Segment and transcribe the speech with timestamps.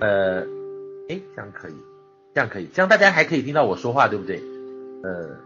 [0.00, 0.40] 呃，
[1.08, 1.74] 诶，这样可以，
[2.34, 4.42] 这样可以，这样大家还可以听到我说话，对不对？
[5.02, 5.45] 呃。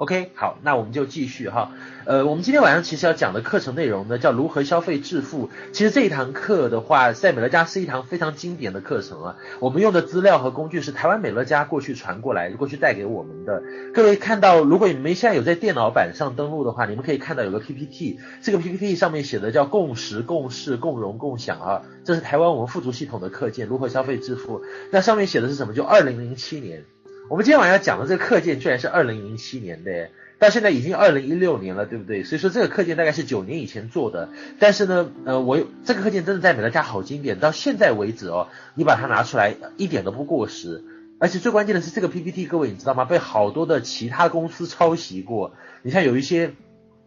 [0.00, 1.72] OK，好，那我们就继续哈。
[2.06, 5.50] 呃，我们今天晚上其实要讲的课程内容呢，叫如何消费致富。
[5.72, 9.36] 其实这一堂课的话，在美乐家是一堂非常经典的课程啊。
[9.58, 13.62] 我们用的资料和工具是台湾美乐家过去传过来，过去带给我们的。
[13.92, 21.82] 各位看到，如果你们现在有在电脑版上登录的话，你们可以看到有个 PPT，这个 PPT 上面写的叫共识、共事、共荣、共享啊。
[22.04, 24.62] 这是台湾我们富足系统的课件，如何消费致富。
[24.90, 25.74] 那上面写的是什么？
[25.74, 26.86] 就二零零七年。
[27.30, 30.08] 我们今天晚上要讲的这个课件居然是二零零七年的，
[30.40, 32.24] 到现在已经二零一六年了，对不对？
[32.24, 40.82] 所以说这个课件大概是九年以前做的，但是呢，呃，我这个课件真的在美乐家好经典，到现在为止哦，你把它拿出来一点都不过时，
[41.20, 43.04] 而且最关键的是这个 PPT，各位你知道吗？
[43.04, 45.52] 被好多的其他公司抄袭过，
[45.82, 46.54] 你像有一些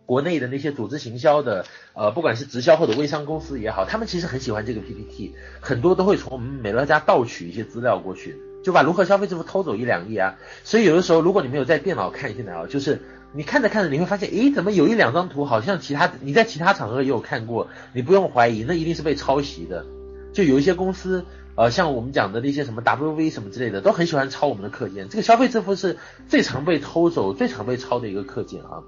[0.05, 8.37] 国内的那些组织行销的，呃，不管是直销或者微商公司也好，他们其实很喜欢这个 PPT，很多都会从我们美乐家盗取一些资料过去。
[8.63, 13.01] 就把如何消费支付偷走一两页啊，所以有的时候如果你没有在电脑看现在啊，就是
[13.33, 19.85] 你看着看着你会发现，诶，怎么有一两张图好像其他你在其他场合也有看过，你不用怀疑，那一定是被抄袭的。
[20.33, 25.09] 就有一些公司，呃，像我们讲的那些什么 WV 什么之类的，都很喜欢抄我们的课件。
[25.09, 28.81] 这个消费支付是最常被偷走、最常被抄的一个课件啊。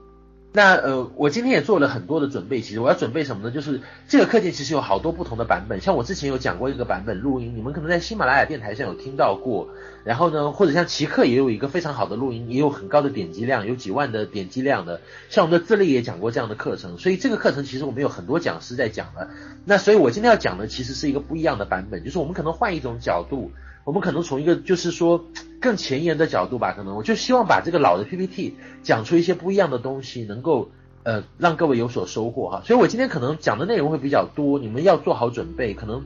[0.55, 2.61] 那呃，我今天也做了很多的准备。
[2.61, 3.51] 其实我要准备什么呢？
[3.51, 5.81] 就是这个课件其实有好多不同的版本。
[5.81, 9.67] 像我之前有讲过一个版本录音，你们可能在喜马拉雅电台上有听到过。
[10.05, 15.01] 然后呢，或者像奇客也有一个非常好的录音，也有很高的点击量，有几万的点击量的。
[15.29, 19.27] 像我们的自立也讲过这样的课程，所以这个课程其实我们有很多讲师在讲了。
[19.65, 23.51] 那所以我今天要讲的其实是一个不一样的版本，就是我们可能换一种角度。
[23.86, 25.25] 我们可能从一个就是说
[25.61, 30.72] 更前沿的角度吧，可能我就希望把这个老的 PPT 讲出一些不一样的东西，能够
[31.03, 32.61] 呃让各位有所收获哈。
[32.66, 36.03] 所以我今天可能讲的内容会比较多，你们要做好准备，可能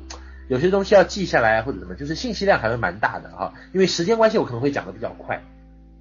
[0.49, 3.53] 有些东西要记下来或者什么，就是信息量还会蛮大的哈。
[3.73, 5.41] 因为时间关系，我可能会讲的比较快。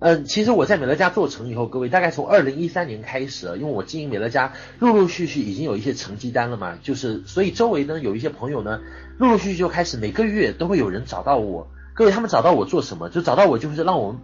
[0.01, 8.81] 嗯，其实我在美乐家做成以后，各位大概从二零一三年开始，因为我经营美乐家，陆陆续续已经有一些成绩单了嘛，就是所以周围呢有一些朋友呢。
[9.19, 13.09] 陆陆续续就开始每个月都会有人找到我，各位他们找到我做什么？
[13.09, 14.21] 就找到我就是让我们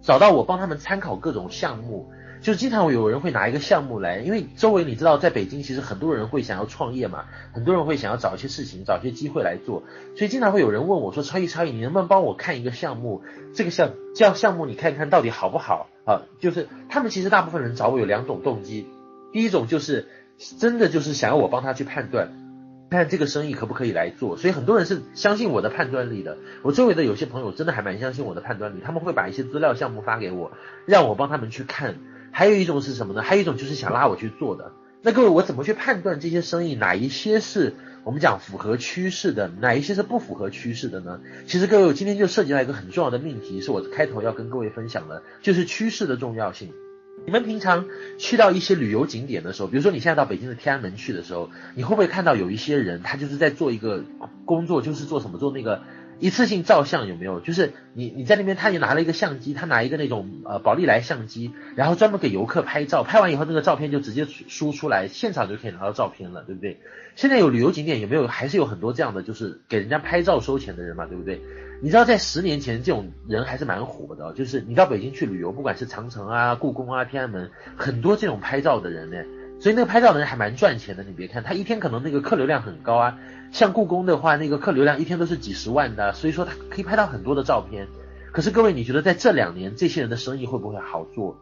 [0.00, 2.08] 找到我帮他们参考各种项目，
[2.46, 9.82] 就经常会有人会拿一个项目来，因为周围你知道在北京其实很多人会想要创业嘛，很多人会想要找一些事情，找一些机会来做，
[10.14, 13.24] 所以经常会有人问我说：“超毅超毅，你能不能帮我看一个项目？
[13.52, 18.86] 这个项叫项目，你看看到底好不好啊？”就是他们其实大部分人找我有两种动机，
[19.32, 20.06] 第一种就是
[20.60, 22.28] 真的就是想要我帮他去判断。
[22.88, 26.38] 看这个生意可不可以来做，所以很多人是相信我的判断力的。
[26.62, 30.52] 我周围的有些朋友真的还蛮相信我的判断力，他们会把一些资料项目发给我，
[30.86, 31.96] 让我帮他们去看。
[32.36, 33.22] 还有一种是什么呢？
[33.22, 34.70] 还有一种就是想拉我去做的。
[35.00, 37.74] 那各位，我怎么去判断这些生意哪一些是
[38.04, 41.18] 我们讲符合趋势的，哪一些是不符合趋势的呢？
[41.46, 46.74] 其实各位，我今天就涉及到一个很重要的命题，是我开头要跟各位分享的，就是趋势的重要性。
[47.24, 47.86] 你们平常
[48.18, 54.04] 去到一些旅游景点的时候，比如说你现在到北京的天安门去的时候，你会不会看到有一些人，他就是在做一个
[54.44, 55.38] 工作，就是做什么？
[55.38, 55.80] 做那个
[56.18, 57.40] 一次性照相，有没有？
[57.40, 66.80] 就是你你在那边，他就拿了一个相机，他拿一个那种呃宝丽来相机，然后专门给游客拍照，拍完以后那个照片就直接输出来，现场就可以拿到照片了，对不对？
[67.16, 68.26] 现在有旅游景点有没有？
[68.26, 71.40] 还是有很多这样的，就是给人家拍照收钱的人嘛，对不对？
[71.82, 79.16] 你知道在十年前这种人还是蛮火的，就是你到北京去旅游，不管是长城啊、故宫啊、天安门，很多这种拍照的人呢，
[79.58, 81.02] 所以那个拍照的人还蛮赚钱的。
[81.02, 83.18] 你别看他一天可能那个客流量很高啊，
[83.52, 87.88] 像故宫的话，那个客流量一天都是几十万的，所以说他可以拍到很多的照片。
[88.32, 91.38] 可是各位，你觉得在这两年这些人的生意会不会好做？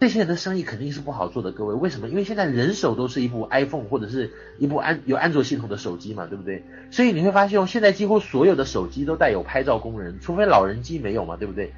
[0.00, 2.08] 这些人的生意肯定是不好做的，各位，为什么？
[2.08, 6.64] 因为现在人手都是一部 iPhone 或者是一部安有安卓系统的手机嘛，对不对？
[6.90, 11.72] 所以你会发现，现在几乎所有的手机都带有拍照功能，除非老人机没有嘛，对不对？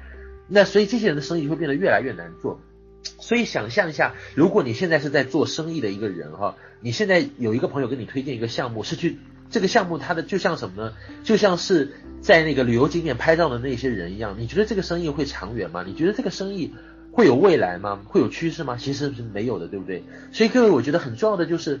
[0.47, 2.59] 那所以这些人的生意会变得越来越难做。
[3.19, 9.17] 所以想象一下，如果你现在是在做生意的一个人哈，你现在有一个朋友跟你推荐一个项目，是去
[9.49, 10.93] 这个项目，它的就像什么呢？
[11.23, 15.83] 就像是在那个旅游景点拍照的那些人一样，你觉得这个生意会长远吗？
[15.85, 16.73] 你觉得这个生意？
[17.11, 18.01] 会有未来吗？
[18.09, 18.75] 会有趋势吗？
[18.77, 20.03] 其实是没有的，对不对？
[20.33, 21.79] 所以各位，我觉得很重要的就是，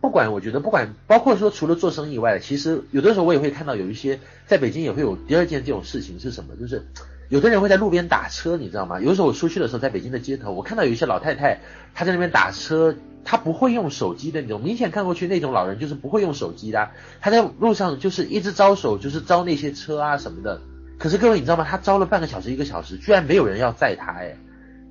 [0.00, 6.56] 不管我觉得不管，包括说除了做生意以外，其实有的时候我也会看到有一些在北京也会有第二件这种事情是什么？
[6.56, 6.84] 就是
[7.32, 9.00] 有的人会在路边打车，你知道吗？
[9.00, 11.60] 有的时候我出去的时候，在北京的街头，我看到有一些老太太，
[11.94, 12.94] 她在那边打车，
[13.24, 16.90] 她不会用手机的那种，明显看过去那种老人就是不会用手机的，
[17.22, 20.60] 她在路上就是一直招手，就是招那些车啊什么的。
[20.98, 21.64] 可是各位你知道吗？
[21.66, 24.36] 她招了半个小时一个小时，居然没有人要载她，哎。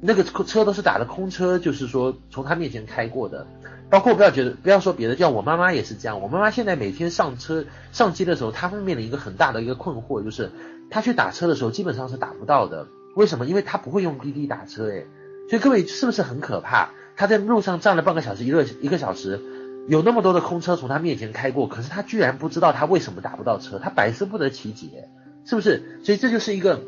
[0.04, 3.46] 那个车都是打的空车，就是说从她面前开过的，
[3.92, 6.20] 包括不要觉得不要说别的，像我妈妈也是这样。
[6.22, 10.50] 我妈妈现在每天上车上街的时候，她会面临一个很大的一个困惑，就是
[10.92, 12.88] 他去打车的时候基本上是打不到的。
[13.16, 13.46] 为什么？
[13.46, 15.08] 因为他不会用滴滴打车，诶。
[15.50, 16.92] 所以各位是不是很可怕？
[17.18, 19.42] 他在路上站了半个小时，一个一个小时，
[19.88, 25.10] 有那么多的空车从他面前开过，可是他居然不知道他为什么打不到车，他百思不得其解，
[25.46, 26.00] 是不是？
[26.04, 26.82] 所以这就是一个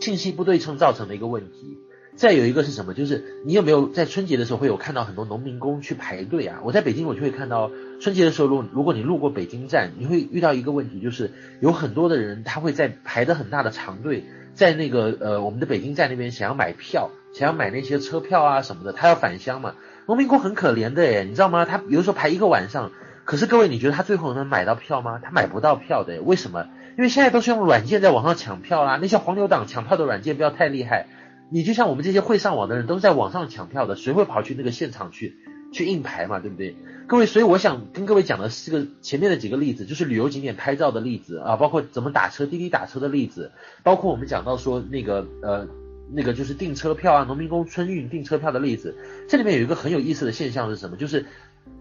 [0.00, 1.78] 信息不对称造成的一个问题。
[2.18, 2.94] 再有一个是什么？
[2.94, 6.58] 就是你有没有在春节的时候会有看到很多农民工去排队啊？
[6.64, 7.70] 我在北京我就会看到
[8.00, 11.30] 春节的时候，如如果你路过北京站，你会遇到一个问题，就是
[11.60, 19.76] 有很多的人他会在排的很大的长队，在那个呃我们的北京站那边想要买票，想要买那些车票啊什么的，他要返乡嘛。
[20.06, 21.64] 农民工很可怜的诶，你知道吗？
[21.66, 22.90] 他有时候排一个晚上，
[23.24, 25.20] 可是各位你觉得他最后能买到票吗？
[25.22, 26.66] 他买不到票的，为什么？
[26.96, 31.06] 因为现在都是用软件在网上抢票啦，那些黄牛党抢票的软件不要太厉害。
[31.50, 35.36] 你就像我们这些会上网的人，都是在网上抢票的，谁会跑去那个现场去
[35.72, 36.76] 去硬排嘛，对不对？
[37.06, 43.52] 各位，所以我想跟各位讲的是个前面的几个例子，就是旅游景点拍照的例子啊，包括怎么打车、滴滴打车的例子，
[43.82, 45.66] 包括我们讲到说那个呃
[46.12, 48.94] 那个就是订车票啊，农民工春运订车票的例子。
[49.28, 50.96] 这里面有一个很有意思的现象是什么？
[50.96, 51.24] 就是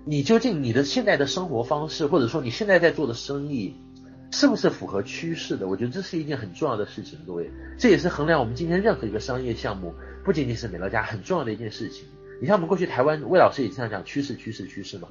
[0.05, 3.75] 你究竟你的现在的生活方式，或者说你现在在做的生意。
[4.31, 5.67] 是不是符合趋势的？
[5.67, 9.93] 我觉得这是一件很重要的事情，各位，这也是衡量我们今天任何一个商业项目，
[10.23, 12.05] 不仅仅是美乐家很重要的一件事情。
[12.41, 15.07] 你像我们过去台湾魏老师也经常讲趋势，趋势，趋势嘛。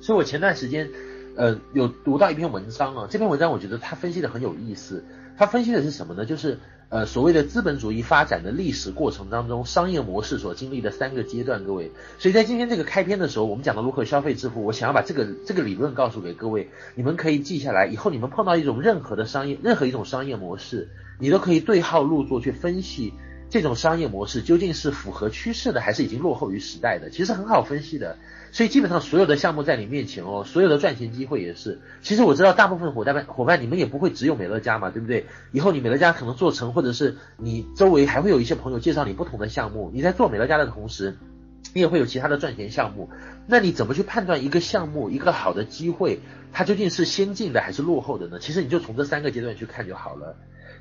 [0.00, 0.88] 所以我前段时间，
[1.36, 5.04] 呃，有读到一篇文章啊，这篇文章我觉得他分析的很有意思。
[5.36, 6.24] 他分析的是什么呢？
[6.24, 6.58] 就是。
[6.90, 11.92] 呃，所谓的资本主义发展的历史过程当中，商业模式所经历的三个阶段，各位。
[12.18, 20.88] 所以在今天这个开篇的时候，我们讲到如何消费致富，我想要把这个这个理论告诉给各位，你们可以记下来，以后你们碰到一种任何的商业，任何一种商业模式，
[21.18, 23.12] 你都可以对号入座去分析
[23.50, 28.16] 这种商业模式究竟是符合趋势的，还是已经落后于时代的，其实很好分析的。
[28.50, 31.80] 所以基本上所有的项目在你面前哦，所有的赚钱机会也是。
[32.00, 35.26] 其实我知道大部分伙伴伙伴，你们也不会只有美乐家嘛，对不对？
[35.52, 39.90] 以后你美乐家可能做成，或者是你周围还会有一些朋友介绍你不同的项目。
[39.92, 41.16] 你在做美乐家的同时，
[41.74, 43.10] 你也会有其他的赚钱项目。
[43.46, 46.20] 那你怎么去判断一个项目一个好的机会，
[46.52, 48.38] 它究竟是先进的还是落后的呢？
[48.40, 50.36] 其实你就从这三个阶段去看就好了。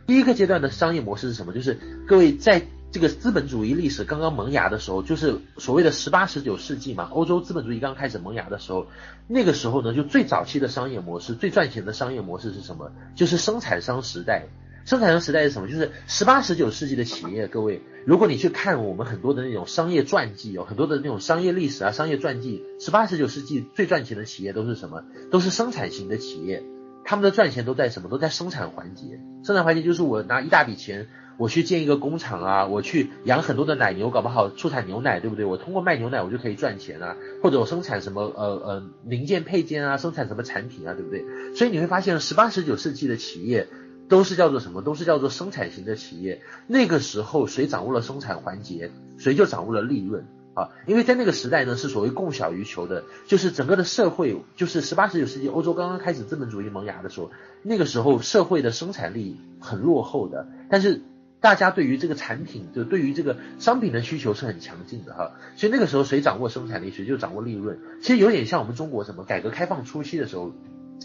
[0.06, 1.54] 第一个阶段的商业模式是什么？
[1.54, 1.78] 就是
[2.08, 2.62] 各位在。
[2.90, 8.88] 这个资本主义历史刚刚萌芽的时候，就是所谓的十八、十九世纪嘛，欧洲资本主义刚开始萌芽的时候，
[9.28, 12.92] 那个时候呢，就最早期的商业模式，最赚钱的商业模式是什么？
[13.14, 14.48] 就是生产商时代。
[14.86, 15.68] 生产商时代是什么？
[15.68, 17.50] 就是十八、十九世纪的企业。
[17.50, 25.04] 各位，如果你去看我们很多的那种商业传记，有很多的那种商业历史啊、商业传记，十八、十九世纪最赚钱的企业都是什么？
[25.30, 26.64] 都是生产型的企业，
[27.04, 28.08] 他们的赚钱都在什么？
[28.08, 29.20] 都在生产环节。
[29.44, 31.10] 生产环节就是我拿一大笔钱。
[31.38, 35.46] 我去建一个工厂啊，我去养很多的奶牛，搞不好出产牛奶，对不对？
[35.46, 41.24] 我通过卖牛奶，我就可以赚钱啊，或者我生产什么呃呃零件配件啊，生产什么产品啊，对不对？
[41.56, 43.68] 所以你会发现，十八十九世纪的企业
[44.10, 44.82] 都是叫做什么？
[44.82, 46.42] 都是叫做生产型的企业。
[46.66, 48.90] 那个时候谁掌握了生产环节，
[49.20, 50.26] 谁就掌握了利润
[50.56, 50.70] 啊。
[50.88, 57.30] 因为在那个时代呢，是所谓供小于求的，就是整个的社会，就是十八十九世纪欧洲刚刚开始资本主义萌芽的时候，
[57.62, 61.04] 那个时候社会的生产力很落后的，但是。
[61.40, 67.80] 大家对于这个产品，就对于这个商品的需求是很强劲的哈，所以那个时候谁掌握生产力，谁就掌握利润。
[68.02, 70.52] 其实有点像我们中国什么改革开放初期的时候，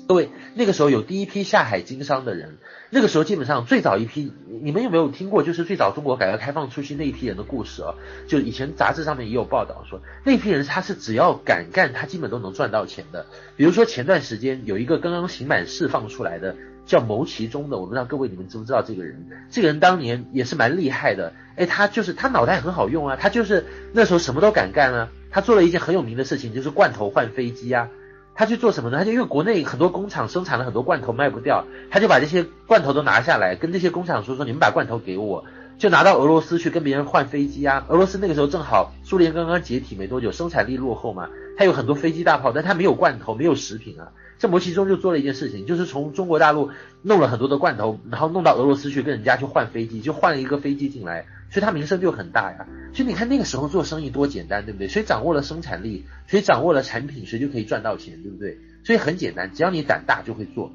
[0.09, 2.57] 各位那个时候有第一批下海经商的人，
[2.89, 5.43] 那个时候基本上最早一批，你们有没有听过？
[5.43, 7.95] 就是最早中国改革开放初期那一批人的故事啊？
[8.27, 13.27] 就以前杂志上面也有报道说，那批人他是只要敢干，他基本都能赚到钱的。
[13.59, 16.57] 比如说前段时间有一个刚刚刑满释放出来的。
[16.85, 19.27] 叫牟其中的，我不知道各位你们知不知道这个人？
[19.51, 25.09] 这个人当年也是蛮厉害的，哎，他就是他脑袋很好用啊，他就是那时候什么都敢干啊。
[25.31, 27.89] 他做了一件很有名的事情，就是罐头换飞机啊。
[28.35, 28.99] 他去做什么呢？
[28.99, 35.45] 他就因为国内很多工厂生产了很多罐头卖不掉，他就把这些罐头都拿下来，跟这些工厂说说，你们把罐头给我，
[35.79, 37.85] 就拿到俄罗斯去跟别人换飞机啊。
[37.89, 44.13] 俄罗斯那个时候正好苏联刚刚解体没多久，生产力落后嘛，他有很多飞机大炮，但他没有罐头，没有食品啊。
[44.43, 46.71] 这牟其中就做了一件事情，就是从中国大陆
[47.01, 52.67] 弄了很多的罐头，然后弄到俄罗斯去跟人家去换飞机，就换了一个飞机进来，所以他名声就很大呀。
[52.93, 54.89] 所以你看那个时候做生意多简单，对不对？
[54.89, 58.59] 谁掌握了生产力，谁掌握了产品，谁就可以赚到钱，对不对？
[58.83, 60.73] 所以很简单，只要你胆大就会做。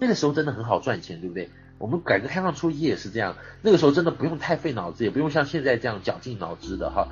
[0.00, 1.50] 那个时候真的很好赚钱，对不对？
[1.78, 7.10] 我们改革开放初期也是这样，那个时候真的不用太费脑子，也不用像现在这样绞尽脑汁的哈。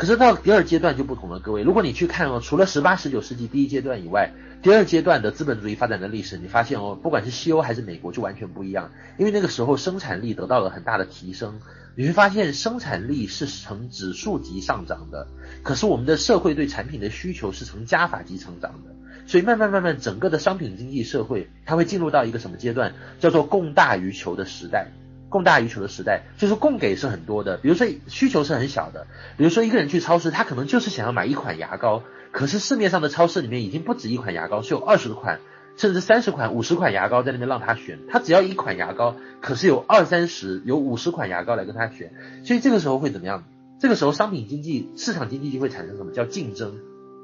[0.00, 11.60] 可是到第二阶段就不同了，各位，如果你去看哦，除了十八、十九世纪第一阶段以外，第二阶段的资本主义发展的历史，你发现哦，不管是西欧还是美国，就完全不一样，因为那个时候生产力得到了很大的提升，
[11.96, 15.28] 你会发现生产力是呈指数级上涨的，
[15.62, 18.94] 可是我们的社会对产品的需求是呈加法级成长的，
[19.26, 24.92] 所以慢慢慢慢，整个的商品经济社会，它会进入到一个什么阶段，叫做供大于求的时代。
[25.30, 29.06] 供大于求的时代，就是供给是很多的，比如说需求是很小的。
[29.38, 35.40] 比如说一个人去超市，他可能就是想要买一款牙膏，可是市面上的超市里面已经不止一款牙膏，是有二十款，
[35.76, 38.00] 甚至三十款、五十款牙膏在那边让他选。
[38.10, 42.12] 他只要一款牙膏，可是有二三十、有五十款牙膏来跟他选。
[42.44, 43.44] 所以这个时候会怎么样？
[43.78, 46.74] 这个时候商品经济、市场经济就会产生什么叫竞争？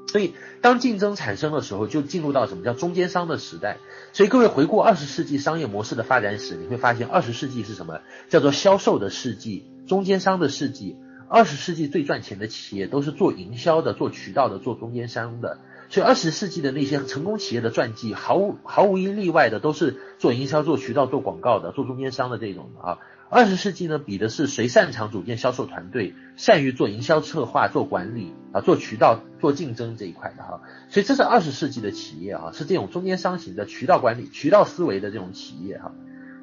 [0.07, 3.77] 所以，当竞争产生的时候，就进入到什么叫中间商的时代。
[4.13, 7.99] 所以，各位回顾二十世纪商业模式的发展史，你会发现二十世纪是什么？
[8.29, 10.95] 叫做销售的世纪，中间商的世纪。
[11.29, 15.59] 二十世纪最赚钱的企业都是做营销的、做渠道的、做中间商的。
[15.89, 22.99] 所以，二十世纪的那些成功企业的传记，毫无毫无一例外的都是做营销、做渠道、做广告的、做中间商的这种的啊。
[23.29, 30.61] 二十世纪呢，比的是谁擅长组建销售团队，善于做营销策划、做管理啊、做渠道、做竞争这一块的哈。
[30.89, 35.93] 所以这是二十世纪的企业啊，是这种中间商型的渠道管理、渠道思维的这种企业哈。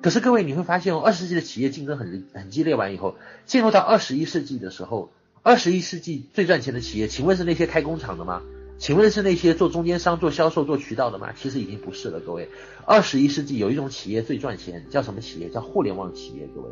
[0.02, 5.10] 可是各位你会发现哦，二十世纪的企业竞争很很激烈，完以后进入到二十一世纪的时候，
[5.42, 8.42] 二十一世纪最赚钱的企业，请问是那些开工厂的吗？
[8.78, 11.32] 请问是那些做中间商、做销售、做渠道的吗？
[11.36, 12.48] 其实已经不是了，各位。
[12.84, 15.48] 二十一世纪有一种企业最赚钱，叫什么企业？
[15.48, 16.68] 叫互联网企业，各位。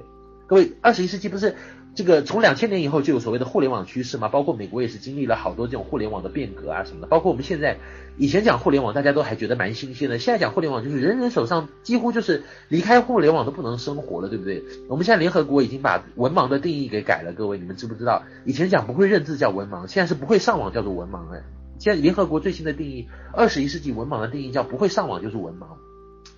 [0.47, 1.55] 各位，二十一世纪不是
[1.95, 4.29] 这个从两千年以后就有所谓的互联网趋势吗？
[4.29, 7.07] 包括美国也是经历了好多这种互联网的变革啊什么的。
[7.07, 7.79] 包括我们现在
[8.19, 10.19] 以前讲互联网，大家都还觉得蛮新鲜的。
[10.19, 14.63] 现在讲互联网，就是人人手上几乎就是离开互联网都不能生活了，对不对？
[14.89, 18.23] 我们现在联合国已经把文盲的定义给改了，各位，你们知不知道？
[18.45, 21.43] 以前讲不会认字叫文盲，现在是不会上网叫做文盲哎。
[21.83, 25.67] 现在联合国最新的定义，二十一世纪文盲的定义叫不会上网就是文盲。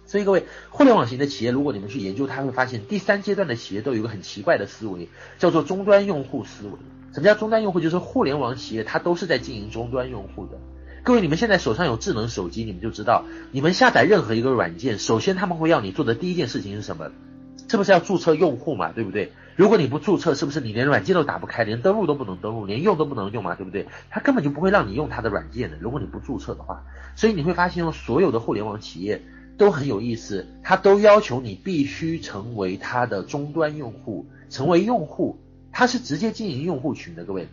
[0.07, 6.73] 所以各位，互联网型的企业，如果你们去研究，他会发现第三阶段的企业都有一个很奇怪的思维，叫做终端用户思维。
[7.13, 7.81] 什么叫终端用户？
[7.81, 10.59] 就是互联网企业它都是在经营终端用户的。
[11.03, 17.11] 各位，你们现在手上有智能手机，你们就知道，你们下载任何一个软件，首先他们会要你做的第一件事情是什么？
[17.69, 18.93] 是不是要注册用户嘛？
[18.93, 19.33] 对不对？
[19.57, 23.55] 如果你不注册，是不是你连软件都打不开，连登录都不能登录，连用都不能用嘛？
[23.55, 23.87] 对不对？
[24.11, 25.77] 他根本就不会让你用他的软件的。
[25.81, 29.23] 如果你不注册的话，所以你会发现，所有的互联网企业
[29.57, 35.39] 都很有意思，他都要求你必须成为他的终端用户，成为用户，
[35.73, 37.49] 他是直接经营用户群的，各位。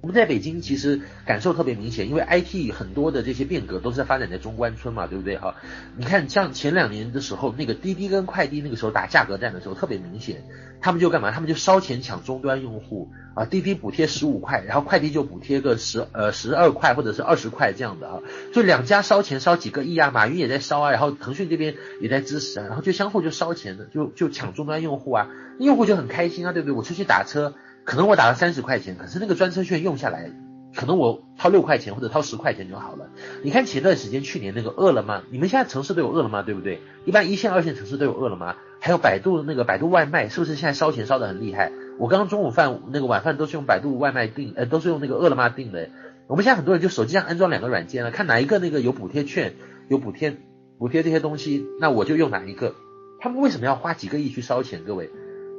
[0.00, 5.56] 我们在北京其实感受特别明显，因为 IT 很多的这些变革都是在发展在中关村嘛，对不对哈？
[5.96, 10.42] 你看像前两年的时候，那个滴滴跟快递那个时候打价格战的时候特别明显，
[10.80, 11.30] 他们就干嘛？
[11.32, 18.20] 他们就烧钱抢终端用户啊，滴滴补贴十五块，然后快递就补贴个十呃十二块或者是二十块这样的啊，
[18.54, 25.28] 就两家烧钱烧几个亿啊，马云也在烧啊，然后腾讯这边也在支持啊，然后就相互就烧钱的，就就抢终端用户啊，
[25.58, 26.74] 用户就很开心啊，对不对？
[26.74, 27.52] 我出去打车。
[27.84, 30.30] 可能我打了三十块钱，可是那个专车券用下来，
[30.76, 33.08] 可能我掏六块钱或者掏十块钱就好了。
[33.42, 36.80] 你看前段时间去年那个饿了么，你们现在城市都有饿了么，对不对？
[37.04, 41.72] 一般一线、二线城市都有饿了么，还有百度那个百度外卖，是不是现在烧钱烧得很厉害？
[41.98, 45.88] 我刚刚中午饭那个晚饭都是用百度外卖订，呃，都是用那个饿了么订的。
[46.28, 49.54] 我们现在很多人就手机上安装两个软件了，看哪一个那个有补贴券、
[49.88, 50.36] 有补贴、
[50.78, 52.74] 补贴这些东西，那我就用哪一个。
[53.18, 54.84] 他们为什么要花几个亿去烧钱？
[54.86, 55.10] 各位，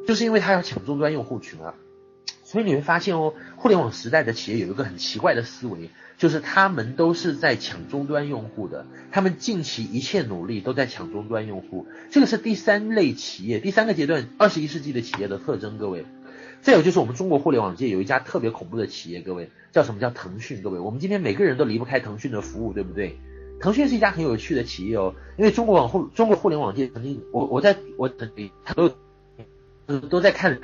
[0.08, 1.76] 就是因为他要抢终端用户群啊。
[2.52, 11.88] 所以你会发现哦，互联网时代的企业有一个很奇怪的思维，就是他们都是在抢终端用户的，他们尽其一切努力都在抢终端用户。
[12.10, 15.78] 这个是第三类企业，第三个阶段，二十一世纪的企业的特征。
[15.78, 16.06] 各位，
[16.62, 20.02] 再有就是我们中国互联网界有一家特别恐怖的企业，各位叫什么？
[20.02, 20.62] 叫腾讯。
[20.62, 23.18] 各位，我们今天每个人都离不开腾讯的服务，对不对？
[23.62, 30.60] 腾讯是一家很有趣的企业哦，因为中国网互中国互联网界曾经，我我在我这里都都在看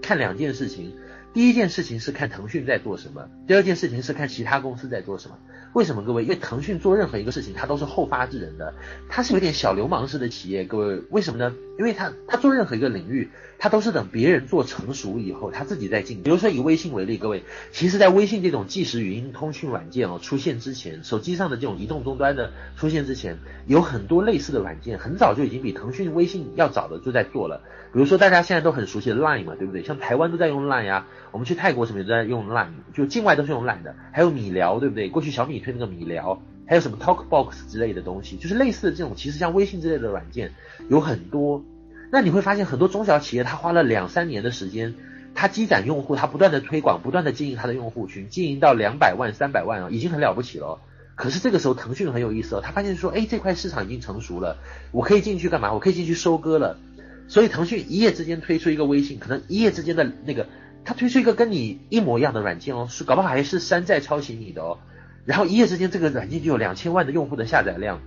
[0.00, 0.94] 看两件事情。
[1.36, 5.36] 第一件事情是看腾讯在做什么，第二件事情是看其他公司在做什么。
[5.76, 6.22] 为什么各位？
[6.22, 8.72] 因为腾讯做任何一个事情，它都是后发制人的，
[9.10, 10.64] 它是有点小流氓式的企业。
[10.64, 11.54] 各位，为什么呢？
[11.78, 13.28] 因为它它做任何一个领域，
[13.58, 16.22] 它都是等别人做成熟以后，它自己再进。
[16.22, 27.60] 比如说以微信为例，各位，其实在微信这种即时语音通讯软件哦出现之前，手机上的这种移动终端的出现之前，有很多类似的软件，很早就已经比腾讯微信要早的就在做了。
[27.92, 29.82] 比如说大家现在都很熟悉的 Line 嘛，对不对？
[29.82, 33.94] 像台湾都在用 Line 呀，我们去泰国什么都在用 Line，就境外都是用 Line 的。
[34.12, 35.10] 还有米聊，对不对？
[35.10, 35.65] 过去小米。
[35.66, 40.52] 推那个米聊，还有什么 TalkBox 之类的东西，就是类似的这种，其实像微信之类的软件
[40.88, 41.64] 有很多。
[42.12, 44.94] 那你会发现很多中小企业，他花了两三年的时间，
[45.34, 50.78] 他积攒用户，他不断的推广，不断的经营他的用户群，经营到两百万、三百万啊，已经很了不起了。
[51.16, 54.58] 可是这个时候，腾讯很有意思哦，他发现说，哎，这块市场已经成熟了，
[54.92, 55.72] 我可以进去干嘛？
[55.72, 56.78] 我可以进去收割了。
[57.26, 60.46] 所以腾讯一夜之间推出一个微信，可能一夜之间的那个，
[60.84, 64.78] 他推出一个跟你一模一样的软件哦，是搞不好还是山寨抄袭你的哦。
[65.26, 68.00] 然后一夜之间，这个软件就有两千万的用户的下载量，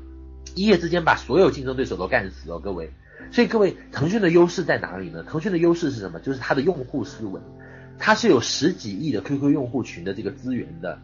[0.56, 2.92] 一夜之间把所有竞争对手都干死哦，各位。
[3.32, 5.22] 所以各位，腾讯的优势在哪里呢？
[5.24, 6.20] 腾讯的优势是什么？
[6.22, 7.40] 就是它的用户思维，
[8.00, 10.98] 它是有十几亿的 QQ 用户群的这个资源的。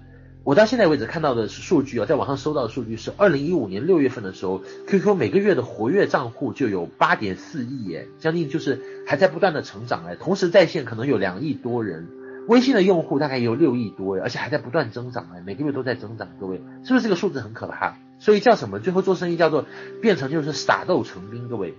[0.43, 10.15] 我到现在为止看到的是数据啊，在网上搜到的数据是，二零一五年六月份的时候，QQ 每个月的活跃账户就有八点四亿耶，将近就是还在不断的成长哎。
[10.15, 12.07] 同时在线可能有两亿多人，
[12.47, 16.29] 微信的用户大概也有六亿多，而且还在不断增长哎，每个月都在增长。
[16.39, 17.97] 各位，是不是这个数字很可怕？
[18.19, 18.79] 所以叫什么？
[18.79, 19.65] 最后做生意叫做
[20.01, 21.73] 变成就是撒豆成兵，各位。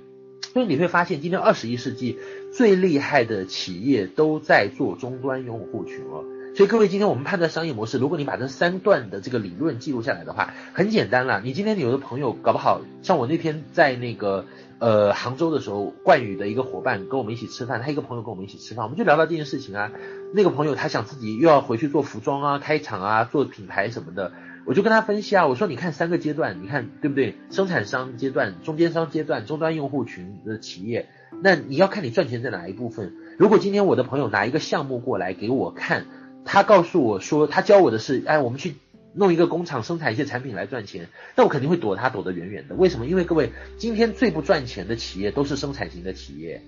[0.53, 2.19] 所以你会发现，今天二十一世纪
[2.53, 6.25] 最厉害的企业都在做终端用户群哦。
[6.57, 11.41] 所以各位，今天我们判断商业模式，如果你把这三段的这个理论记录下来的话，很简单啦。
[11.45, 14.47] 你今天有的朋友搞不好，像我那天在那个
[14.79, 19.93] 呃杭州的时候，冠宇的一个伙伴跟我们一起吃饭，他一个朋友跟我们一起吃饭，我们就聊到这件事情啊。
[20.35, 24.33] 那个朋友他想自己又要回去做服装啊、开厂啊、做品牌什么的。
[24.67, 27.37] 我就跟他分析啊，我说你看三个阶段，你看对不对？
[27.51, 31.09] 生产商阶段、中间商阶段、终端用户群的企业，
[31.41, 33.15] 那你要看你赚钱在哪一部分。
[33.39, 36.07] 如果今天我的朋友拿一个项目过来给我看，
[36.45, 38.75] 他告诉我说他教我的是，哎，我们去
[39.17, 42.77] 弄一个工厂生产一些产品来赚钱，那我肯定会躲他躲得远远的。
[42.77, 43.07] 为什么？
[43.07, 46.63] 因为各位，今天最不赚钱的企业都是生产型的企业，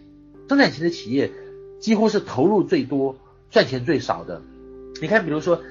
[0.49, 1.31] 生产型的企业
[1.78, 3.17] 几乎是投入最多、
[3.50, 4.43] 赚钱最少的。
[5.00, 5.62] 你看，比如说。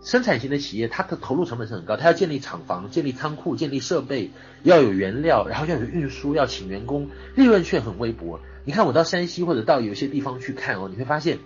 [0.00, 4.30] 生产型的企业，它的投入成本是很高，它要建立厂房、建立仓库、建立设备，
[4.62, 8.38] 要有原料，然后要有运输，要请员工，利润却很微薄。
[8.64, 11.38] 你看我到山西或者到有些地方去看哦，你会发现。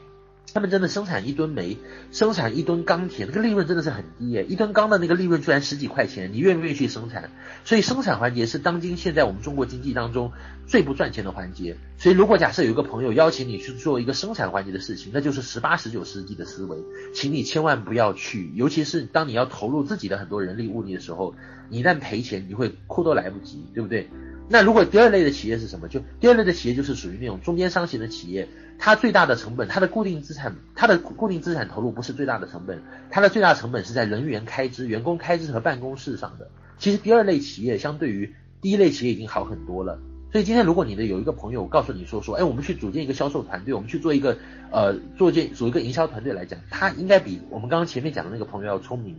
[0.54, 1.78] 他们真的生产一吨煤，
[2.10, 7.30] 生产一吨钢铁，那个利润真的是很低耶，一吨钢的那个利润居然十几块钱，你愿不愿意去生产？
[7.64, 10.30] 所以生产环节是当今现在我们中国经济当中
[10.66, 11.78] 最不赚钱的环节。
[11.96, 16.76] 所以如果假设有一个朋友邀请你去做一个生产环节的事情，那就是十八十九世纪的思维，
[17.14, 21.34] 请你千万不要去，尤其是当你要投入自己的很多人力物力的时候，
[21.70, 24.10] 你一旦赔钱，你会哭都来不及，对不对？
[24.48, 25.88] 那如果第二类的企业是什么？
[25.88, 28.46] 就第二类的企业就是属于那种中间商型的企业，
[28.78, 36.50] 它最大的成本，它的固定资产，它的固定资产投入不是最大的成本，它的最大成本是在人员开支、员工开支和办公室上的。
[36.78, 39.98] 其实第二类企业相对于第一类企业已经好很多了。
[40.32, 44.36] 所以今天如果你的有一个朋友告诉你说说，哎，我们去组建一个销售团队，我们去做一个
[44.70, 49.16] 呃做建组一个营销团队来讲，他应该比我们刚刚前面讲的那个朋友要聪明。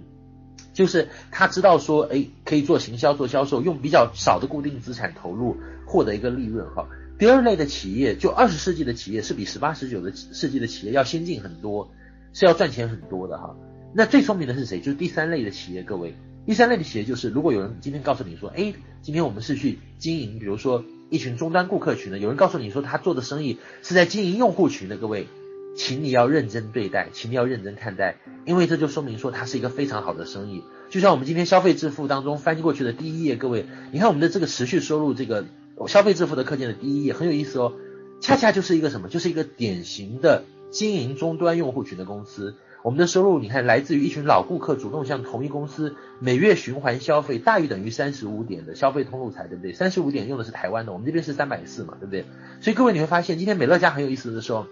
[0.74, 5.56] 就是他知道说，哎，可以做行销、做销售，用比较少的固定资产投入，
[5.86, 6.88] 获得一个利润哈。
[7.20, 11.92] 第二类的企业，就二十世纪的企业，是比十八、十九的世纪的企业要先进很多，
[12.34, 13.56] 是要赚钱很多的哈。
[13.94, 14.80] 那最聪明的是谁？
[14.80, 16.16] 就是第三类的企业，各位，
[16.48, 25.28] 第三类的企业就是，如果有人今天告诉你说，哎，今天我们是去经营，比如说一群终端顾客群的，有人告诉你说他做的生意是在经营用户群的，各位。
[25.76, 30.64] 请你要认真对待，请你要认真看待，因为这就说明说它是一个非常好的生意。
[30.90, 35.46] 就像我们今天消费致富当中翻过去的第一页，各位，你看我们的这个持续收入这个
[35.88, 37.74] 消费致富的课件的第一页很有意思哦，
[38.22, 39.10] 恰恰就是一个什么？
[39.10, 42.56] 就是一个典型的经营终端用户群的公司。
[42.84, 49.74] 我们的收入你看来自于一群老顾客主动向同一公司每月循环消费，大于等于三十五点的消费通路财，对不对？
[49.74, 52.26] 三十五点用的是台湾的，我们这边是三百四嘛，对不对？
[52.62, 54.68] 所以各位你会发现今天美乐家很有意思的时候。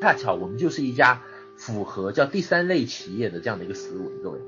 [0.00, 1.22] 恰巧我们就是一家
[1.56, 4.38] 符合叫第三类企业的这样的一个思维，各位，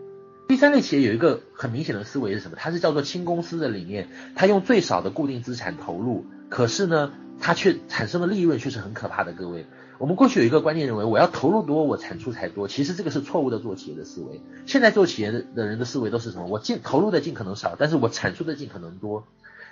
[0.46, 2.56] 第三类企业有一个很明显的思维是什么？
[2.56, 9.32] 它是叫做轻公司的理念，它用最少的固定资产投入，可是呢，它却产生的利润却是很可怕的。
[9.32, 9.66] 各位，
[9.98, 14.40] 我们过去有一个观念认为，我要投入多，我产出才多，其实这个是错误的做企业的思维。
[14.66, 16.46] 现在做企业的人的思维都是什么？
[16.46, 19.26] 我尽投入的尽可能少，但是我产出的尽可能多。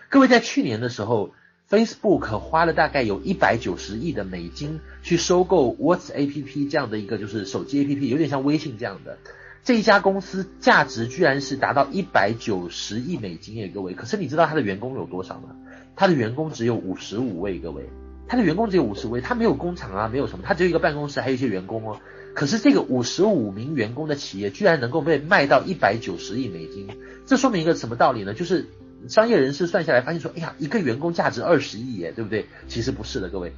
[0.08, 1.30] 各位在去年的时候。
[1.70, 9.18] Facebook 花了大概有一百九十亿的美金去收购 WhatsApp 这样的一个就是手机 APP，有点像微信这样的
[9.62, 13.92] 这一家公司，价值居然是达到一百九十亿美金耶，各位。
[13.92, 15.50] 可是你知道他的员工有多少吗？
[15.94, 17.86] 他的员工只有五十五位，各位。
[18.26, 22.00] 他的员工只有五十位，他没有工厂啊，没有什么，他只有一个办公室，还有一些员工哦。
[22.34, 26.88] 可是这个五十五名员工的企业，居然能够被卖到一百九十亿美金，
[27.26, 28.32] 这说明一个什么道理呢？
[28.32, 28.64] 就是。
[29.06, 32.46] 商业人士算下来发现说，哎呀，一个员工价值二十亿耶，对不对？
[32.66, 33.52] 其实不是的，各位，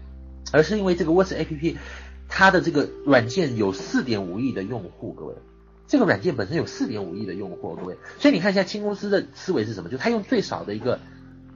[0.53, 1.77] 而是因为这个 WhatsApp APP，
[2.29, 5.35] 它的这个软件有四点五亿的用户，各位，
[5.87, 9.89] 这个软件本身有四点五亿的用户，各位，所以你看一下轻公司的思维是什么？
[9.89, 11.01] 就他用最少的一个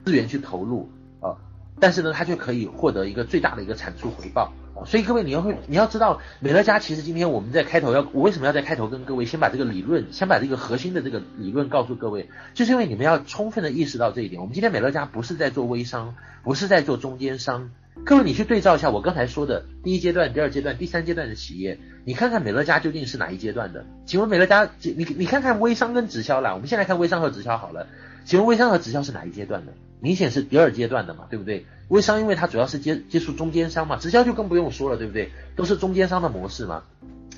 [0.03, 1.37] 资源去投入啊，
[1.79, 4.51] 但是呢，他却可以获得一个最大的一个产出回报。
[4.85, 14.41] 所以各位你要会你要知道，美乐家其实今天我们在开头要，我为什么要在开头跟各位先把这个理论，先把这个核心的这个理论告诉各位，就是因为你们要充分的意识到这一点。
[14.41, 17.69] 我们今天美乐家不是在做微商，不是在做中间商。
[18.03, 23.85] 各位你去对照一下我刚才说的第一阶段、第二阶段、第三阶段的企业，你看看美乐家究竟是哪一阶段的？
[24.05, 27.87] 请问美乐家，你你看看微商跟直销啦，我们先来看微商和直销好了。
[28.25, 29.73] 请问微商和直销是哪一阶段的？
[30.01, 31.65] 明显是第二阶段的嘛，对不对？
[31.87, 35.31] 微商因为它主要是接接触中间商嘛，直销就更不用说了，对不对？
[35.55, 36.83] 都是中间商的模式嘛。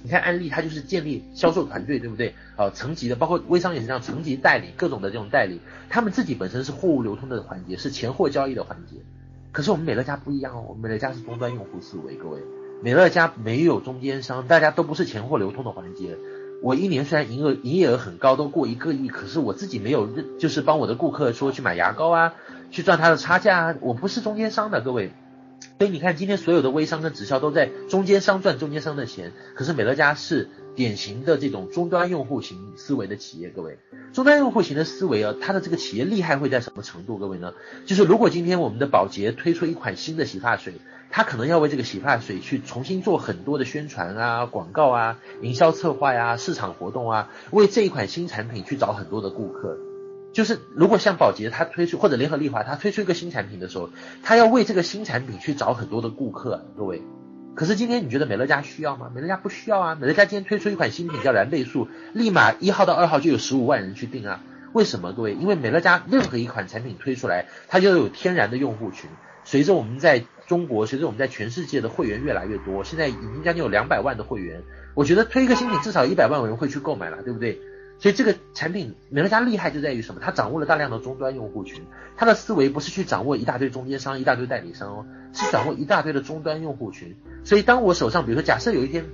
[0.03, 2.36] 你看安利，它就是建立销售团队，对不对？
[2.55, 8.97] 啊，层级的，包括微商也是这样，层级代理各种的这种代理，他们自己本身是货物流通的环节，是钱货交易的环节。
[9.51, 12.39] 可是我们美乐家不一样哦，我们美乐家是终端用户思维，各位，
[12.83, 16.15] 美乐家没有中间商，大家都不是钱货流通的环节。
[16.62, 20.07] 我一年虽然营业营业额很高，都过一个亿，可是我自己没有，
[20.39, 22.33] 就是帮我的顾客说去买牙膏啊，
[22.71, 25.12] 去赚他的差价啊，我不是中间商的，各位。
[25.80, 33.80] 所以你看，今天所有的微商跟直销都在中间商赚中间商的钱，可是美乐家是典型的这种终端用户型思维的企业，各位。
[34.13, 37.17] 终端用户型的思维啊，它的这个企业厉害会在什么程度？
[37.17, 37.53] 各位呢？
[37.86, 40.73] 就是如果今天我们的宝洁推出一款新的洗发水。
[41.10, 49.77] 他可能要为这个洗发水去重新做很多的宣传啊、广告啊、营销策划呀、市场活动啊，为这一款新产品去找很多的顾客。
[50.38, 53.89] 就是如果像宝洁他推出或者联合利华他推出一个新产品的时候，
[54.21, 57.02] 他要为这个新产品去找很多的顾客，各位。
[57.56, 59.12] 可是今天你觉得美乐家需要吗？
[59.15, 59.95] 美乐家不需要啊。
[59.95, 64.43] 美乐家今天推出一款新品叫蓝倍素，立马一号到二号就有十五万人去订啊。
[64.73, 65.12] 为什么？
[65.12, 69.10] 各位，因为美乐家任何一款产品推出来，它就有天然的用户群。
[69.43, 74.62] 随着我们在中国，随着我们在全世界的会员越来越多，现在已经将近有两百万的会员，
[74.93, 77.60] 我觉得推一个新品至少一百万人会去购买了，对不对？
[77.99, 80.21] 所以这个产品美乐家厉害就在于什么？
[80.23, 81.83] 它掌握了大量的终端用户群，
[82.15, 87.15] 它的思维不是去掌握一大堆中间商、一大堆代理商哦，是掌握一大堆的终端用户群。
[87.43, 89.05] 所以当我手上，比如说假设有一天，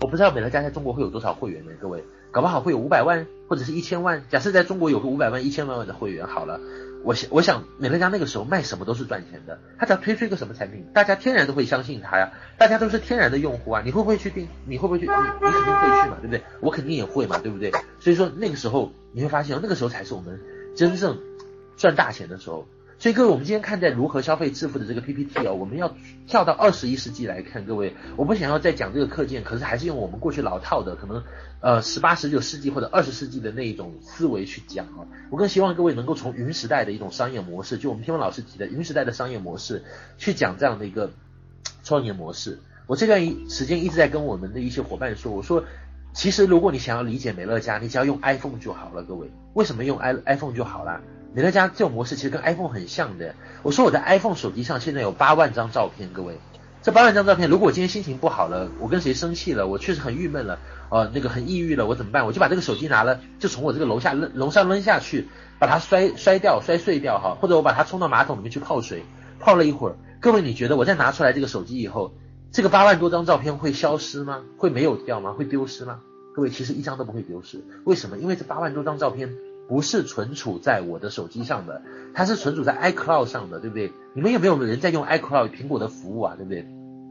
[0.00, 1.72] 我不知道美乐家在中国会有多少会员呢？
[1.80, 4.22] 各位，搞不好会有五百万或者是一千万。
[4.28, 6.60] 假设在中国有个五百万、一千万万的会员，好了。
[7.04, 9.58] 我想，我想美乐家那个时候卖什么都是赚钱的。
[9.78, 12.32] 他只要推出一个什么产品，大家天然都会相信他呀。
[12.58, 14.48] 大家都是天然的用户啊，你会不会去订？
[14.66, 15.06] 你会不会去？
[15.06, 16.42] 你你肯定会去嘛，对不对？
[16.60, 17.70] 我肯定也会嘛，对不对？
[18.00, 20.40] 所以说那个时候你会发现，那个时候才是我们
[20.74, 21.18] 真正
[21.76, 22.66] 赚大钱的时候。
[23.00, 25.94] 所以各位，我们今天看待如何消费致富的这个 PPT 哦，我们要
[26.26, 27.64] 跳到二十一世纪来看。
[27.64, 31.22] 各位，我不想要再讲这个课件，可是还是用我们过去老套的，可能
[31.60, 35.06] 呃十八、十九世纪或者二十世纪的那一种思维去讲啊。
[35.30, 39.84] 我更希望各位能够从云时代的一种商业模式，就我们天文老师提的云时代的商业模式，
[40.16, 41.12] 去讲这样的一个
[41.84, 42.58] 创业模式。
[42.88, 45.62] 我这段时间一直在跟我们的一些伙伴说，我说
[46.14, 49.04] 其实如果你想要理解美乐家，你只要用 iPhone 就好了。
[49.04, 51.00] 各位，为什么用 i iPhone 就好了？
[51.34, 53.34] 美乐家这种模式其实跟 iPhone 很像的。
[53.62, 56.38] 我说我在 iPhone 手机上现在有八万张照片，各位，
[56.82, 60.58] 这八万张照片，如果我今天心情不好了，我跟谁生气了，我确实很郁闷了，
[60.90, 62.24] 呃，那个很抑郁了，我怎么办？
[62.24, 69.02] 我就把这个手机拿了，就从我这个楼下扔楼上扔下去，把它摔摔掉、摔碎掉哈，或者我把它冲到马桶里面去泡水，
[69.38, 69.96] 泡了一会儿。
[70.20, 72.14] 各位，你觉得我再拿出来这个手机以后，
[72.50, 74.42] 这个八万多张照片会消失吗？
[74.56, 75.32] 会没有掉吗？
[75.32, 76.00] 会丢失吗？
[76.34, 77.62] 各位，其实一张都不会丢失。
[77.84, 78.16] 为什么？
[78.16, 79.36] 因为这八万多张照片。
[79.68, 81.82] 不是存储在我的手机上的，
[82.14, 83.92] 它是存储在 iCloud 上的，对不对？
[84.14, 86.34] 你们有没有人在用 iCloud 苹果的服务啊？
[86.36, 86.66] 对不对？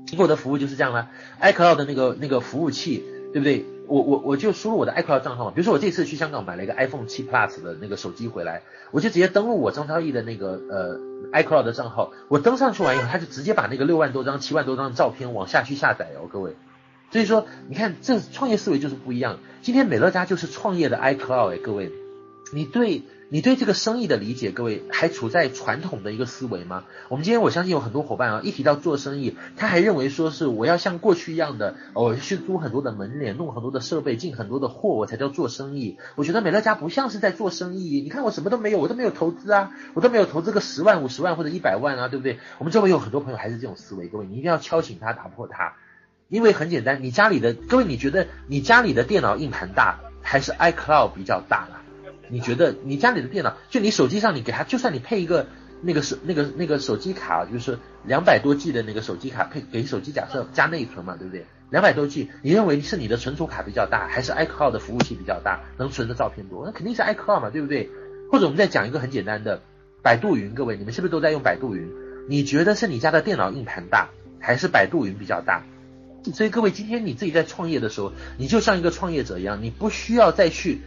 [0.08, 1.10] 苹果的服务就是这样啦
[1.42, 3.66] ，iCloud 的那个那个服务器，对不对？
[3.88, 11.00] 我我我就输入我的 iCloud 账号，比如说我这次去香港买了一个 iPhone 7 Plus 的那个手机回来，我就直接登录我张超毅的那个呃
[11.32, 16.56] iCloud 的账号，我登上去完以后，他就直接把那个六万多张、七万多张照片往下去下载哦，各位。
[17.12, 19.40] 所以说，你看这创业思维就是不一样。
[19.62, 21.92] 今天美乐家就是创业的 iCloud 哎，各位。
[22.54, 26.86] 你对你对这个生意的理解，各位还处在传统的一个思维吗？
[27.10, 35.98] 我们今天我相信有很多伙伴啊，一提到做生意，他还认为说是我要像过去一样的，我去租很多的门脸，弄很多的设备，进很多的货，我才叫做生意。
[36.16, 42.40] 我觉得美乐家不像是在做生意，你看我什么都没有，我都没有投资啊，我都没有投资个十万、五十万或者一百万啊，对不对？
[42.60, 45.74] 我们周围有很多朋友还是这种思维，各位你一定要敲醒他，打破他，
[46.30, 51.77] 因为很简单，你家里的各位，你觉得你家里的电脑硬盘大还是 iCloud 比较大啦？
[52.30, 55.48] 你觉得你家里的电脑，就你手机上你给他，就算你配一个
[55.82, 61.46] 那个手那个那个手机卡，就是两百多 G 的那个手机卡，配给手机假设加内存嘛，对不对？
[61.70, 66.66] 两百多 G，你认为是你的存储卡比较大，还是 iCloud 的服务器比较大，能存的照片多？
[66.66, 67.90] 那肯定是 iCloud 嘛，对不对？
[68.32, 69.62] 或者我们再讲一个很简单的，
[70.02, 71.90] 百度云，各位你们是不是都在用百度云？
[72.30, 74.10] 你觉得是你家的电脑硬盘大，
[74.40, 75.64] 还是百度云比较大？
[76.34, 80.82] 所以各位今天你自己在创业的时候，你就像一个创业者一样，你不需要再去。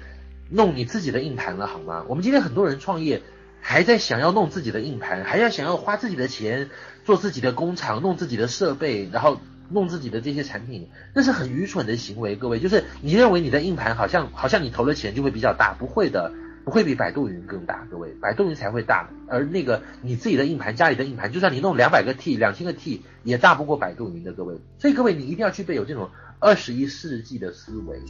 [0.51, 2.05] 弄你自己的硬盘了好吗？
[2.09, 3.23] 我们今天很多人创业，
[3.61, 6.71] 还在想要弄自己的硬盘，还要想要花自己的钱
[7.05, 12.35] 做自己的工厂，弄自己的设备，然后弄自己的这些产品，那是很愚蠢的行为。
[12.35, 16.33] 各位，就是你认为你的硬盘好像好像你投了钱就会比较大，不会的，
[16.65, 17.87] 不会比百度云更大。
[17.89, 24.33] 各位，百度云才会大，而那个你自己的硬盘，家里的硬盘，就算你弄两百个 T、两千个 T，也大不过百度云的。
[24.33, 26.11] 各位，所以各位你一定要具备有这种
[26.41, 28.01] 二十一世纪的思维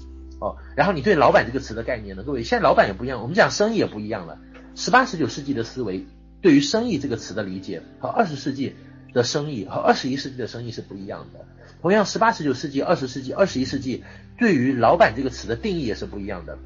[0.41, 0.57] 哦。
[0.75, 4.39] 然后你对老板这个词的概念呢，各位，现在老板也不一样，我们讲生意也不一样了。
[4.75, 6.07] 十八、十九世纪的思维
[6.41, 8.75] 对于生意这个词的理解和二十世纪
[9.13, 11.45] 的生意和二十一世纪的生意是不一样的。
[11.83, 14.05] 同样，十八、十九世纪、二十世纪、二十一世纪
[14.39, 16.59] 对于老板这个词的定义也是不一样的。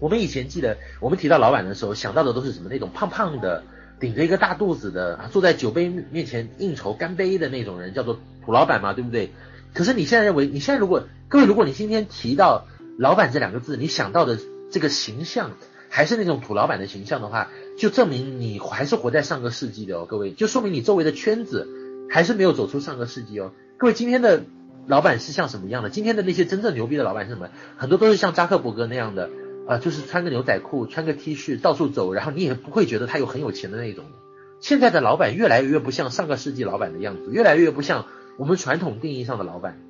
[0.00, 2.68] 我们以前记得，我们提到老板的时候，想到的都是什么？
[2.68, 3.62] 那种胖胖的，
[4.00, 9.32] 顶着一个大肚子的，坐在酒杯面前应酬干杯的那种人，叫做土老板嘛，对不对？
[9.72, 12.66] 可是你现在认为，你现在如果各位，如果你今天提到
[12.98, 14.38] 老板这两个字，你想到的
[14.70, 15.52] 这个形象，
[15.88, 21.68] 还是那种土老板的形象的话，就证明你还是活在上个世纪的哦，各位，就说明你周围的圈子
[22.10, 23.52] 还是没有走出上个世纪哦。
[23.78, 24.44] 各位，今天的
[24.86, 25.90] 老板是像什么样的？
[25.90, 27.48] 今天的那些真正牛逼的老板是什么？
[27.76, 29.30] 很多都是像扎克伯格那样的，
[29.66, 34.04] 啊、就是穿个牛仔裤，穿个 T 恤到处走，然后你也不会觉得他有很有钱的那种。
[34.60, 38.06] 现在的老板越来越不像上个世纪老板的样子，越来越不像
[38.38, 39.80] 我们传统定义上的老板。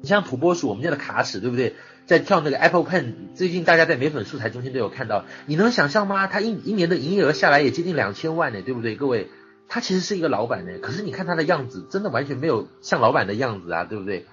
[0.00, 1.74] 你像土拨鼠，我们家的卡尺，对不对？
[2.06, 6.26] 在跳那个 Apple Pen，最近大家在美粉素材中心都有看到，你能想象吗？
[6.26, 8.94] 他一一年的营业额下来也接近两千万呢，对不对？
[8.94, 9.28] 各位，
[9.68, 14.26] 他其实是一个老板呢，可是你看他的样子，真的完全没有像老板的样子啊，对不对？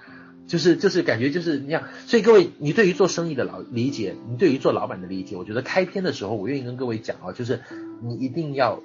[0.46, 1.84] 就是就是感觉就是那样。
[2.06, 7.60] 所以各位，你对于做生意的老理解，你对于做老板的理解，我觉得开篇的时候我愿意跟各位讲啊，就是
[8.02, 8.82] 你一定要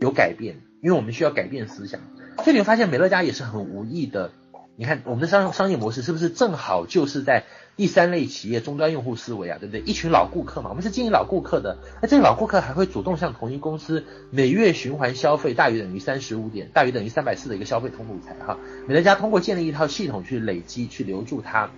[0.00, 2.00] 有改变，因为我们需要改变思想。
[2.38, 4.32] 所以你会发现美乐家也是很无意的。
[4.76, 7.44] 你看我们的商商业模式是不是正好就是在
[7.76, 9.80] 第三类企业终端用户思维啊，对不对？
[9.80, 18.58] 一群老顾客嘛，我们是经营老顾客的，那这个老顾客还会主动向同一公司每月循环消费大于等于三十五点，大于等于三百四的一个消费通路财哈。
[18.86, 21.70] 美乐家通过建立一套系统去累积去留住它。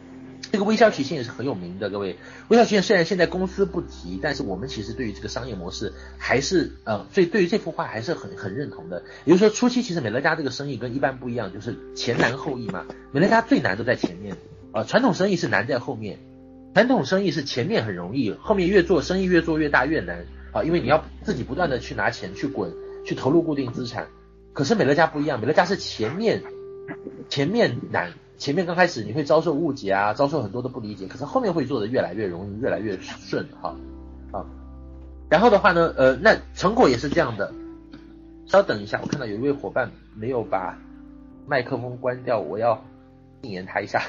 [0.53, 2.19] 这个微笑曲线也是很有名的，各位。
[2.49, 9.03] 微笑曲线虽然现在公司不提，但是我们其实对于这个商业模式还是呃，所以对于这幅画还是很很认同的。
[9.25, 12.85] 也就是说，初期其实美乐家这个生意跟一般不一样，就是前难后易嘛。
[13.13, 14.37] 美乐家最难的在前面，
[14.77, 16.19] 呃，传统生意是难在后面。
[16.75, 22.71] 传统生意是前面很容易，后面越做生意越做越大越难啊，因为你要自己不断的去拿钱去滚，
[23.03, 24.09] 去投入固定资产。
[24.53, 26.43] 可是美乐家不一样，美乐家是前面
[27.31, 28.13] 前面难。
[28.37, 33.75] 前面刚开始你会遭受误解啊，遭受很多的不理解，可是后面会做的越来越容易，越来越顺哈
[34.31, 34.45] 啊。
[35.31, 37.51] 然后的话呢，呃，那成果也是这样的。
[38.45, 40.79] 稍等一下，我看到有一位伙伴没有把
[41.47, 42.85] 麦克风关掉，我要
[43.41, 44.03] 禁言他一下。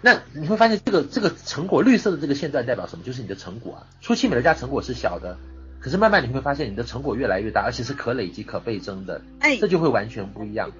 [0.00, 3.04] 那你会发现这个这个成果绿色的这个线段代表什么？
[3.04, 3.86] 就是你的成果啊。
[4.00, 5.36] 初期美乐家成果是小的，
[5.80, 10.70] 可是慢慢你会发现你的成果越来越大，而且是可累积、可倍增的，哎，这就会完全不一样。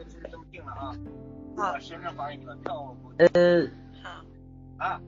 [1.57, 2.97] 好，生日欢迎你们票。
[3.17, 3.69] 呃，
[4.03, 5.01] 好啊，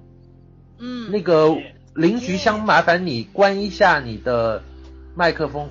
[0.79, 1.57] 嗯，那个
[1.95, 4.63] 邻居箱，麻烦你关一下你的
[5.15, 5.71] 麦克风。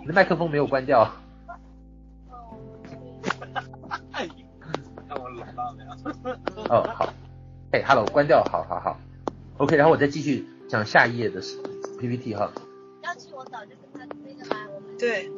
[0.00, 1.10] 你的麦克风没有关掉。
[6.70, 7.12] 哦，好。
[7.72, 8.96] 哎，Hello，关掉，好好好。
[9.58, 11.40] OK，然后我再继续讲下一页的
[11.98, 12.50] PPT 哈。
[13.02, 15.28] 要去我早就跟他那个来，我们对。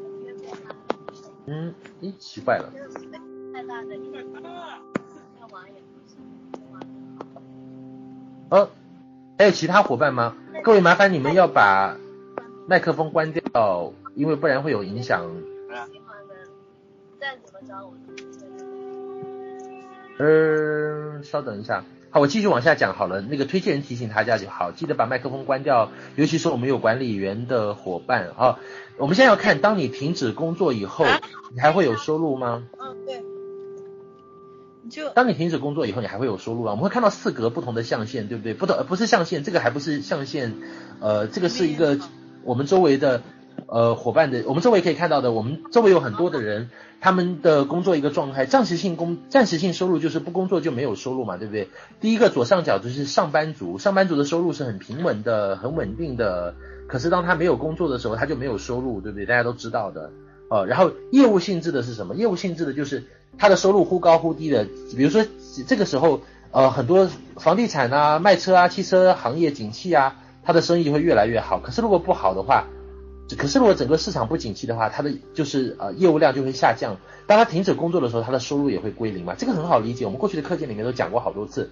[1.47, 2.71] 嗯，咦，奇怪了。
[8.51, 8.69] 哦，
[9.39, 10.37] 还有其他伙伴吗？
[10.63, 11.97] 各位，麻烦你们要把
[12.69, 15.27] 麦克风关掉，因为不然会有影响。
[20.19, 21.85] 嗯，稍等一下。
[22.11, 23.23] 好，我继续往下讲好了。
[23.23, 28.59] 那个推荐人提醒大家就好，记得把麦克风关掉，尤其是我们有管理员的伙伴啊。
[28.99, 31.07] 我们现在要看，当你停止工作以后，
[31.55, 32.65] 你还会有收入吗？
[32.79, 33.23] 嗯，对。
[34.91, 36.73] 就当你停止工作以后，你还会有收入啊？
[36.73, 38.53] 我们会看到四格不同的象限，对不对？
[38.53, 40.53] 不同，不是象限，这个还不是象限，
[41.01, 41.99] 呃，这个是一个
[42.45, 43.23] 我们周围的
[43.73, 46.69] 呃伙伴的，我们周围可以看到的，我们周围有很多的人，
[47.01, 51.71] 他们的工作一个状态，暂时性工，暂时性收入就是不工作就没有收入嘛，对不对？
[51.99, 56.55] 第一个左上角就是上班族，上班族的收入是很平稳的，很稳定的。
[56.87, 59.25] 可是当他没有工作的时候，他就没有收入，对不对？
[59.25, 60.11] 大家都知道的，
[60.51, 60.67] 呃。
[60.67, 62.15] 然后业务性质的是什么？
[62.15, 63.05] 业务性质的就是
[63.39, 64.67] 他的收入忽高忽低的。
[64.95, 65.25] 比如说
[65.67, 71.59] 这个时候，呃，很多房地产啊、卖车啊、汽车行业景气啊，他的生意会越来越好。
[71.59, 72.67] 可是如果不好的话，
[73.37, 76.97] 可是如果整个市场不景气的话，他的就是呃业务量就会下降。
[77.27, 79.35] 当他停止工作的时候，他的收入也会归零嘛。
[79.37, 81.71] 这个很好理解，我们过去的课件里面都讲过好多次。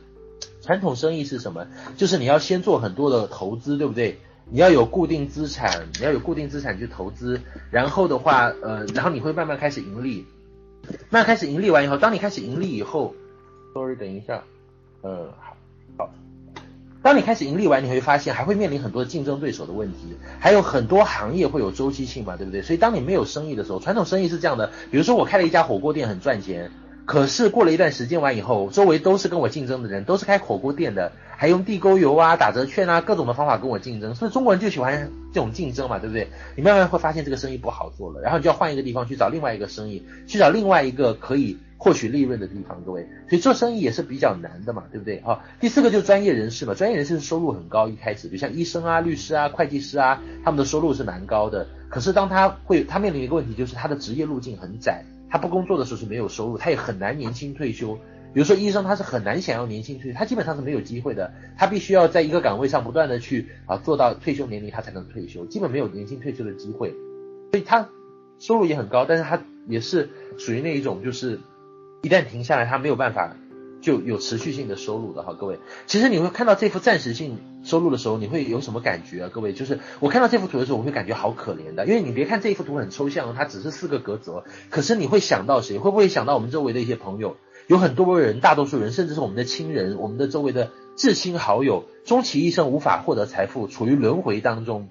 [0.63, 1.67] 传统生意是什么？
[1.97, 4.19] 就是你要先做很多的投资，对不对？
[4.53, 10.27] 你要有固定资产，你要有固定资产去投资，然后的话，呃，然后你会慢慢开始盈利，
[11.09, 13.15] 慢慢开始盈利完以后，当你开始盈利以后
[13.75, 14.43] ，sorry，等一下，
[15.03, 15.33] 呃，
[17.03, 22.63] 当你开始盈利完，你会发现还会面临很多竞争对手的问题，还有很多行业会有周期性嘛，对不对？
[22.63, 26.71] 所以当你没有生意的时候，传统生意是这样的，比如说我开了一家火锅店很赚钱。
[27.07, 36.29] 可是过了一段时间完以后，周围都是跟我竞争的人，都是开火锅店的，还用地沟油啊、打折券啊各种的方法跟我竞争，所以中国人就喜欢这种竞争嘛，对不对？
[36.55, 45.23] 你慢慢会发现这个生意不好做了，然后你就要换一个地方去找另外一个生意，去找另外一个可以获取利润的地方，各位，所以做生意也是比较难的嘛，对不对？
[45.23, 51.67] 好，第四个就是专业人士嘛，专业人士收入很高，一开始，比如像医生啊、律师啊、会计师啊，他们的收入是蛮高的。
[51.89, 55.03] 可是当他会，他面临一个问题，就是他的职业路径很窄。
[55.31, 57.99] 他不工作的时候是没有收入，他也很难年轻退休。
[58.35, 61.33] 比如说医生，他是很难想要年轻退休，他基本上是没有机会的。
[61.57, 66.95] 他必须要在一个岗位上不断的去啊做到退休年龄，他才能退休，基本没有年轻退休的机会。
[67.53, 67.89] 所以他
[68.39, 71.41] 收入也很高，但是他也是属于那一种，就是
[72.03, 73.37] 一旦停下来，他没有办法。
[73.83, 79.31] 就有持续性的收入的哈，各位，其实你会看到这幅暂时性收入的时候，你会有什么感觉啊？
[79.33, 85.79] 各位，就是我看到这幅图的时候，我会感觉好可怜的，因为你别看这幅图很抽象，它只是四个格子，可是你会想到谁？
[85.79, 87.39] 会不会想到我们周围的一些朋友？
[87.69, 94.91] 有很多人，大多数人，甚至是我们的亲人，我们的周围的至亲好友，终其一生无法获得财富，处于轮回当中，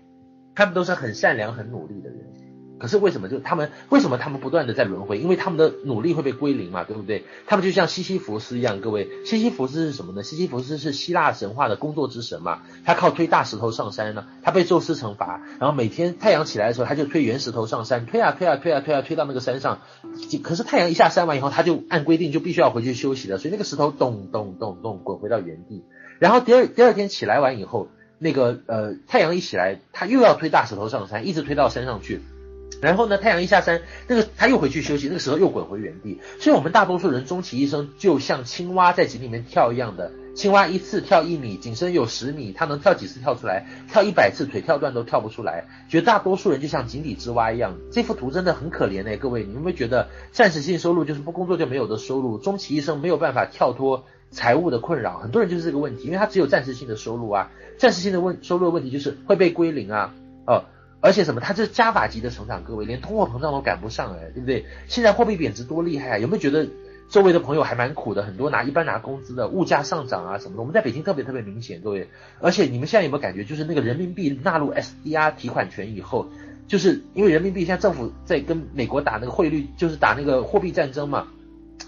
[0.56, 2.38] 他们都是很善良、很努力的人。
[2.80, 5.20] 可是为什么就他们为什么他们不断的在轮回？
[5.20, 7.26] 因为他们的努力会被归零嘛，对不对？
[7.46, 10.24] 他们就像西西弗斯一样，各位，西西弗斯是什么呢？
[10.24, 19.82] 西西弗斯是希腊神话的工作之神嘛，他靠推大石头上山呢，他被宙斯惩罚，然后每天太阳起来的时候，他就推圆石头上山，推啊推啊推啊推啊推到那个山上，
[20.42, 25.84] 可是太阳一下山完以后，他就按规定就必须要回去休息了，所以那个石头咚咚咚咚滚回到原地，
[26.20, 27.89] 然后第二第二天起来完以后，
[28.20, 32.22] 那个呃太阳一起来，他又要推大石头上山，一直推到山上去。
[32.82, 36.20] 然后呢，太阳一下山，那个他又回去休息，那个时候又滚回原地。
[36.39, 43.65] 所以，我们大多数人终其一生就像青蛙在井里面跳一样的，青蛙一次跳一米，井深有十米，它能跳几次跳出来？
[43.92, 45.65] 跳一百次腿跳断都跳不出来。
[45.89, 47.78] 绝大多数人就像井底之蛙一样。
[47.92, 55.18] 这幅图真的很可怜哎，各位，你们会觉得暂时性收入就是不工作就没有的收入，终其一生没有办法跳脱财务的困扰。
[55.18, 60.13] 很多人就是这个问题，因为他只有暂时性的收入啊，暂时性的问收入的问题就是会被归零啊，
[60.48, 60.63] 哦。
[61.01, 61.41] 而且什么？
[61.41, 64.65] 它这加法级的成长，各位连通货膨胀都赶不上哎，对不对？
[64.88, 66.17] 现在货币贬值多厉害啊！
[66.17, 66.67] 有没有觉得
[67.09, 68.23] 周围的朋友还蛮苦的？
[68.23, 70.62] 很多拿一般拿工资的，物价上涨啊什么的。
[70.62, 72.09] 我们在北京特别特别明显，各位。
[72.39, 76.27] 而且你们现在有没有感觉，就是那个人民币纳入 SDR 提款权以后，
[76.67, 81.27] 就是因为人民币现在政府在跟美国打那个汇率，就是打那个货币战争嘛。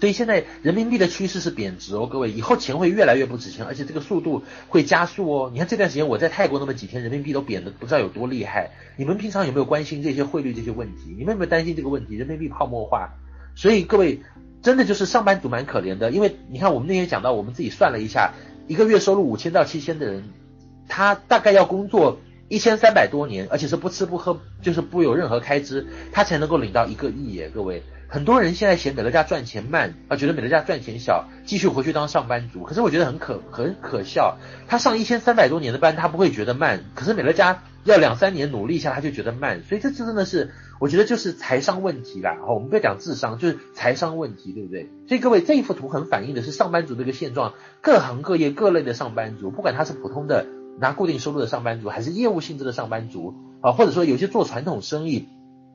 [0.00, 5.50] 所以现在人民币的趋势是贬值哦，各位，以后钱会越来越不值钱，而且这个速度会加速哦。
[5.52, 8.70] 你看这段时间我在泰国那么几天，人民币都贬得不知道有多厉害。
[8.96, 11.14] 你们平常有没有关心这些汇率这些问题？
[11.16, 12.16] 你们有没有担心这个问题？
[12.16, 13.10] 人民币泡沫化，
[13.54, 14.20] 所以各位
[14.60, 18.32] 真的就是上班族蛮可怜的，因为你看我们那天讲到，我们自己算了一下，
[18.66, 20.24] 一个月收入五千到七千的人，
[20.88, 27.82] 他大概要工作一千三百多年，而且是不吃不喝，就是不有任何开支，他才能够领到一个亿耶，各位。
[28.12, 32.62] 很多人现在嫌美乐家赚钱慢啊，觉得美乐家赚钱小，继续回去当上班族。
[32.62, 34.36] 可是我觉得很可很可笑，
[34.68, 36.84] 他上一千三百多年的班，他不会觉得慢。
[36.94, 39.62] 可是美乐家要两三年努力一下，他就觉得慢。
[39.62, 42.36] 所以这次真的是，我觉得就是财商问题啦。
[42.46, 44.90] 好，我们不要讲智商，就是财商问题，对不对？
[45.08, 50.44] 所以各位这一幅图很反映的是上班族的一个现状，各行各业各类的上班族，不管他是普通的
[50.78, 55.30] 拿固定收入的上班族，还是业务性质的上班族啊，或者说有些做传统生意。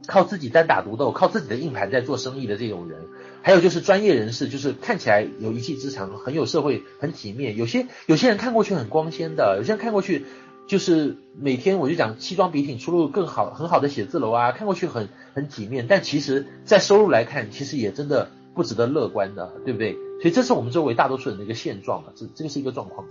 [0.06, 3.00] 靠自己单打独斗，靠自己的硬盘在做生意的这种人，
[3.42, 7.58] 还有就是专业人士，就是看起来有一技之长，很有社会，很体面。
[7.58, 10.26] 有些有些人看过去很光鲜的，有些人看过去
[10.68, 19.94] 就是每天我就讲西装笔挺，出入更好很好的写字楼啊，看过去很很体面，但其实在收入来看，其实也真的不值得乐观的，对不对？
[20.22, 23.08] 所以这是我们周围大多数人的一个现状嘛，这这个是一个状况，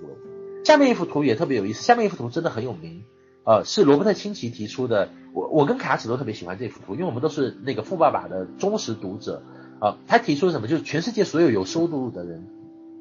[0.64, 3.04] 下面一幅图也特别有意思，下面一幅图真的很有名。
[3.46, 5.08] 呃，是罗伯特清崎提出的。
[5.32, 9.42] 我我跟卡尺都特别喜欢这幅图，因为我们都是那个富爸爸的忠实读者
[9.78, 9.96] 啊、呃。
[10.08, 10.66] 他提出了什么？
[10.66, 12.44] 就是全世界所有有收入的人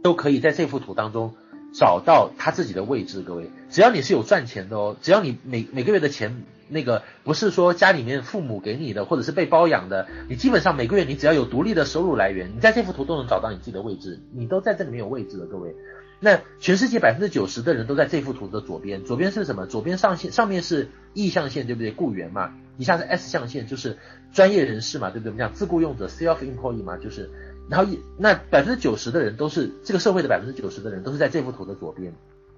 [0.03, 1.33] 都可以在这幅图当中
[1.73, 3.21] 找到他自己的位置。
[3.21, 15.73] 各位，只要你是有赚钱的哦，只要你每每个月的钱那个不是说家里面父母给你的，或者是被包养的，你基本上每个月你只要有独立的收入来源，你在这幅图都能找到你自己的位置，你都在这里面有位置的，各位。
[16.19, 19.65] 那全世界百分之九十的人都在这幅图的左边，左边是什么？
[19.65, 21.91] 左边上线上面是 E 象限，对不对？
[21.91, 23.97] 雇员嘛，底下是 S 象限，就是
[24.33, 25.31] 专业人士嘛，对不对？
[25.31, 27.29] 我们讲自雇用者 （self-employed） 嘛，就是，
[27.69, 32.13] 然后那百分之九十的人都是这个社会的百分之九十的人都是在这幅图的左边。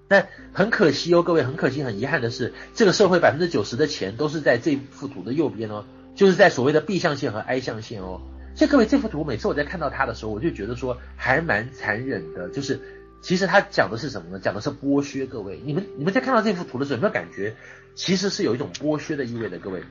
[0.10, 5.84] 那很可惜哦，各位，很可惜，很遗憾的是，这个社会百分之九十的钱都是在这幅图的右边哦，
[6.16, 8.22] 就是在所谓的 B 象限和 I 象限哦。
[8.56, 12.50] 所以各位，这幅图每次我在看到它的时候，我就觉得说还蛮残忍的。
[12.50, 12.80] 就是
[13.22, 14.40] 其实它讲的是什么呢？
[14.40, 15.26] 讲的是剥削。
[15.26, 17.56] 各位，你们你们在看到这幅图的时候，有没有感觉
[17.96, 19.58] 其实是有一种剥削的意味的？
[19.58, 19.84] 各位，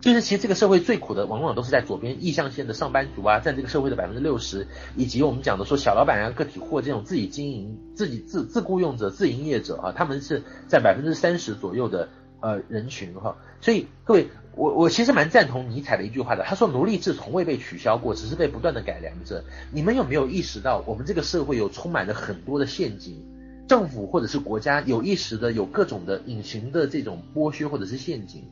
[0.00, 4.66] 就是其实这个社会最苦的，往往都是在左边意象线的上班族啊，占这个社会的百分之六十，
[4.96, 12.08] 以及我们讲的说小老板啊、个体户这种自己经营、自己自自雇佣者、自营业者啊，他们是在百分之三十左右的
[12.40, 13.36] 呃人群哈。
[13.60, 14.28] 所以各位。
[14.54, 19.42] 我我其实蛮赞同尼采的一句话的，他说奴隶制从未被取消过，只是被不断的改良着。
[19.72, 23.24] 你们有没有意识到，我们这个社会有充满了很多的陷阱，
[23.66, 28.44] 政府或者是国家有意识的有各种的隐形的这种剥削或者是陷阱，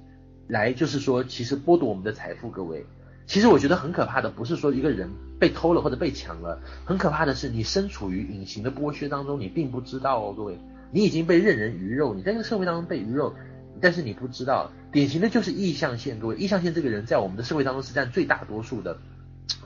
[0.48, 2.48] 来就是说其实剥夺我们的财富。
[2.48, 2.86] 各位，
[3.26, 10.58] 其实我觉得很可怕的不是说一个人被偷了或者被抢了，很可怕的是你身处于隐形的剥削当中，你并不知道哦，各位，
[10.90, 13.34] 你已经被任人鱼肉，你在这个社会当中被鱼肉。
[13.82, 18.98] 但是你不知道，典型的就是意象线，各位，意象线这个人在我们的社会当中是占最大多数的。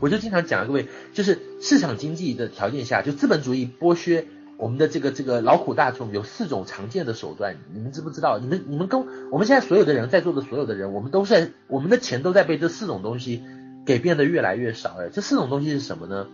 [0.01, 8.39] 我就经常讲，各位，就是市场经济的条件下，就资本主义剥削我们的这个这个劳苦大众有四种常见的手段，你们知不知道？
[8.39, 13.43] 你们你们跟我们现在所有的人在座的所有的人，我们都是在我们的钱都在被这四种东西
[13.87, 14.97] 给变得越来越少。
[15.01, 16.27] 哎，这四种东西是什么呢？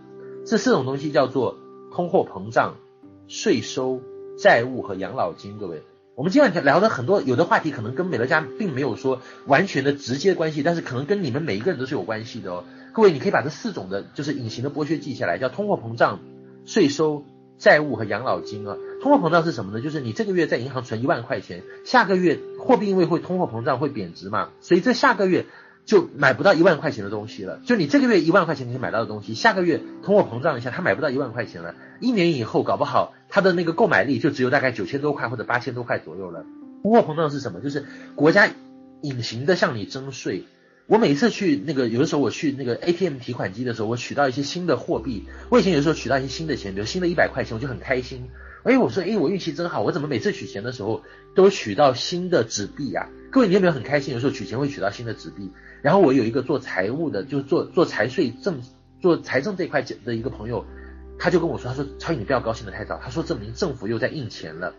[0.45, 1.57] 这四种东西叫做
[1.93, 2.75] 通货膨胀、
[3.27, 4.01] 税收、
[4.37, 5.83] 债务和养老金，各位。
[6.21, 12.63] 我们今晚聊的很多有的话题，可能跟美乐家并没有说完全的直接关系，但是可能跟你们每一个人都是有关系的哦。
[12.93, 16.19] 各位，你可以把这四种的，就是隐形的剥削记下来，叫通货膨胀、
[16.63, 17.25] 税收、
[17.57, 18.77] 债务和养老金啊。
[19.01, 19.81] 通货膨胀是什么呢？
[19.81, 25.47] 就是你这个月在银行存一万块钱，下个月货币因为会通货膨胀会贬值嘛，所以这下个月。
[25.85, 27.59] 就买不到一万块钱的东西了。
[27.65, 31.75] 就你这个月一万块钱可以买到的东西，下个月通货膨胀一下，他买不到一万块钱了。
[31.99, 36.45] 一年以后，搞不好他的那个购买力就只有大概九千多块或者八千多块左右了。
[36.83, 37.59] 通货膨胀是什么？
[37.61, 38.49] 就是国家
[39.01, 40.45] 隐形的向你征税。
[40.87, 45.25] 我每次去那个，有的时候我去那个 ATM 提款机的时候，我取到一些新的货币。
[45.49, 48.29] 我以前有时候取到一些新的钱，比如新的一百块钱，我就很开心。
[48.63, 51.01] 哎，我说，哎，我运气真好，我怎么每次取钱的时候
[51.33, 53.07] 都取到新的纸币啊？
[53.31, 54.13] 各位，你有没有很开心？
[54.13, 55.49] 有时候取钱会取到新的纸币。
[55.81, 58.61] 然后我有一个做财务的，就是做做财税政
[59.01, 60.65] 做财政这块的一个朋友，
[61.17, 64.73] 他就跟我说，他说超宇你不要高兴得太早，他说证明政府又在印钱了，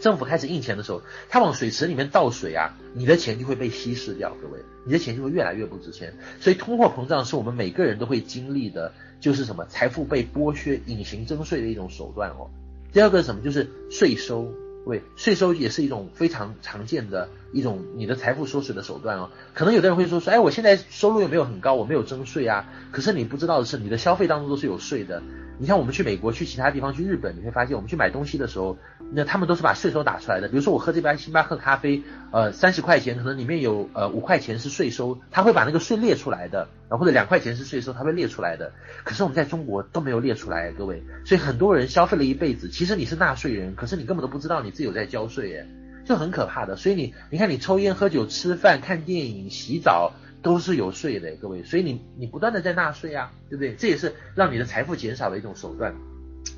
[0.00, 12.50] 政府开始印钱的时候，他往水池里面倒水啊，你的钱就会被稀释掉，各位，你的钱就会越来越不值钱，所以通货膨胀是我们每个人都会经历的，就是什么财富被剥削、隐形征税的一种手段哦。
[12.92, 13.40] 第二个是什么？
[13.40, 14.52] 就是税收。
[14.84, 19.30] 对，税收也是一种非常常见的一种你的财富缩水的手段哦。
[19.54, 22.68] 可能有的人会说说，哎，我现在收入又没有很高，我没有征税啊。
[22.92, 25.22] 可是你不知道的是，你的消费当中都是有税的。
[25.56, 28.76] 你像我们去美国、去其他地方、去日本，你会发现我们去买东西的时候，
[29.12, 30.48] 那他们都是把税收打出来的。
[30.48, 38.72] 比如说我喝这杯星巴克咖啡，呃，三十块钱，可能里面有呃五块钱是税收，他会把那个税列出来的，然后或者两块钱是税收，他会列出来的。
[39.04, 45.66] 可是我们在中国都没有列出来，各位，所以很多人消费了一辈子，其实你是纳税人，可是你根本都不知道你自己有在交税，哎，
[46.04, 46.76] 就很可怕的。
[46.76, 50.12] 所以你你看，你抽烟、喝酒、吃饭、看电影、洗澡。
[50.44, 53.74] 都是有税的，各位，所以你你不断的在纳税啊，对不对？
[53.76, 55.94] 这也是让你的财富减少的一种手段。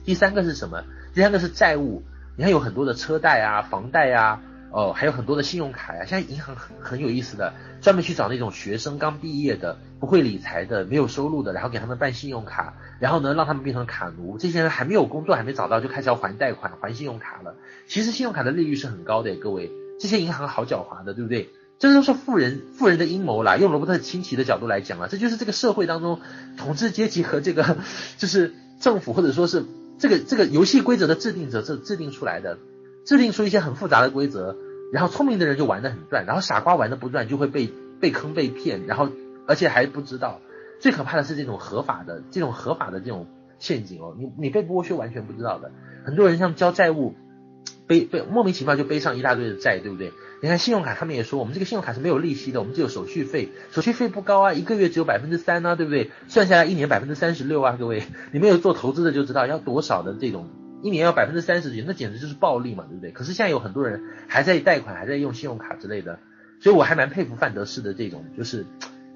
[0.05, 0.83] 第三个是什么？
[1.15, 2.03] 第三个是债务，
[2.37, 4.43] 你看有很多的车贷啊、房贷啊，
[4.77, 14.37] 哦，还有很多的信用卡呀、现在银行很很有意思的，专门去找那种学生刚毕业的、不会理财的、没有收入的，然后给他们办信用卡，然后呢让他们变成卡奴。
[14.37, 17.55] 这些人还没有工作，还没找到，就开始要还贷款、还信用卡了。
[17.89, 21.49] 其实信用卡的利率是很高的，各位，这些银行好狡猾的，对不对？
[21.79, 26.21] 这都是富人富人的阴谋啦，用罗伯特清崎的角度来讲啊，这就是这个社会当中
[26.59, 27.79] 统治阶级和这个
[28.19, 29.65] 就是政府或者说是
[29.99, 32.59] 这个这个游戏规则的制定者这制定出来的，
[33.07, 34.57] 制定出一些很复杂的规则，
[34.93, 37.71] 然后聪明的人就玩得很转，然后傻瓜玩得不转就会被
[38.01, 39.09] 被坑被骗，然后
[39.47, 40.41] 而且还不知道，
[40.81, 43.27] 最可怕的是这种合法的这种合法的这种
[43.59, 45.71] 陷阱哦，你你被剥削完全不知道的，
[46.05, 47.15] 很多人像交债务，
[47.87, 50.13] 背背莫名其妙就背上一大堆的债，对不对？
[50.43, 56.11] 你看信用卡，他们也说我们这个信用卡是没有利息的，我们只有手续费，手续费不高啊，一个月只有百分之三啊，对不对？
[56.29, 60.51] 算下来一年百分之三十六啊，各位，你们有做投资的就知道要多少的这种，
[60.87, 63.11] 一年要百分之三十几，那简直就是暴利嘛，对不对？
[63.11, 66.21] 可是现在有很多人还在贷款，还在用信用卡之类的，
[66.61, 68.65] 所以我还蛮佩服范德士的这种就是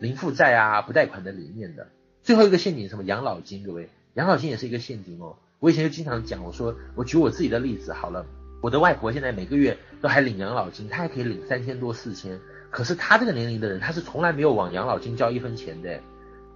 [0.01, 1.87] 零负债啊、不贷款的理念的。
[2.25, 3.05] 最后一个陷阱什么？
[3.05, 5.37] 养老金，各位，养老金也是一个陷阱哦。
[5.61, 8.27] 我以前就经常讲，我说我举我自己的例子好了。
[8.61, 12.41] 我的外婆现在每个月都还领养老金，她还可以领三千多四千，
[12.71, 16.01] 可是她这个年龄的人，她是从来没有往养老金交一分钱的。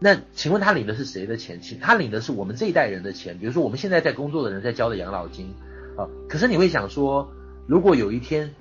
[0.04, 1.62] 那请问他领的是谁的钱？
[1.62, 5.54] 请他领的是我们这一代人的钱，比如说我们现在在工作的人在交的养老金
[5.96, 6.06] 啊。
[6.28, 7.32] 可是你会想说，
[7.66, 8.54] 如果有一天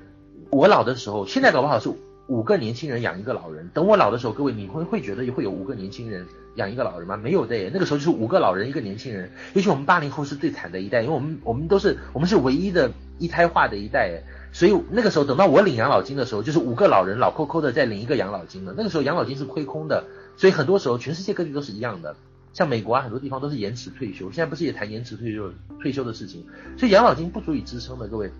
[0.51, 1.91] 我老的时候，现在搞不好是
[2.27, 3.69] 五个年轻人养一个老人。
[3.73, 6.25] 等我老的时候，各位你会会觉得会有五个年轻人
[6.55, 7.17] 养一个老人吗？
[7.17, 9.29] 没有的，那个时候就是五个老人一个年轻人。
[9.51, 12.89] 尤其我们八零后是最惨的一代，因为我们我们都是我们是唯一的
[13.19, 14.23] 一胎化的一代，
[14.53, 18.73] 所以那个时候等到我领养老金的时候，就是五个老人老抠抠的在领一个养老金了。
[18.77, 20.05] 那个时候养老金是亏空的，
[20.37, 22.15] 所以很多时候全世界各地都是一样的。
[22.53, 26.45] 像美国啊，很多地方都是延迟退休，现在不是也谈延迟退休退休的事情，
[26.77, 28.31] 所以养老金不足以支撑的，各位。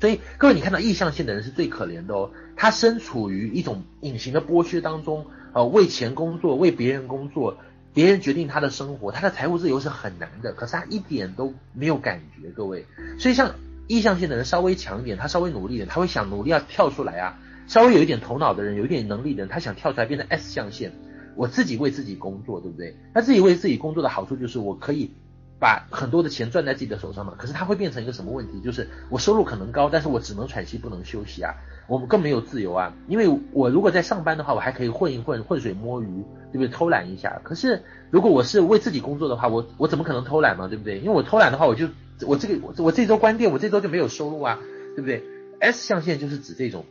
[0.00, 7.56] 所以各位，你看到意象线的人是最可怜的哦，他身处于一种隐形的剥削当中，呃，为钱工作，为别人工作，
[7.94, 12.84] 别人决定他的生活，他的财务自由是很难的，可是他一点都没有感觉，各位。
[13.20, 13.54] 所以像
[13.86, 17.38] 意象线的人稍微强一点，他稍微努力一点，他会想努力要跳出来啊，
[17.68, 20.92] 稍微有一点头脑的人，有一点能力的人，他想跳出来变成 S 象限。
[21.36, 22.96] 我自己为自己工作，对不对？
[23.14, 25.10] 那自己为自己工作的好处就是我可以
[25.58, 27.34] 把很多的钱赚在自己的手上嘛。
[27.38, 28.60] 可是它会变成一个什么问题？
[28.60, 31.54] 就是我收入可能高，但是我只能喘息不能休息啊。
[31.88, 32.94] 我们更没有自由啊。
[33.08, 36.68] 因为我如果在上班的话，我还可以混一混，浑水摸鱼，对不对？
[36.68, 37.40] 偷懒一下。
[37.44, 40.68] 可是如果我是为自己工作的话，我我怎么可能偷懒嘛？
[40.68, 40.98] 对不对？
[40.98, 41.88] 因为我偷懒的话，我就
[42.26, 44.58] 我这个我这周关店，我这周就没有收入啊，
[44.96, 45.22] 对不对
[45.60, 46.84] ？S 象限就是指这种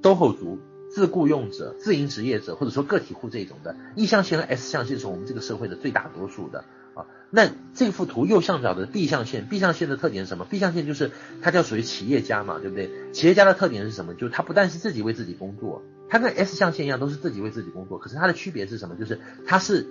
[0.00, 0.58] 兜后族。
[0.94, 6.64] 自雇用者、自营职业者，或者说个体户这种的，意象线和 S 象限是我们这个社会的最大多数的
[6.94, 7.06] 啊。
[7.30, 12.90] 那这幅图右上角的 B 象限，B 象限的特点是什么？B 象限就是它叫属于企业家嘛，对不对？
[13.12, 14.12] 企业家的特点是什么？
[14.12, 18.96] 就是他不但是自己为自己工作，他跟 S 象限一样都是自己为自己工作，可是它的区别是什么？
[18.96, 19.86] 就是他是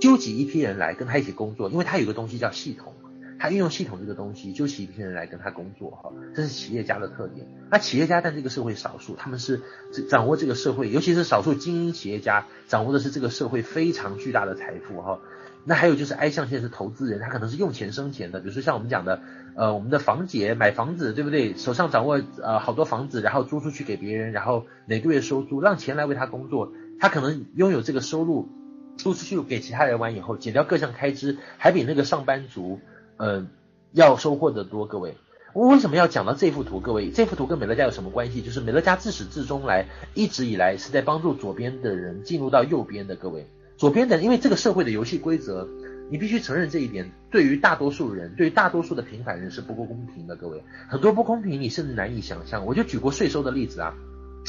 [0.00, 2.94] 纠集一批人来跟他一起工作，因为他有个东西叫系统。
[3.38, 7.46] 他运用系统这个东西，就请一批人来跟他工作，哈，这是企业家的特点。
[7.70, 9.62] 那企业家在这个社会少数，他们是
[10.10, 15.20] 掌握这个社会，尤其是少数精英企业家，掌握的是这个社会非常巨大的财富，哈。
[15.64, 19.20] 那还有就是 I 象限是投资人，他可能是用钱生钱的，比如说像我们讲的，
[19.54, 21.54] 呃，我们的房姐买房子，对不对？
[21.56, 28.48] 手上掌握呃好多房子，然后租出去给别人，然后每个月收租，让钱来为他工作，他可能拥有这个收入，
[28.96, 32.80] 租出去给其他人玩以后，减掉各项开支，还比那个上班族。
[33.18, 33.48] 嗯、
[33.92, 35.16] 要收获的多，各位。
[35.54, 36.78] 我为什么要讲到这幅图？
[36.78, 38.42] 各位，这幅图跟美乐家有什么关系？
[38.42, 43.46] 就是美乐家自始至终来，一直以来是在帮助左边的人进入到右边的，各位。
[43.76, 45.66] 左边的，因为这个社会的游戏规则，
[46.10, 50.62] 你必须承认这一点，对于大多数人，对于大多数的平凡人是不够公平的，各位。
[50.88, 52.66] 很多不公平，你甚至难以想象。
[52.66, 53.94] 我就举过税收的例子啊，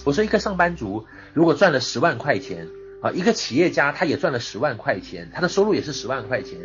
[0.05, 2.67] 我说一个上班族如果赚了十万块钱
[3.01, 6.59] 啊，一个企业家他也赚了十万块钱，他的收入也是十万块钱。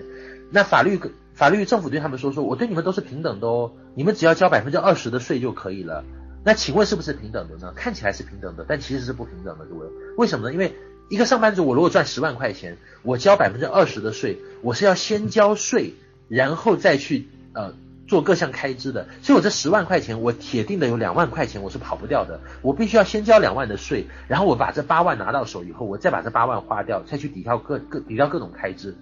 [0.50, 0.98] 那法律
[1.35, 6.05] 法律政府对他们说，说我对你们都是平等的哦，你们只要交百分之二十的税就可以了。
[6.45, 7.72] 那请问是不是平等的呢？
[7.74, 9.87] 看起来是平等的，但其实是不平等的，各位。
[10.16, 10.53] 为什么呢？
[10.53, 10.74] 因为
[11.09, 15.95] 一个上班族，我如果赚十万块钱，我交百分之二十的税，我是要先交税，
[16.28, 17.72] 然后再去呃
[18.07, 19.09] 做各项开支的。
[19.22, 22.41] 所以我这十万块钱，我铁定的有两万块钱我是跑不掉的。
[22.62, 28.95] 我必须要先交两万的税，然后我把这八万拿到手以后，我再把这八万花掉，再去抵掉各各抵掉各种开支。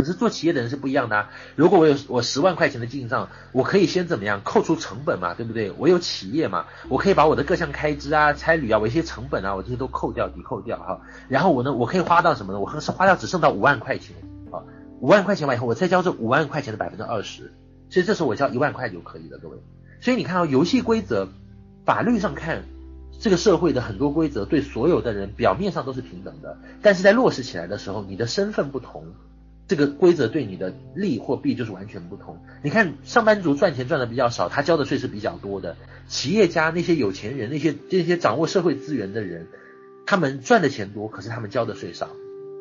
[0.00, 1.30] 可是做企业的人是不一样的啊！
[1.56, 5.70] 如果我有我十万块钱的进账，我可以先怎么样扣除成本嘛，对不对？
[5.76, 11.02] 我有企业嘛，我可以把我的各项开支啊、差旅啊、我一些成本啊，我这些都扣掉、抵扣掉哈。
[11.28, 12.60] 然后我呢，我可以花到什么呢？
[12.60, 14.16] 我可是花掉只剩到五万块钱
[14.50, 14.64] 啊，
[15.00, 17.52] 五万块钱完以后，我再交这五万块钱的百分之二十，
[17.90, 19.58] 所以这时候我交一万块就可以了，各位。
[20.00, 21.28] 所以你看到游戏规则，
[21.84, 22.62] 法律上看，
[23.20, 29.04] 这个社会的很多规则对所有的人表面上都是平等的，但是在落实起来的时候，你的身份不同。
[29.70, 32.36] 这个规则对你的利或弊就是完全不同。
[32.64, 35.76] 你看，上班族赚钱赚的比较少，他交的税是比较多的。
[36.08, 39.46] 企业家那些有钱人，那些这些掌握社会资源的人，
[40.06, 42.08] 他们赚的钱多，可是他们交的税少。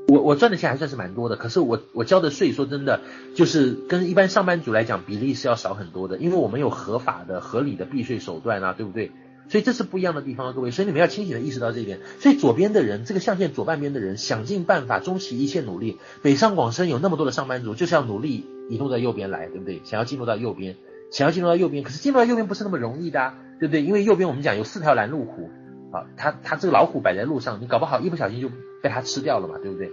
[0.08, 3.02] 我我赚的钱还算是蛮多的，可是我我交的税，说真的，
[3.34, 9.12] 就是跟一般上班族来讲比例是要少很多的，因为我们有合法的、合理的避税手段啊，对不对？
[9.50, 12.00] 所以这是不一样的地方，各位，所以你们要清醒的意识到这一点。
[12.20, 19.82] 所以左边的人，这个象限左半边的人，想尽办法，终其一切努力，北上广深有那么多的上班族，就是要努力移动到右边来，对不对？
[19.84, 20.78] 想要进入到右边，
[21.12, 23.82] 想要进入到右边，可是进入到右边不是那么容易的啊，对不对？
[23.82, 25.50] 因为右边我们讲有四条拦路虎
[25.92, 28.50] 啊，它它这个老虎摆在路上，你搞不好一不小心就
[28.84, 29.88] 被它吃掉了嘛，对不对？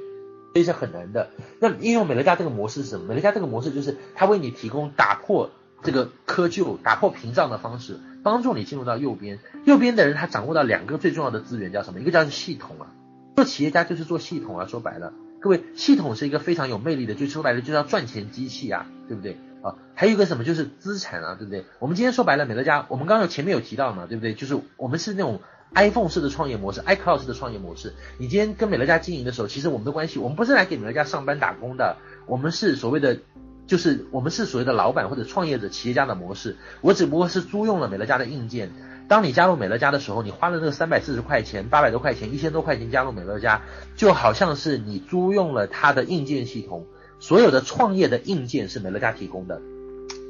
[0.53, 1.31] 所以是很难的。
[1.61, 3.07] 那应用美乐家这个模式是什么？
[3.07, 5.51] 美乐家这个模式就是它为你提供打破
[5.83, 7.99] 这个窠臼、打破屏障的方式。
[8.27, 12.01] 帮助你进入到右边，右边的人他掌握到两个最重要的资源，叫什么？
[12.01, 12.91] 一个叫系统啊，
[13.37, 14.67] 做企业家就是做系统啊。
[14.67, 19.77] 说白了，各位，系统是一个非常有魅力的，就说白了就是要赚钱机器啊，对不对啊？
[19.95, 21.67] 还有一个什么就是资产啊，对不对？
[21.79, 24.35] 我们今天说白了，美乐家，我们刚刚前面有提到嘛，对不对？
[24.35, 25.41] 就是我们是那种
[25.77, 27.95] iPhone 式的创业模式，iCloud 式的创业模式。
[28.19, 31.97] 你今天跟美乐家经营的时候，其实我们的关系，我们不是来给美乐家上班打工的，
[32.27, 33.19] 我们是所谓的。
[33.67, 38.73] 就是我们是所谓的老板或者创业者、企业家的模式，我只不过是租用了美乐家的硬件，
[39.09, 43.63] 当你加入美乐家的时候，你花了那个三百四十块钱、八百多块钱、一千多块钱加入美乐家，
[43.97, 46.87] 就好像是你租用了它的硬件系统，
[47.19, 49.61] 所有的创业的硬件是美乐家提供的，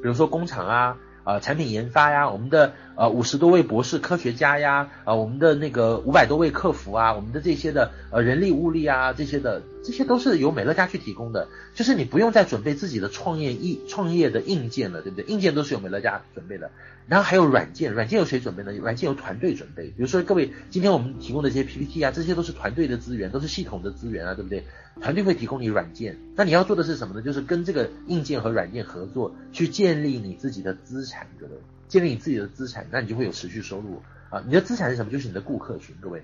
[0.03, 0.99] 比如说工厂啊。
[1.27, 15.24] 呃，产品研发呀，我们的呃五十多位博士科学家呀，呃，我们的那个五百多位客服啊，我们的这些的呃人力物力啊，这些的这些都是由美乐家去提供的，就是你不用再准备自己的创业硬创业的硬件了，对不对？
[15.24, 16.70] 硬件都是由美乐家准备的，
[17.09, 18.72] 然后还有软件，软件由谁准备呢？
[18.74, 24.64] 软件由团队准备，比如说各位今天我们提供的这些 PPT 啊，这些都是团队的资源，都是系统的资源啊，对不对？
[25.01, 27.22] 团队会提供你软件，那你要做的是什么呢？
[27.22, 31.53] 就是跟这个硬件和软件合作，去建立你自己的资产，各位，
[31.88, 34.42] 建立你自己的资产，那你就会有持续收入啊。
[34.47, 35.12] 你的资产是什么？
[35.12, 36.22] 就是你的顾客群，各位。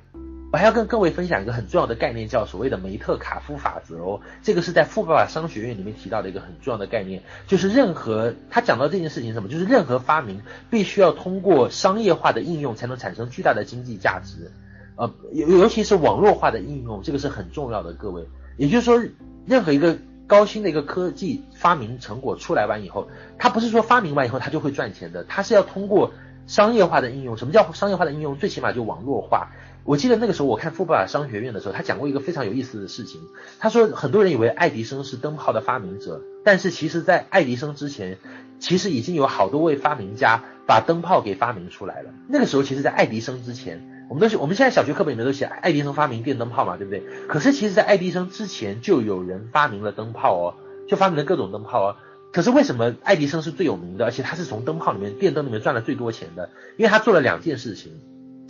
[0.53, 4.21] 我还要跟各位分享一个很重要的概念，叫所谓的梅特卡夫法则哦。
[4.43, 9.49] 这个是在富爸爸商学院里面提到的一个很重要的概念，就是任何他讲到这件事情什么？
[9.49, 14.51] 就是任何发明必须要通过商业化的应用才能产生巨大的经济价值，
[14.97, 18.27] 呃，尤尤其是网络化的应用，这个是很重要的，各位。
[18.57, 19.03] 也就是说，
[19.47, 26.13] 任何一个高新的一个科技发明成果出来完以后，它不是说发明完以后它就会赚钱的，它是要通过
[26.47, 27.37] 商业化的应用。
[27.37, 28.37] 什么叫商业化的应用？
[28.37, 29.51] 最起码就网络化。
[29.85, 33.21] 我记得那个时候我看富爸爸商学院的时候，他讲过一个非常有意思的事情。
[33.59, 38.19] 他说，很多人以为爱迪生是灯泡的发明者，但是其实在爱迪生之前，
[38.61, 42.11] 其实已经有好多位发明家把灯泡给发明出来了。
[42.29, 43.92] 那个时候，其实，在爱迪生之前。
[44.13, 47.03] 我们都是我们现在小学课本里面都写爱迪生发明电灯泡嘛，对不对？
[47.29, 50.55] 可是其实，在爱迪生之前就有人发明了灯泡哦，
[50.87, 51.97] 就发明了各种灯泡哦。
[52.31, 56.51] 可是为什么爱迪生是最有名的，而且他是从灯泡里面、电灯里面赚了最多钱的？
[56.77, 57.93] 因为他做了两件事情。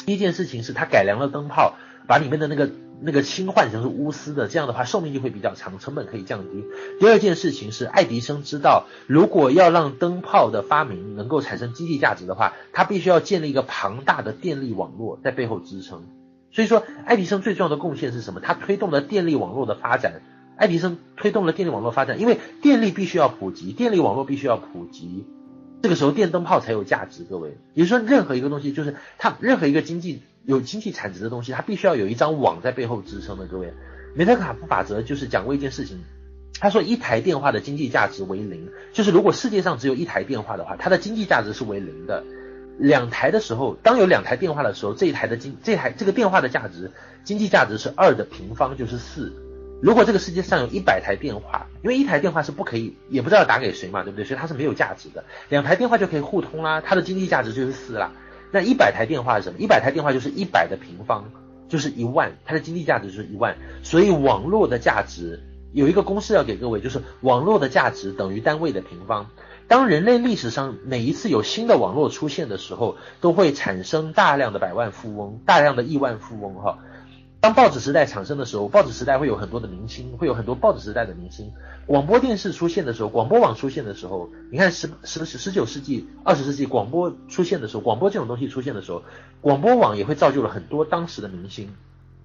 [0.05, 1.77] 第一件事情是他改良了灯泡，
[2.09, 2.69] 把里面的那个。
[3.05, 6.65] 那个氢换成是钨丝的，这样的话寿命就会比较长，成本可以降低。
[7.01, 16.05] 第二件事情是爱迪生知道，如果要让灯泡的发明能够产生经济价值的话，他必须要建立一个庞大的电力网络在背后支撑。
[16.53, 18.41] 所以说，爱迪生最重要的贡献是什么？
[18.41, 20.23] 他推动了电力网络的发展。
[20.57, 25.25] 爱迪生推动了电力网络发展，因为电力必须要普及，电力网络必须要普及，
[25.83, 27.25] 这个时候电灯泡才有价值。
[27.25, 30.23] 各位，也就是说，任何一个东西，就是它任何一个经济。
[30.45, 33.47] 有经济产值的东西，它必须要有一张网在背后支撑的。
[33.47, 33.73] 各位，
[34.15, 36.01] 梅特卡夫法则就是讲过一件事情，
[36.61, 42.25] 他说一台电话的经济价值为零，就是如果世界上只有一台电话的话，它的经济价值是为零的。
[42.79, 46.91] 两台的时候，当有两台电话的时候，这一台的经这台这个电话的价值
[47.23, 49.33] 经济价值是二的平方就是四。
[49.83, 54.25] 如果这个世界上有一百台电话，因为一台电话是不可以，也不知道打给谁嘛，对不对？
[54.25, 55.25] 所以它是没有价值的。
[55.49, 58.13] 两台电话就可以互通啦，它的经济价值就是四啦。
[58.53, 59.59] 那一百台电话是什么？
[59.59, 61.25] 一百台电话就是一百的平方，
[61.69, 63.57] 就是一万，它的经济价值就是一万。
[63.83, 65.43] 所以网络的价值
[65.73, 69.27] 有一个公式要给各位，就是网络的价值等于单位的平方。
[69.69, 76.79] 当人类历史上每一次有新的网络出现的时候，都会产生大量的百万富翁，大量的亿万富翁哈。
[77.43, 81.53] 当报纸时代产生的时候，报纸时代会有很多的明星，会有很多报纸时代的明星。
[81.87, 89.03] 广播电视出现的时候，广播网出现的时候，你看十十十九世纪、二十世纪广播出现的时候，广播这种东西出现的时候，
[89.41, 91.69] 广播网也会造就了很多当时的明星，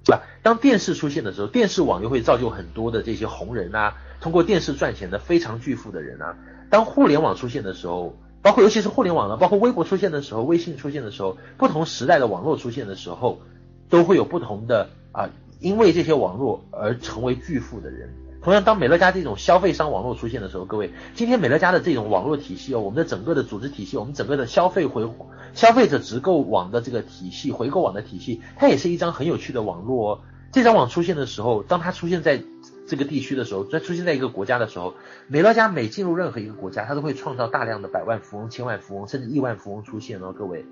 [0.05, 0.21] 对吧？
[0.43, 6.37] 当电视出现的时候，电视网又会造就很多的这些红人啊，通过电视赚钱的非常巨富的人啊。
[6.69, 13.41] 当互联网出现的时候，包括尤其是互联网啊，包括微博出现的时候，微信出现的时候，不同时代的网络出现的时候，
[13.89, 14.87] 都会有不同的。
[15.11, 15.29] 啊，
[15.59, 25.09] 因为这些网络而成为巨富的人，同样当美乐家这种消费商网络出现的时候，各位，今天美乐家的这种网络体系哦，我们的整个的组织体系，我们整个的消费回
[25.53, 30.19] 消费者直购网的这个体系，回购网的体系，它也是一张很有趣的网络哦。
[30.51, 32.41] 这张网出现的时候，当它出现在
[32.87, 34.93] 这个地区的时候，在出现在一个国家的时候，
[35.27, 40.65] 美乐家每进入任何一个国家，它都会创造大量的百万富翁、千万富翁，甚至亿万富翁出现哦，各位。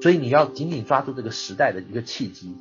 [0.00, 2.54] 所以你要紧紧抓住这个时代的一个契机。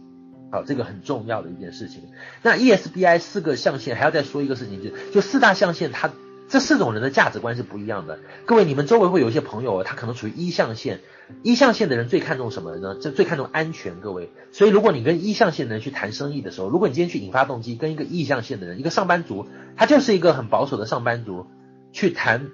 [0.56, 2.04] 好，这个很重要的一件事情。
[2.42, 6.10] 那 ESBI 四个象限还要再说一个事情，就就四大象限，它
[6.48, 8.20] 这四种人的价值观是不一样的。
[8.46, 11.02] 各位，你们周围会有一些朋友，他可能处于一象限。
[11.44, 12.96] 一象限的人最看重什么呢？
[13.02, 14.00] 这最看重安全。
[14.00, 21.48] 各位，所以如果你跟一象限的人去谈生意的时候，如果你今天去引发动机跟一个一象限的人，一个上班族，他就是一个很保守的上班族，
[21.92, 22.48] 去谈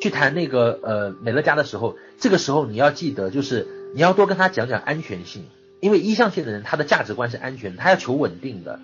[0.00, 5.44] 去谈那个呃美乐家的时候，这个时候你要记得，就是你要多跟他讲讲安全性。
[5.80, 8.80] 因为一象限的人，他的价值观是安全，他要求稳定的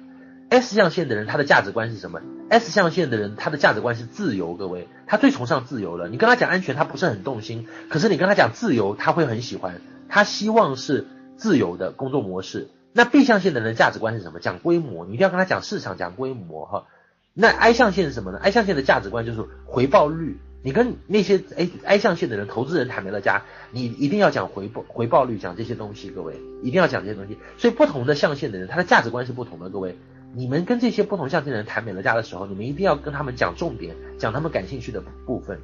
[0.51, 2.21] ；S 象限的人，他的价值观是什么
[2.51, 4.55] ？S 象限的人，他的价值观是自由。
[4.55, 6.09] 各位，他最崇尚自由了。
[6.09, 9.81] 你跟他讲安全，他不是很动心；可是你跟他讲自由，他会很喜欢。
[10.09, 12.69] 他希望是自由的工作模式。
[12.93, 14.41] 那 B 象限的人价值观是什么？
[14.41, 16.85] 讲规模，你一定要跟他讲市场，讲规模哈。
[17.33, 20.39] 那 I 象限是什么呢？I 象限的价值观就是回报率。
[20.63, 23.43] 你跟那些哎 I 象限的人、投资人谈美乐家，
[23.73, 27.37] 你一定要讲回报回报率，讲这些东西，各位一定要讲这些东西。
[27.59, 29.97] 所以不同的象限的人，他的价值观是不同的，各位。
[30.35, 35.59] 你们跟这些不同象限的人谈美乐家的时候，你们一定要跟他们讲重点，讲他们感兴趣的部分。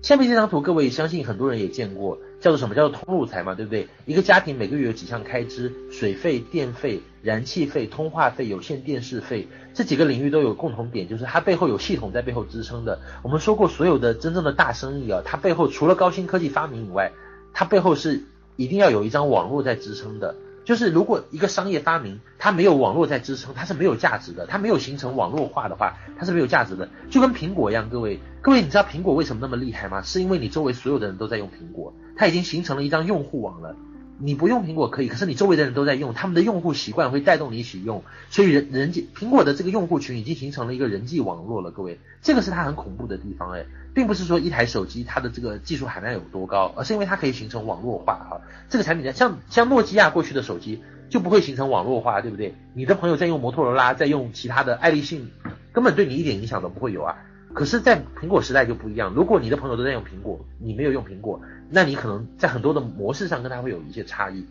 [0.00, 2.74] 下面这张图，各位相信很多人也见过，叫做什么？
[2.76, 3.88] 叫做通路财嘛，对不对？
[4.06, 13.00] 一个家庭每个月有几项开支：水费、电费、燃气费、通话费、有线电视费，这几个领域都有共同点，就是它背后有系统在背后支撑的。
[13.22, 17.10] 我们说过，所有的真正的大生意啊，它背后除了高新科技发明以外，
[17.52, 18.22] 它背后是
[18.54, 20.36] 一定要有一张网络在支撑的。
[20.68, 24.46] 就是如果一个商业发明它没有网络在支撑，它是没有价值的。
[24.46, 26.90] 它没有形成网络化的话，它是没有价值的。
[27.08, 30.02] 就跟苹果一样，各位，各位，你知道苹果为什么那么厉害吗？
[30.02, 33.74] 是因为你周围所有的人都在用苹果，它已经形成了一张用户网了。
[34.20, 41.70] 你不用苹果可以，可是你周围的人都在用，他们的用户习惯会带动你一起用，所以人人际苹果的这个用户群已经形成了一个人际网络了。
[41.70, 43.64] 各位，这个是它很恐怖的地方哎。
[43.94, 48.40] 并不是说一台手机它的这个技术含量有多高，而是因为它可以形成网络化哈。
[48.68, 52.54] 这个产品呢，像像诺基亚过去的手机就不会形成网络化，对不对？
[52.74, 55.32] 你的朋友在用摩托罗拉，在用其他的爱立信，
[55.72, 57.16] 根本对你一点影响都不会有啊。
[57.54, 59.12] 可是，在苹果时代就不一样。
[59.14, 61.40] 如果你的朋友都在用苹果，你没有用苹果，
[61.70, 64.46] 那你可能在很多的模式上跟他会有一些差异。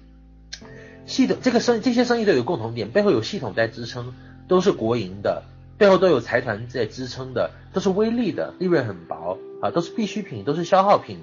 [1.05, 4.13] 系统这个生这些生意都有共同点，背后有系统在支撑，
[4.47, 5.43] 都是国营的。
[5.77, 11.19] 背后都有财团在支撑的，都是微利的，利润很薄啊，都是必需品，都是消耗品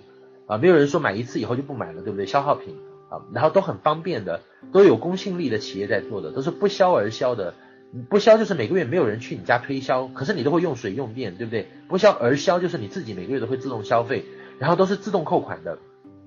[0.46, 2.24] 啊，没有人说买一次以后就不买了，对不对？
[2.24, 2.76] 消耗品
[3.10, 7.54] 啊，然后都很方便的，都有公信力的企业在做的，都是不销而销的，
[8.02, 11.68] 不销就是每个月没有人去你家推销，可是你都会用水用电，对不对？
[11.88, 14.24] 不销而销就是你自己每个月都会自动消费，
[14.58, 15.78] 然后都是自动扣款的，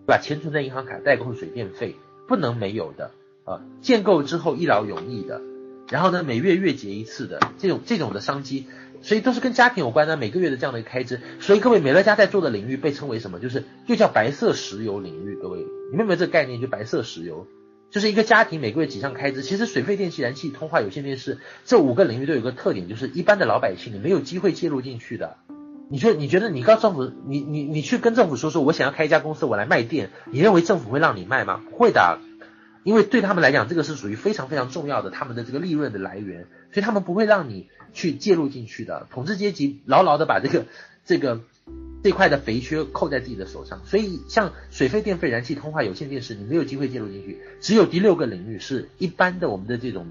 [0.06, 1.96] 把钱存在银行卡代扣水电费，
[2.28, 3.12] 不能没有的
[3.44, 5.42] 啊，建构之后一劳永逸的。
[5.90, 8.68] 然后呢，每月月结一次的这种这种的商机，
[9.02, 11.22] 所以都是跟家庭有关的，每个月的这样的一个开支。
[11.40, 13.40] 所以各位，美乐家在做的领域被称为什么？
[13.40, 15.36] 就是就叫白色石油领域。
[15.36, 15.60] 各位，
[15.92, 16.60] 你们有没有这个概念？
[16.60, 17.48] 就白色石油，
[17.90, 19.42] 就是一个家庭每个月几项开支。
[19.42, 25.38] 其实水费、电气、燃气、通话、有线电视这五个领域都有个特点，就是一般的老百姓你没有机会介入进去的。
[25.90, 31.62] 你觉得你觉得你告政府，你你你去跟政府说说，我想要开一家公司，我来卖电，你认为政府会让你卖吗？
[31.70, 32.20] 不会的。
[32.84, 39.08] 因为对他们来讲，这个是属于非常非常重要的，他们的这个利润的来源，所以他们不会让你去介入进去的。
[39.12, 40.66] 统治阶级牢牢的把这个
[41.06, 41.42] 这个
[42.04, 47.40] 这块的肥缺扣在自己的手上，所以像水费、电费、燃气、通话、有线电视，你没有机会介入进去。
[47.60, 50.08] 只有第六个领域是一般的我们的这种，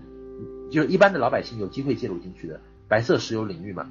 [0.70, 3.88] 就是一般的老百姓有机会介入进去的白色石油领域嘛，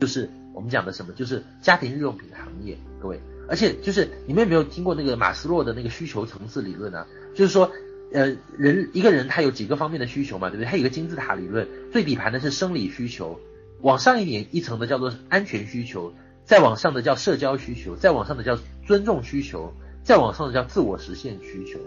[0.00, 3.20] 就是我们讲的什么，就是家庭日用品行业，各位。
[3.48, 7.06] 而且就是你们有没有听过那个马斯洛的那个需求层次理论呢？
[7.34, 7.70] 就是说。
[8.14, 10.66] 呃，人一个人他有几个方面的需求嘛，对不对？
[10.66, 13.40] 他有个金字塔理论，最底盘的是生理需求，
[13.80, 16.12] 往上一点一层的叫做安全需求，
[16.52, 19.72] 再往上的叫社交需求，再往上的叫尊重需求，
[20.04, 21.78] 再往上的叫自我实现需求。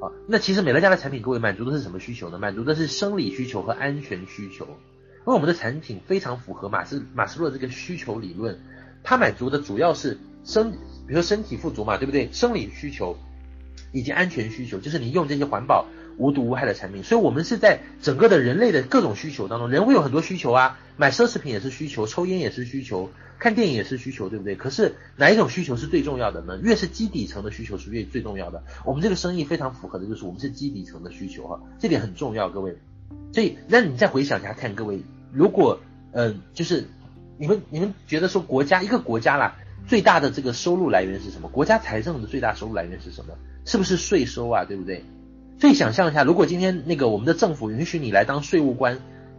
[0.00, 2.38] 啊，那其实美乐家的产品，各位满足的是什么需求呢？
[2.38, 4.64] 满足的是生理需求和安全需求。
[4.64, 8.58] 因为我们的产品非常符合马斯马斯洛这个需求理论，
[9.04, 12.30] 它满足的主要是生，比如说身体富足嘛，对不对？
[12.32, 13.18] 生理需求。
[13.92, 15.84] 以及安全需求，就是你用这些环保、
[16.18, 17.02] 无毒无害的产品。
[17.02, 24.56] 所以，我们是在整个的人类的各种需求当中，人会有很多需求啊，买奢侈品也是需求，抽烟也是需求，看电影也是需求，对不对？
[24.56, 26.58] 可是哪一种需求是最重要的呢？
[26.62, 28.62] 越是基底层的需求是越最重要的。
[28.84, 32.76] 我们这个生意非常符合的就是我们是基底层的需求哈，这点很重要，各位。
[33.32, 35.00] 所以，那你再回想一下看，各位，
[35.32, 35.80] 如果
[36.12, 36.86] 嗯、就是
[37.36, 39.54] 你们你们觉得说国家一个国家啦，
[39.86, 41.48] 最大的这个收入来源是什么？
[41.48, 43.34] 国家财政的最大收入来源是什么？
[43.66, 44.64] 是不是税收啊？
[44.64, 45.04] 对不对？
[45.58, 48.98] 所以想象一下，如果今天那个我们的政府允许你来当税务官，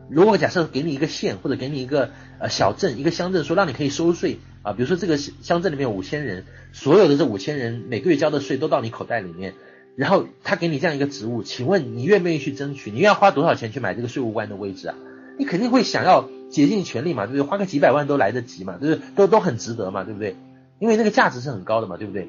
[0.09, 2.09] 如果假设给你一个县或者给你一个
[2.39, 9.53] 呃小镇一个乡镇，说让你可以收税啊，比如说这个乡镇里面有五千人，所有的这五千人每个月交的税都到你口袋里面，
[9.95, 12.89] 然后他给你这样一个职务，请问你愿不愿意去争取？
[12.89, 14.95] 你愿意花多少钱去买这个税务官的位置啊？
[15.37, 17.41] 你肯定会想要竭尽全力嘛，对不对？
[17.43, 19.07] 花个几百万都来得及嘛，对不对？
[19.15, 20.35] 都都很值得嘛，对不对？
[20.79, 22.27] 因为那个价值是很高的嘛，对不对？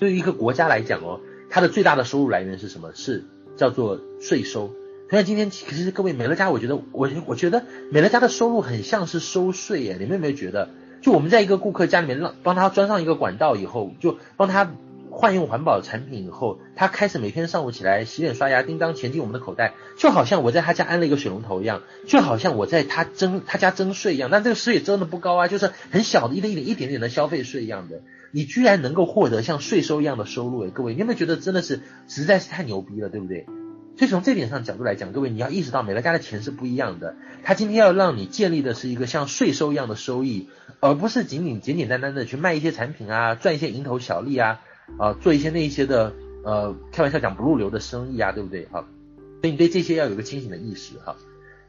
[0.00, 1.20] 对于一个国家来讲哦。
[1.50, 2.92] 它的最大的收入来源是什么？
[2.94, 3.24] 是
[3.56, 4.72] 叫做税收。
[5.10, 9.96] 所以今天其实各位美乐家，我觉得我我觉得美乐家的收入很像是收税耶。
[9.98, 10.68] 你们有没有觉得？
[11.02, 14.70] 就我们在一个顾客家里面让帮他装上一个管道以后，就帮他
[15.10, 24.28] 换用环保产品以后，他开始每天上午起来洗脸刷牙，叮当钱进我们的口袋，就好像我在他家安了一个水龙头一样，就好像我在他征他家征税一样。
[24.30, 28.02] 但这个税也征的不高啊，就是很小的一点一点一点点的消费税一样的。
[28.32, 33.46] 你居然能够获得像税收一样的收入诶，各位，你有没有觉得真的是实在是太牛逼了，对不对？
[33.96, 37.16] 所以从这点上角度来讲，各位你要意识到美乐家的钱是不一样的。
[37.42, 40.48] 他今天要让你建立的是一个像税收一样的收益，
[40.80, 44.60] 而不是仅仅简简单单的去卖一些产品啊，赚一些蝇头小利啊，
[44.98, 46.14] 啊，做一些那一些的
[46.44, 48.66] 呃，开玩笑讲不入流的生意啊，对不对？
[48.70, 48.86] 好，
[49.42, 51.16] 所以你对这些要有个清醒的意识哈。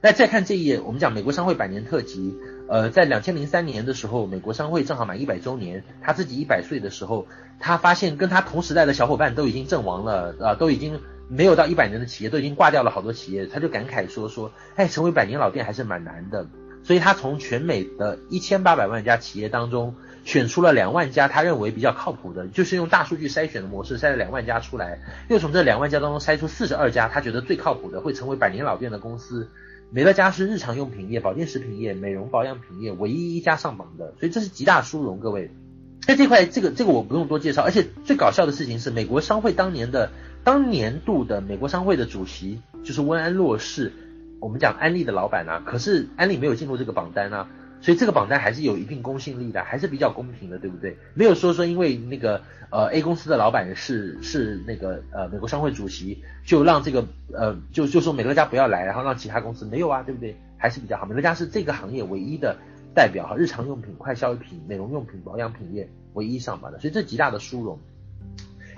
[0.04, 2.36] 那再看这一页，我们讲美国商会百年特辑。
[2.72, 7.28] 呃，在两千零三年的时候，美国商会正好满一百周年，他自己一百岁的时候，
[7.60, 16.48] 他发现跟他同时代的小伙伴都已经阵亡了，啊，都已经没有到一百年的企业都已经挂掉了好多企业，他就感慨说说，哎，成为百年老店还是蛮难的。
[16.82, 19.94] 所以他从全美的一千八百万家企业当中
[20.24, 24.98] 选出了两万家他认为比较靠谱的，就是用大数据筛选的模式筛了两万家出来，
[25.28, 29.50] 又从这两万家当中筛出四十二家他觉得最靠谱的会成为百年老店的公司。
[29.94, 35.20] 美乐家是日常用品业、保健食品业、美容保养品业唯一一家上榜的，所以这是极大殊荣。
[35.20, 35.52] 各位，
[36.00, 37.62] 在这块，这个这个我不用多介绍。
[37.62, 40.14] 而且最搞笑的事情是，美国商会当年的
[40.46, 43.92] 当年度的美国商会的主席就是温安洛士，
[44.40, 47.50] 我们讲安利的老板啊，可是安利没有进入这个榜单啊。
[47.82, 50.98] 所以这个榜单还是有一定公信力的，还是比较公平的，对不对？
[51.16, 60.38] 没有说说因为那个呃 A 公司的老板是是那个呃美国商会主席，就让这个呃就就说美乐家不要来，然后让其他公司没有啊，对不对？
[60.58, 61.06] 还是比较好。
[61.08, 62.56] 美乐家是这个行业唯一的
[62.94, 67.80] 代表哈，日常用品、快消品、美容用品、保养品业唯一上榜的，所以这极大的殊荣。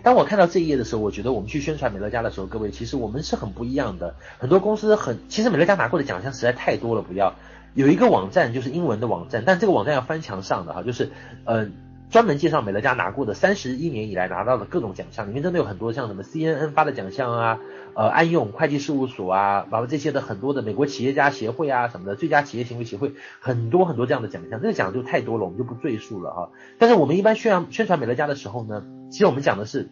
[0.01, 4.15] 当我看到这一页的时候，我觉得我们去宣传美乐家的时候，各位其实我们是很不一样的。
[4.37, 7.35] 很多公司很，其实美乐家拿过的奖项实在太多了，不要。
[7.73, 11.11] 有一个网站就是英文的网站，但这个网站要翻墙上的哈，就是
[11.45, 11.69] 呃
[12.11, 17.59] 专门介绍美乐家拿过的三十一年以来拿到的各种奖项，里面真的有很多像什么 CNN 发的奖项啊，
[17.95, 26.49] 呃安永会计事务所啊，包括这些的很多的美国企业家协会啊什么的最佳企业行为协会，很多很多这样的奖项，这个奖就太多了，我们就不赘述了哈。
[26.77, 29.89] 但是我们一般宣扬宣传美乐家的时候呢，其实我们讲的是，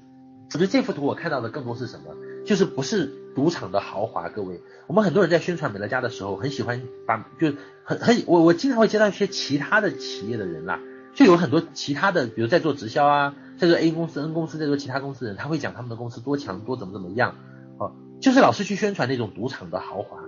[0.54, 2.16] 我觉得这幅图我看到的更多是什么？
[2.46, 7.54] 就是不是赌场的豪华，各位，我们很多人在宣传美乐家的时候，很喜欢把，就
[7.84, 10.80] 很很，我我经常会接到一些其他的企业的人啦，
[11.14, 17.36] 就有很多其他的，比如在做直销啊，在做 A 公司、N 公司，在做其他公司的人，他会讲他们的公司多强多怎么怎么样，
[17.78, 20.20] 哦，就是老是去宣传那种赌场的豪华，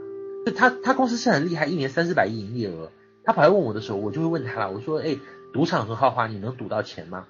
[0.46, 2.92] 就他他公司是很厉害，一年三四百亿营业额，
[3.24, 5.18] 他跑来问我的时候，我就会问他了，我说，哎，
[5.54, 7.26] 赌场很豪华，你能赌到钱吗？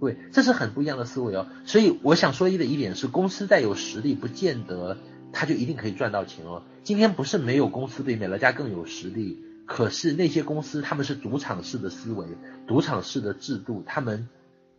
[0.00, 1.46] 对，这是很不一样的思维哦。
[1.64, 4.96] 所以我想说一的一点是，公司再有实力，不见得
[5.32, 6.62] 他就一定可以赚到钱哦。
[6.82, 12.26] 今天不是没有公司比美乐家更有实力，可是那些公司他们是赌场式的思维，
[12.66, 14.28] 赌场式的制度，他们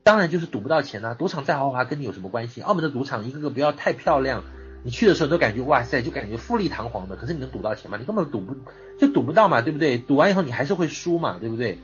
[0.04, 1.14] 当然就是赌不到钱啊。
[1.14, 2.62] 赌场再豪华跟你有什么关系？
[2.62, 4.44] 澳门的赌场一个个不要太漂亮，
[4.84, 7.98] 你去的时候都感觉哇塞，就感觉富丽堂皇的，可是你能赌到钱吗？
[8.00, 8.56] 你根本赌不
[9.00, 9.98] 就赌不到嘛，对不对？
[9.98, 11.78] 赌完以后你还是会输嘛，对不对？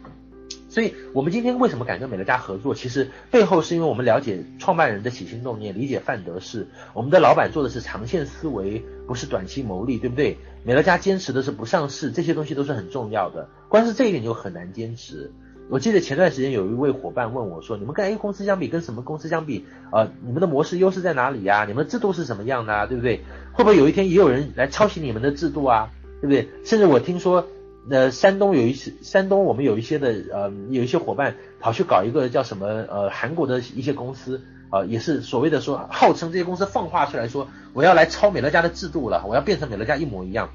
[0.69, 2.75] 所以，我们今天为什么敢跟美乐家合作？
[2.75, 6.67] 其实背后是因为我们了解创办人的起心动念，理解范德士。
[6.93, 10.37] 我们的老板做的是长线思维，不是短期牟利，对不对？
[10.65, 13.47] 美乐家坚持的是不上市，这些东西都是很重要的。
[13.69, 15.31] 光是这一点就很难坚持。
[15.69, 19.65] 我记得前段时间有一位伙伴问我说：“你们跟 A 公司相比，跟什么公司相比？
[19.93, 21.63] 呃，你们的模式优势在哪里呀？
[21.63, 22.85] 你们的制度是什么样的啊？
[22.85, 23.21] 对不对？
[23.53, 25.89] 会不会有一天也有人来抄袭你们的制度啊？
[26.21, 26.49] 对不对？
[26.65, 27.47] 甚至我听说。”
[27.87, 40.49] 呃，山东有一些，山东我们有一些的，呃，有一些伙伴跑去搞一个叫什么，呃，韩国的一些公司，啊、呃，也是所谓的说，号称这些公司放话出来说，我要来抄美乐家的制度了，我要变成美乐家一模一样，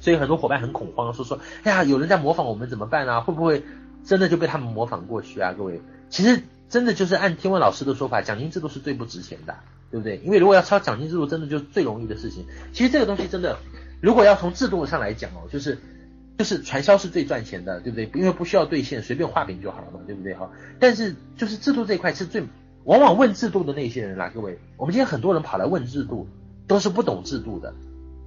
[0.00, 3.20] 所以很多伙伴很恐慌，说说，哎呀，有人在模仿我们怎么办啊？
[3.20, 3.62] 会不会
[4.04, 5.54] 真的就被他们模仿过去啊？
[5.56, 9.56] 各位，其实真的就是按天问老师的说法，奖金制度是最不值钱的，
[9.90, 10.20] 对不对？
[10.22, 12.44] 因为如果要抄奖金制度，真的就是最容易的事情。
[12.74, 13.56] 其实这个东西真的，
[14.02, 15.78] 如果要从制度上来讲哦，就是。
[16.38, 18.08] 就是传销是最赚钱的，对不对？
[18.14, 20.34] 因为不需要兑现，随便画饼就好了嘛，对不对？
[20.34, 22.44] 哈，但是就是制度这一块是最，
[22.84, 26.28] 往往问制度的那些人啦，各位，我们今天很多人跑来问制度，
[26.68, 27.74] 都是不懂制度的。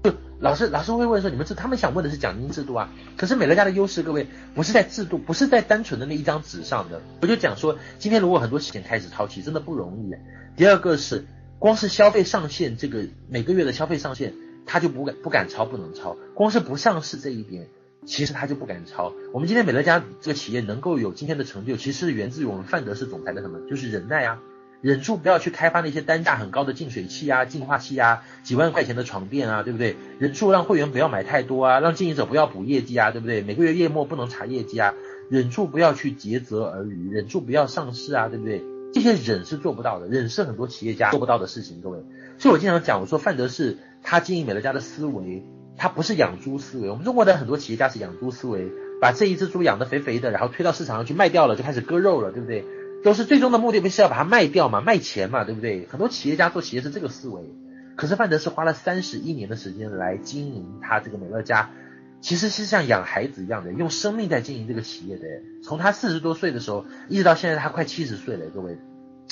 [0.04, 2.90] 就老师，老师会问说，你们是他们想问的是奖金制度啊？
[3.16, 7.02] 可是美乐家的优势，各位不是在制度，不是在单纯的那一张纸上的。
[7.22, 10.12] 我就讲说，今天如果很多钱开始抄起，真的不容易。
[10.58, 11.26] 第二个是，
[11.60, 14.34] 光是消费上限，这个每个月的消费上限，
[14.66, 16.18] 他就不敢不敢抄，不能抄。
[16.34, 17.68] 光是不上市这一点。
[18.06, 19.14] 其实他就不敢抄。
[19.32, 23.60] 我们今天美乐家这个企业能够有今天的成就，其实源自于我们范德士总裁的什么？
[23.70, 24.42] 就是忍耐啊，
[24.82, 29.96] 忍住不要去开发那些单价很高的净水器啊、净化器啊、几万块钱的床垫啊，对不对？
[30.18, 33.44] 忍住让会员不要买太多啊，让经营者不要补业绩啊，对不对？
[33.44, 34.94] 每个月月末不能查业绩啊，
[35.30, 38.64] 忍住不要去竭泽而渔，忍住不要上市啊，对不对？
[38.94, 42.00] 这些忍是做不到的，忍是很多企业家做不到的事情，各位。
[42.40, 45.46] 所以我经常讲，我说范德士他经营美乐家的思维。
[45.82, 48.72] 它不是养猪思维，我们中国的很多企业家是养猪思维，
[49.02, 52.64] 把这一只猪养得肥肥的，然后推到市场上去卖掉了，就开始割肉了，对不对？
[53.04, 55.88] 都是最终的目的不是要把它卖掉嘛，卖钱嘛，对不对？
[55.88, 57.42] 很多企业家做企业是这个思维，
[57.96, 61.72] 可是范德是花了三十一年的时间来经营他这个美乐家，
[62.22, 65.24] 其实是像养孩子一样的，用生命在经营这个企业的。
[65.64, 68.78] 从他四十多岁的时候，一直到现在他快七十岁了，各位。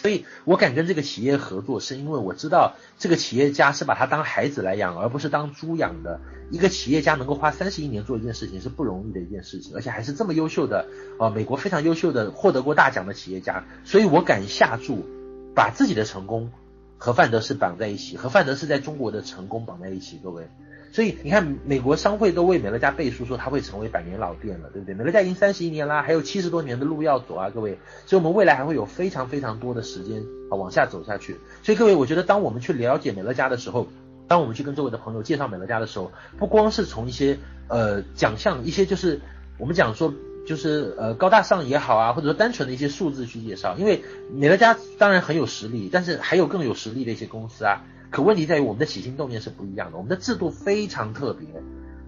[0.02, 6.22] 所以我敢跟这个企业合作，是因为我知道这个企业家是把他当孩子来养，而不是当猪养的。
[6.52, 10.88] 一个企业家能够花三十一年做一件事情是不容易的一件事情，而且还是这么优秀的，
[11.20, 13.66] 呃，美国非常优秀的获得过大奖的企业家。
[13.84, 15.06] 所以我敢下注，
[15.54, 16.52] 把自己的成功
[16.98, 20.48] 和范德士绑在一起，和范德士在中国的成功绑在一起，各位。
[20.92, 24.96] 所以你看，美国商会都为美乐家背书，说它会成为百年老店了，对不对？
[24.96, 27.78] 美乐家已经三十一年啦，还有七十多年的路要走啊，各位。
[28.08, 31.38] 所以，我们未来还会有非常非常多的时间啊往下走下去。
[31.62, 33.88] 所以，各位，我觉得当我们去了解美乐家的时候，
[34.28, 37.38] 当我们去跟周围的朋友介绍美乐家的时候，不光是从一些
[37.68, 39.22] 呃奖项，一些就是
[39.60, 40.12] 我们讲说
[40.48, 44.02] 就是呃高大上也好啊，或者说单纯的一些数字去介绍，因为
[44.34, 47.84] 美乐家当然很有实力，但是还有更有实力的一些公司啊。
[48.12, 51.48] 可问题在于我们的起心动念是不一样的，我们的制度非常特别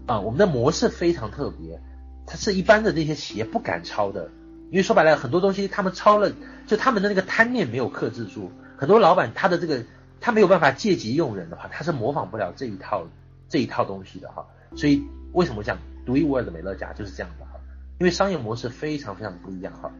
[0.07, 1.79] 啊，我们的模式非常特别，
[2.25, 4.31] 它是一般的那些企业不敢抄的，
[4.71, 6.31] 因为说白了很多东西他们抄了，
[6.65, 9.83] 就他们的那个贪念没有克制住，很多老板他的这个
[10.19, 13.05] 他没有办法借机用人的话，他是模仿不了这一套
[13.47, 17.59] 这一套东西的哈，所以为什么讲独一无二的美乐家就是这样的哈，
[17.99, 19.91] 因为商业模式非常非常不一样哈。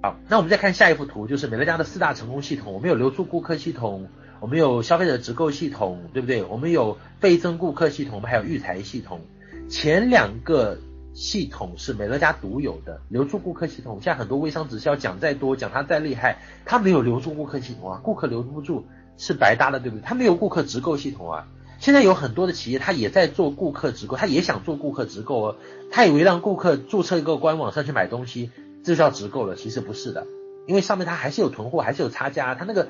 [0.00, 4.08] 好，那我们再看下一幅图，就是美乐家的四大成功系统，我们有留住顾客系统。
[4.40, 6.44] 我们有消费者直购系统，对不对？
[6.44, 9.20] 我们有倍增顾客系统，我们还有育才系统。
[9.68, 10.78] 前两个
[11.12, 13.98] 系统是美乐家独有的，留住顾客系统。
[14.00, 18.86] 现在很多微商直销讲再多，讲他再厉害，他没有留住顾客系统啊，顾客留不住
[19.16, 20.02] 是白搭的，对不对？
[20.02, 21.48] 他没有顾客直购系统啊。
[21.80, 25.56] 现在有很多的企业，他也在做顾客直购，他也想做顾客直购哦。
[25.90, 28.52] 他以为让顾客注册一个官网上去买东西，
[28.84, 30.26] 这就叫直购了，其实不是的，
[30.68, 32.86] 因为上面他还是有囤货，还是有差价，他那个。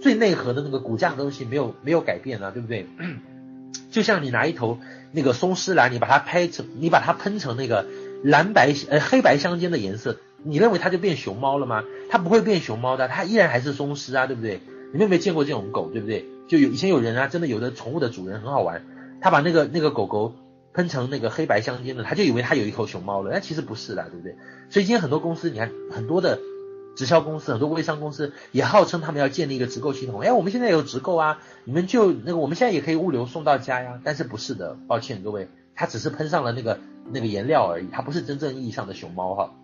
[0.00, 2.86] 最内核的那个骨架的东西没有没有改变啊，对不对？
[3.90, 4.78] 就像你拿一头
[5.12, 7.86] 那个松狮蓝，你把它拍成，你把它喷成那个
[8.22, 11.82] 蓝白呃黑白相间的颜色，你认为它就变熊猫了吗？
[12.10, 14.60] 它不会变熊猫的，它依然还是松狮啊，对不对？
[14.92, 16.24] 你们有没有见过这种狗，对不对？
[16.48, 18.84] 就有以前有人啊，真的有的宠物的主人很好玩，
[19.20, 20.34] 他把那个那个狗狗
[20.74, 24.36] 喷成那个黑白相间的，他就以为他有一头熊猫了，但其实不是的，对不对？
[24.68, 26.38] 所以今天很多公司，你看很多的。
[26.96, 36.80] 直销公司很多微商公司也号称他们要建立一个直购系统，哎，我们现在有直购啊，你们就那个我们现在也可以物流送到家呀，但是不是的，抱歉各位，它只是喷上了那个
[37.12, 39.54] 那个颜料而已，它不是真正意义上的熊猫哈。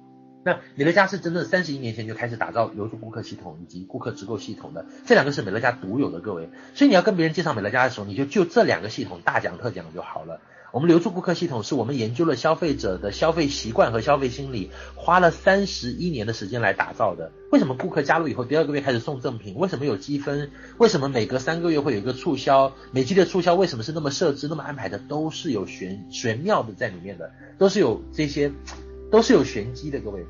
[0.45, 10.41] 那美乐家是真正三十一年前就开始打造留住顾客系统以及顾客直购系统的，这两个是美乐家独有的，各位，所以你要跟别人介绍美乐家的时候，你就就这两个系统大讲特讲就好了。
[10.73, 17.31] 我们留住顾客系统是我们研究了消费者的消费习惯和消费心理，花了三十一年的时间来打造的。
[17.51, 19.55] 为什么顾客加入以后第二个月开始送赠品？
[19.57, 20.51] 为什么有积分？
[20.79, 22.73] 为什么每隔三个月会有一个促销？
[22.91, 24.99] 每季的促销为什么是那么设置、那么安排的？
[24.99, 28.51] 都是有玄玄妙的在里面的，都是有这些，
[29.11, 30.25] 都是有玄机的，各位。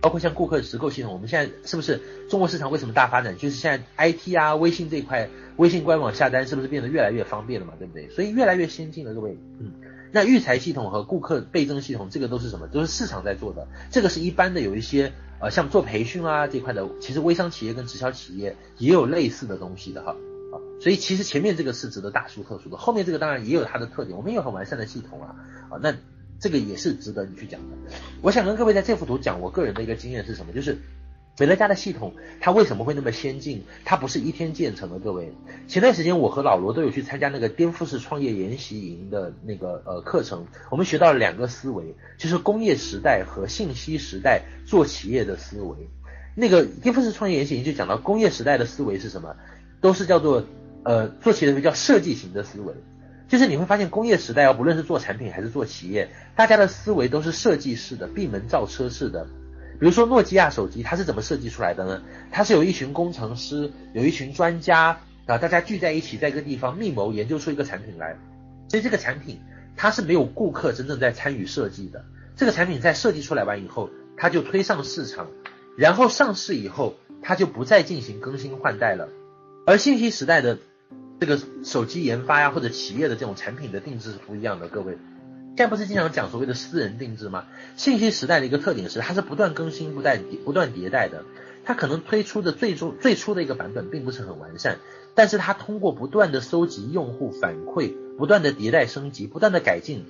[0.00, 3.36] 包括像顾客的直购系统，我们现在是不是中国市场为什么大发展？
[3.36, 5.28] 就是现在 IT 啊、微信这一块。
[5.58, 7.74] 微信官网下单是不是变得越来越方便了嘛？
[7.78, 8.08] 对不对？
[8.08, 9.36] 所以越来越先进了，各位。
[9.60, 9.70] 嗯，
[10.12, 12.68] 那育才系统和顾客倍增系统，这个都是什么？
[12.68, 13.66] 都是市场在做的。
[13.90, 20.12] 这个是一般的，有一些呃，像做培训啊这块的，其实微商企业跟直销企业也有类似的东西的哈。
[20.52, 24.16] 啊，所以其实前面这个是值得大书特书的，后面这个当然也有它的特点。
[24.16, 25.34] 我们有很完善的系统啊。
[25.70, 25.94] 啊，那
[26.38, 27.76] 这个也是值得你去讲的。
[28.20, 30.52] 我想跟各位在这幅图讲，我个人的一个经验是什么？
[30.52, 30.78] 就是。
[31.42, 33.64] 美乐家的系统，它为什么会那么先进？
[33.84, 35.32] 它不是一天建成的，各位。
[35.66, 45.76] 前段时间我和老罗都有去参加那个颠覆式创业研习营的那个呃课程，我们学到了两个思维，就是工业时代和信息时代做企业的思维。
[46.36, 49.34] 那个颠覆式创业研习营就讲到工业时代的思维是什么？
[49.80, 50.46] 都是叫做
[50.84, 52.72] 呃做企业的叫设计型的思维，
[53.26, 59.26] 就是你会发现工业时代啊，不论是做产品还是做企业，大家的思维都是设计式的，闭门造车式的。
[59.82, 62.00] 比如说诺基亚手机，它是怎么设计出来的呢？
[62.30, 68.16] 它是有一群工程师，有一群专家啊，大家聚在一起，在一个地方密谋研究出一个产品来。
[68.68, 69.40] 所以这个产品
[69.76, 72.04] 它是没有顾客真正在参与设计的。
[72.36, 75.26] 这个产品在设计出来完以后，它就推上市场，
[75.76, 79.08] 然后上市以后，它就不再进行更新换代了。
[79.66, 80.58] 而信息时代的
[81.18, 84.96] 这个手机研发呀，或者企业的这种产品的定制是不一样的，各位。
[85.54, 87.44] 现在不是经常讲所谓的私人定制吗？
[87.76, 91.24] 信息时代的一个特点是，它是不断更新、不断不断迭代的。
[91.64, 94.78] 它可能推出的最终最初的一个版本并不是很完善，
[95.14, 100.04] 但是它通过不断的收集用户反馈，不断的迭代升级，不断的改进，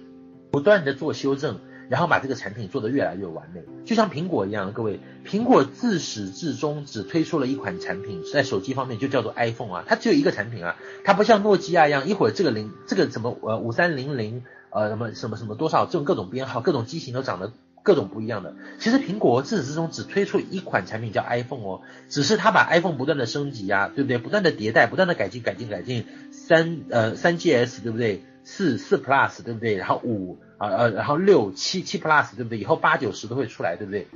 [0.50, 1.58] 不断的做修正，
[1.90, 17.52] 然后把这个产品做得越来越完美，就像苹果一样，各位，苹果自始至终只推出了一款产品，在手机方面就叫做 iPhone 啊，它只有一个产品啊，它不像诺基亚一样，一会儿这个零这个什么呃五三零零呃什么什么什么多少这种各种编号，各种机型都长得
[17.82, 18.54] 各种不一样的。
[18.78, 24.18] 其实苹果自始至终只推出一款产品叫 iPhone 哦，只是它把 iPhone 不断的升级啊，对不对？
[24.18, 28.24] 不断的迭代，不断的改进改进改进，三呃三 GS 对不对？
[28.44, 29.76] 四四 Plus 对不对？
[29.76, 32.58] 然后五啊呃然后六七七 Plus 对不对？
[32.58, 34.08] 以后八九十都会出来对不对？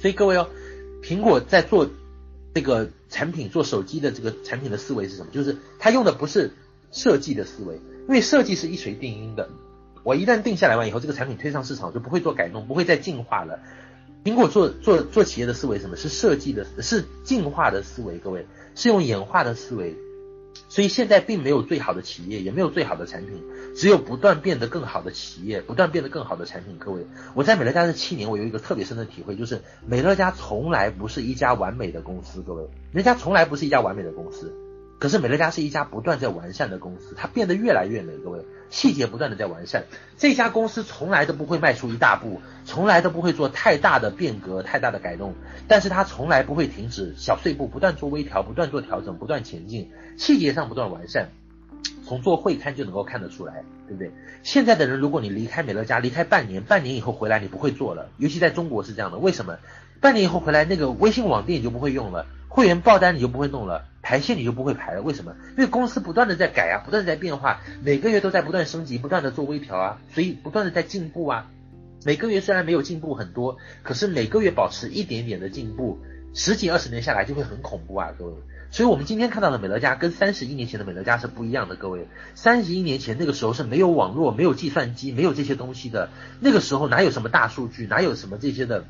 [0.00, 0.48] 所以各位哦，
[1.02, 1.88] 苹果在做
[2.54, 5.30] 这个产品做手机的这个产品的思维是什么？
[5.32, 6.52] 就是它用的不是
[6.90, 9.48] 设计的思维，因为设计是一锤定音的。
[10.02, 13.60] 我一旦定下来完以后，这个产品推上市场就不会做改动，不会再进化了。
[14.24, 15.96] 苹果做做做企业的思维什么？
[15.96, 18.18] 是设计的，是进化的思维。
[18.18, 19.96] 各位是用演化的思维。
[20.68, 23.42] 所以现在并没有最好的企业，也没有最好的产品，
[23.76, 26.76] 只有不断变得更好的企业，不断变得更好的产品。
[26.78, 32.42] 各位，我在美乐家这七年，我有一个特别深的体会，就是美乐家从来不是一家完美的公司。
[32.42, 34.54] 各位，美乐家从来不是一家完美的公司。
[35.02, 38.16] 可是美乐家是一家不断在完善的公司，它变得越来越美。
[38.18, 38.38] 各位，
[38.70, 39.86] 细节不断的在完善。
[40.16, 45.34] 这家公司从来都不会迈出一大步，从来都不会做太大的变革、太大的改动。
[45.66, 51.30] 但是它从来不会停止小碎步，不断做微调，不断做调整，不断前进，细节上不断完善。
[52.04, 54.12] 从做会刊就能够看得出来，对不对？
[54.44, 58.08] 现在的人，如果你离开美乐家，离开半年，半年以后回来，你不会做了。
[58.18, 59.58] 尤其在中国是这样的，为什么？
[60.00, 63.86] 半年以后回来，那个微信网店你就不会用了，会员爆单你就不会弄了。
[64.02, 65.34] 排线你就不会排了，为什么？
[65.56, 71.48] 因为公司不断的在改啊，不断的在变化，每个月都在不断升级，不断的做微调啊，所以不断的在进步啊。
[72.04, 76.00] 每个月虽然没有进步很多，可是每个月保持一点点的进步，
[76.34, 78.34] 十几二十年下来就会很恐怖啊，各位。
[78.72, 82.08] 所以我们今天看到的美乐家跟三十一年前的美乐家是不一样的，各位。
[82.34, 88.84] 三十一年前那个时候是没有网络、没有计算机、没有这些东西的，那个时候哪有什么大数据，哪有什么这些的。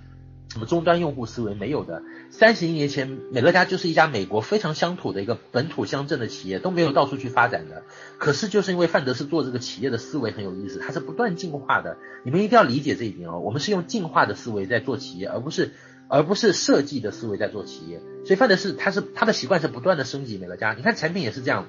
[0.52, 2.02] 什么终端用户思维没有的？
[2.30, 7.84] 三十一年前，美乐家就是一家美国非常乡土的一个本土乡镇的企业，都没有到处去发展的。
[8.18, 11.96] 可是就是因为范德斯做这个企业的思维很有意思，它是不断进化的。
[12.22, 13.38] 你们一定要理解这一点哦。
[13.38, 15.72] 我们是用进化的思维在做企业，而不是
[16.06, 18.02] 而不是设计的思维在做企业。
[18.26, 20.74] 所以范德斯他是他的习惯是不断的升级美乐家。
[20.74, 21.66] 你看产品也是这样，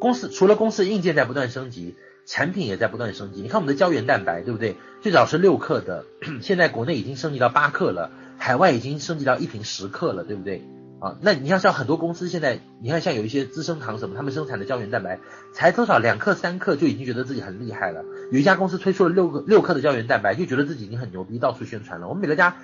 [0.00, 1.94] 公司除了公司硬件在不断升级。
[2.26, 4.76] 产品也在不断升级，你看我们的胶原蛋白，对不对？
[5.02, 6.04] 最早是六克的，
[6.40, 10.64] 现在国内已经升级到八克了，海外已经升级到一瓶十克了，对不对？
[11.00, 15.20] 啊，那你像像很多公司现在，你看像有一些资生堂什么，他们生产的胶原蛋白
[15.52, 18.02] 才多少两克三克就已经觉得自己很厉害了。
[18.32, 22.08] 有一家公司推出了六个六克的胶原蛋白，就觉得自己已经很牛逼，到处宣传了。
[22.08, 22.56] 我们美乐家，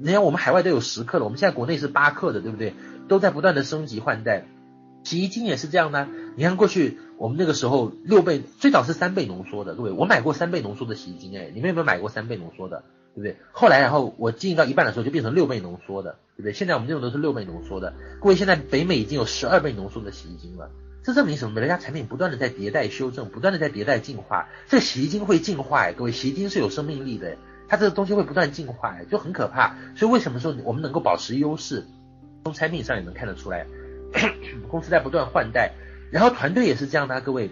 [0.00, 2.74] 你看我们海外都有十克了，我们现在国内是八克的，对不对？
[3.08, 4.46] 都在不断的升级换代。
[5.02, 6.06] 洗衣精也是这样的，
[6.36, 9.90] 你看过去我们那个时候六倍，最早是三倍浓缩的，各位？
[9.90, 13.36] 我买过三倍浓缩的洗衣精，哎，你们有没有买过三倍浓缩的，对不对？
[13.50, 16.52] 后来然后我经营到一半的时候就变成六倍浓缩的，对不对？
[16.52, 17.92] 现在我们这种都是六倍浓缩的。
[18.20, 20.70] 各位，现在北美已经有十二倍浓缩的洗衣精了，
[21.02, 21.54] 这证明什么？
[21.54, 24.46] 美乐家产品不断的在迭代修正，不断的在迭代进化。
[24.68, 27.36] 这个洗衣精会进化，哎，各位，洗衣精是有生命力的，
[27.68, 29.74] 它这个东西会不断进化，哎，就很可怕。
[29.96, 31.84] 所以为什么说我们能够保持优势？
[32.44, 33.66] 从产品上也能看得出来。
[34.70, 35.74] 公司在不断换代，
[36.10, 37.50] 然后团队也是这样的啊，各位，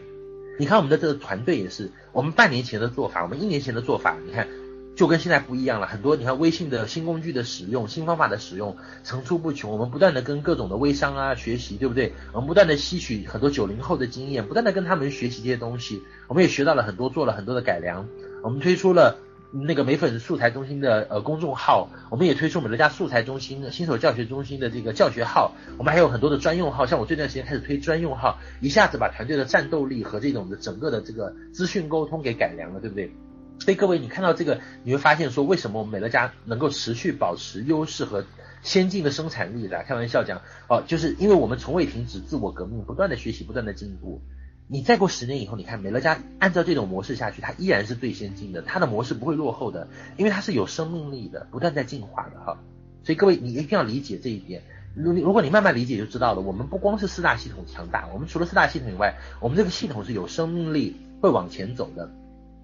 [0.58, 4.48] 你看我们的这个团队也是，我们半年前的做法，我们一年前的做法，你看
[4.96, 5.86] 就跟现在不一样了。
[5.86, 9.70] 很多你看微信的新工具的使用，新方法的使用层出不穷。
[9.70, 12.14] 我们不断的跟各种的微商啊学习，对不对？
[12.32, 16.02] 我们不断的吸取很多九零后的经验，不断的跟他们学习这些东西。
[16.28, 18.08] 我们也学到了很多，做了很多的改良。
[18.42, 19.18] 我们推出了。
[19.52, 33.10] 那个美粉素材中心的呃公众号，我们也推出美乐家素材中心的新手教学中心的这个教学号，我们还有很多的专用号，像我这段时间开始推专用号，一下子把团队的战斗力和这种的整个的这个资讯沟通给改良了，对不对？
[33.58, 38.22] 所以各位，你看到这个，你会发现说，为什么我们美乐家能够持续保持优势和
[38.62, 39.82] 先进的生产力的？
[39.84, 44.20] 开玩笑讲，哦，就是因为我们从未停止自我革命，不断的学习，不断的进步。
[44.68, 49.86] 你再过十年以后，你看美乐家按照这种模式下去，它依然是最先进的，它的模式不会落后的，
[50.16, 52.58] 因为它是有生命力的，不断在进化的哈。
[53.04, 54.62] 所以各位，你一定要理解这一点。
[54.96, 62.10] 如如果你慢慢理解就知道了，我们不光是四大系统强大，我们除了四大系统以外，我们这个系统是有生命力，会往前走的。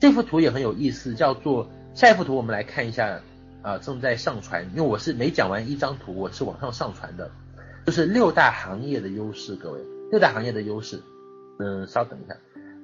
[0.00, 3.20] 这幅图也很有意思，叫做下一幅图，我们来看一下
[3.62, 7.30] 啊，正在上传，因为我是每讲完一张图，我是往上上传的，
[7.86, 11.00] 就是六大行业的优势，各位，六大行业的优势。
[11.62, 12.36] 嗯，稍等一下，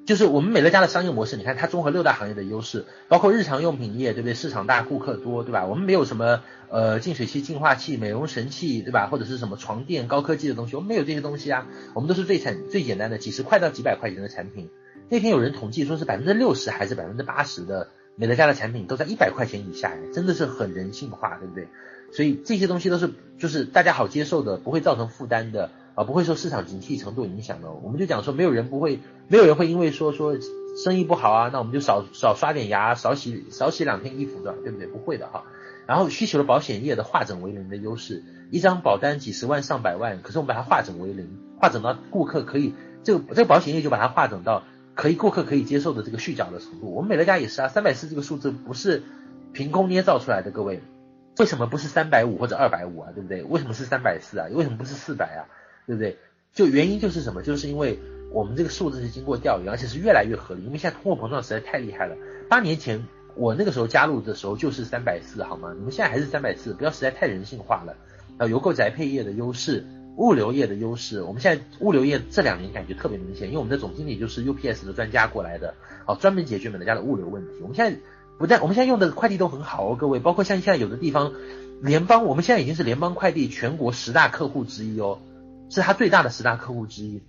[0.06, 4.34] 就是我们美乐家的商业模式，你看它综合六大行业的优势，包括日常用品业，对不对？
[4.34, 5.66] 市场大，顾客多，对吧？
[5.66, 9.09] 我们没有什么呃净水器、净化器、美容神器，对吧？
[9.10, 11.66] 或者是什么床垫、高科技的东西，我们没有这些东西啊。
[11.94, 14.70] 我们都是最产最简单的，几十块到几百块钱的产品。
[15.10, 21.68] 那天有人统计说是百分之六十还是百分之八十的美乐家的产品都在一百块钱以下，真的是很人性化，对不对？
[22.12, 27.72] 所以这些东西都是就是大家好接受的，不会造成负担的啊，不会受市场景气程度影响的。
[27.72, 30.36] 我们就讲说，没有人不会，没有人会因为说说
[30.84, 34.86] 生意不好啊，那我们就少少刷点牙，少洗少洗两天衣服的，对不对？
[34.86, 35.42] 不会的哈。
[35.86, 38.22] 然后需求的保险业的化整为零的优势，
[38.52, 44.62] 一张保单几十万上百万，可是我们把它化整为零，化整到顾客可以这个这个保险业就把它化整到
[44.94, 46.94] 可以顾客可以接受的这个续缴的程度。
[46.94, 49.02] 我们美乐家也是啊，三百四这个数字不是
[49.52, 50.80] 凭空捏造出来的，各位。
[51.40, 53.10] 为什么不是三百五或者二百五啊？
[53.12, 53.42] 对不对？
[53.42, 54.46] 为什么是三百四啊？
[54.52, 55.42] 为什么不是四百啊？
[55.89, 56.16] 对不对？
[56.55, 57.43] 就原因就是什么？
[57.43, 57.98] 就是因为
[58.31, 60.62] 我们这个数字是经过调研，而且是越来越合理。
[60.62, 62.15] 因为现在通货膨胀实在太厉害了。
[62.51, 63.05] 八年前
[63.35, 65.73] 我那个时候加入的时候就是三百四，好吗？
[65.74, 67.97] 你们现在还是三百四，不要实在太人性化了。
[68.36, 69.85] 呃，邮购宅配业的优势，
[70.16, 75.74] 物流业的优势，我们现在物流业这两年感觉特别明显，因为我们的总经理就是 UPS 的专家过来的，
[76.05, 77.51] 好，专门解决美乐家的物流问题。
[77.62, 77.98] 我们现在。
[78.39, 81.32] 不但我们现在用的快递都很好哦，各位，包括像现在有的地方，
[81.82, 85.19] 联邦，我们现在已经是联邦快递全国十大客户之一哦，
[85.70, 87.20] 是他最大的十大客户之一。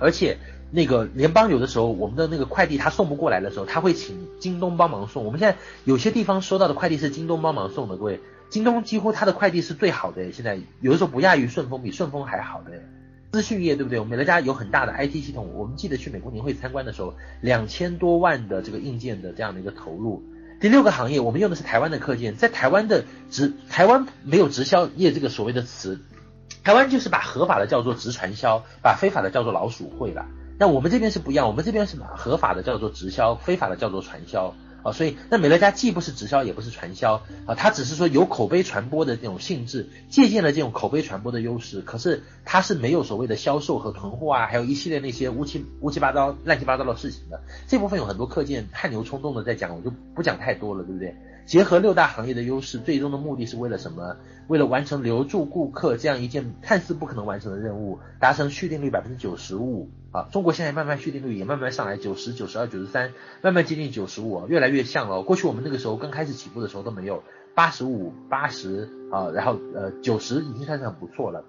[0.00, 0.38] 而且
[0.70, 5.24] 那个联邦有的时候，我们的那个快递他送不过来的时候，他会请京东帮忙送。
[5.24, 12.72] 我们现在有些地方收到的快递是京东帮忙送的，各位，京东几乎他的快递是最好的，现在有的时候不亚于顺丰，比顺丰还好的。
[13.32, 13.98] 资讯业对不对？
[13.98, 20.22] 我们美乐家有很大的 IT 系统，我们记得去美国年会参观的时候，两千多万的这个硬件的这样的一个投入。
[20.60, 26.00] 第六个行业，我们用的是台湾的课件，在台湾的直，台湾没有直销业这个所谓的词，
[26.68, 30.26] 台湾就是把合法的叫做直传销，把非法的叫做老鼠会了。
[30.58, 34.54] 那我们这边是不一样，我们这边是把合法的叫做直销，非法的叫做传销。
[34.82, 41.80] 啊，所以那美乐家既不是直销，也不是传销啊，它只是说有口碑传播的这种性质，借鉴了这种口碑传播的优势。
[41.80, 47.40] 可是它是没有所谓的销售和囤货啊，还有一系列那些乌七乌七八糟、乱七八糟的事情的。
[47.66, 51.16] 这部分有很多课件汗牛充栋的在讲，我就不讲太多了，对不对？
[51.48, 54.18] 结合六大行业的优势，最终的目的是为了什么？
[54.48, 60.28] 为了完成留住顾客这样一件看似不可能完成的任务，达成续订率百分之九十五啊！
[60.30, 65.22] 中国现在慢慢续订率也慢慢上来，九十九十二九十三，慢慢接近九十五，越来越像了。
[65.22, 67.22] 过去我们那个时候刚开始起步的时候都没有
[67.54, 71.46] 八十五、八十啊，然后呃九十已经算是很不错了。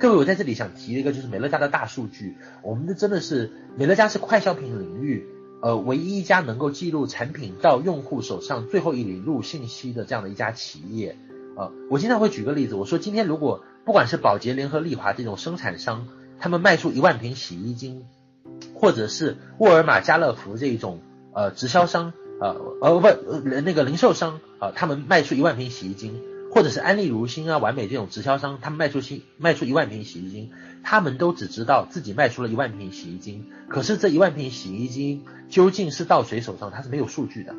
[0.00, 5.28] 各位，我在这里想提一个，就是美乐家的大数据，我们的真的是美乐家是快消品领域。
[5.66, 11.16] 呃，唯一一家能够记录产品到用户手上最后一里路信息的这样的一家企业，
[11.56, 16.06] 呃，我经常会举个例子，我说今天如果不管是宝洁、联合利华这种生产商，
[16.38, 18.04] 他们卖出一万瓶洗衣精，
[18.74, 21.00] 或者是沃尔玛、家乐福这种
[21.34, 26.22] 呃直销商，呃呃不呃那个零售商啊、呃，他们卖出一万瓶洗衣精，
[26.52, 30.50] 或者是安利如新啊、完美这种直销商，他们卖出新卖出一万瓶洗衣精。
[30.88, 37.56] 他们都只知道自己卖出了一万瓶洗衣精，可是这一万瓶洗衣精究竟是到谁手上，它是没有数据的。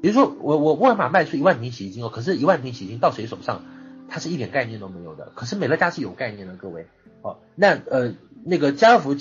[0.00, 3.66] 比如说我我沃尔玛卖出一万瓶洗衣精哦，可是一万瓶洗衣精到谁手上，
[4.08, 5.30] 它是一点概念都没有的。
[5.34, 6.86] 可是美乐家是有概念的，各位
[7.20, 7.36] 哦。
[7.54, 8.14] 那呃
[8.44, 9.14] 那个家乐福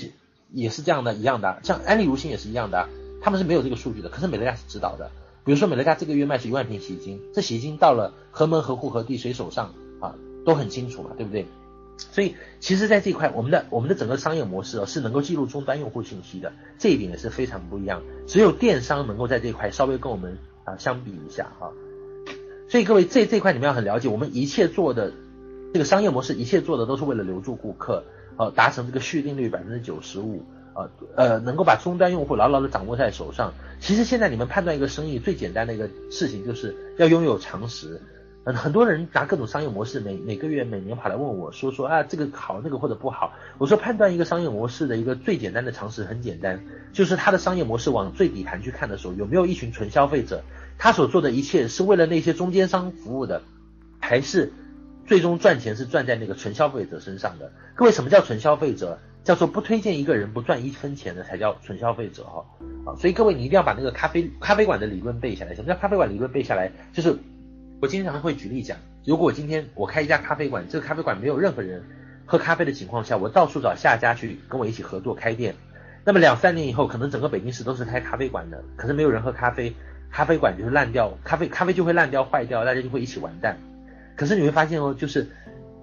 [0.53, 2.87] 也是这样的，一样的，像安利如新也是一样的，
[3.21, 4.07] 他们是没有这个数据的。
[4.07, 5.11] 可是美乐家是知道的。
[5.49, 10.13] 比如说美乐家这个月卖出一万瓶洗衣精，这洗衣精到了何门何户何地谁手上啊，
[10.45, 11.47] 都很清楚嘛，对不对？
[11.97, 18.03] 所以，其实，在这一块，我们的我们的整个商业模式哦，是能够记录终端用户信息的，这一点也是非常不一样。
[18.27, 21.71] 只有电商能够在这一块稍微跟我们啊相比一下哈。
[22.69, 25.11] 所以各位，这这块你们要很了解，我们一切做的
[25.73, 28.03] 这个商业模式，一切做的都是为了留住顾客，
[28.37, 30.43] 呃，达成这个续订率百分之九十五，
[31.15, 33.53] 呃，能够把终端用户牢牢的掌握在手上。
[33.79, 38.01] 其实现在你们判断一个生意最简单的一个事情，就是要拥有常识。
[38.45, 43.33] 很很多人拿各种商业模式，每每个月、每年跑来问我说说啊，这个好，那个或者不好。
[43.57, 50.41] 我说判断一个商业模式的一个最简单的常识很简单，就是他的商业模式往最底盘去看的时候，有没有一群纯消费者，
[50.77, 53.43] 他所做的一切是为了那些中间商服务的，
[53.99, 54.51] 还是
[55.05, 57.51] 最终赚钱是赚在那个纯消费者身上的？
[57.75, 58.99] 各位，什么叫纯消费者？
[59.23, 62.45] 叫做不推荐一个人不赚一分钱的才叫纯消费者哈。
[62.85, 65.55] 啊，所以各位你一定要把那个咖啡咖啡馆的理论背下来。
[65.55, 66.71] 什么叫咖啡馆理论背下来？
[66.93, 67.17] 就是。
[67.81, 71.81] 我经常会举例讲，如果今天我开一家咖啡馆，这个咖啡馆没有任何人
[72.25, 75.55] 喝咖啡的情况下，我到处找下家去跟我一起合作开店，
[76.03, 79.73] 那么两三年以后，可能整个北京市都是开咖啡馆的，可是没有人喝咖啡，
[80.11, 83.57] 咖啡馆就是烂掉，咖啡咖啡就会烂掉坏掉，大家就会一起完蛋。
[84.17, 85.29] 可是你会发现哦，就是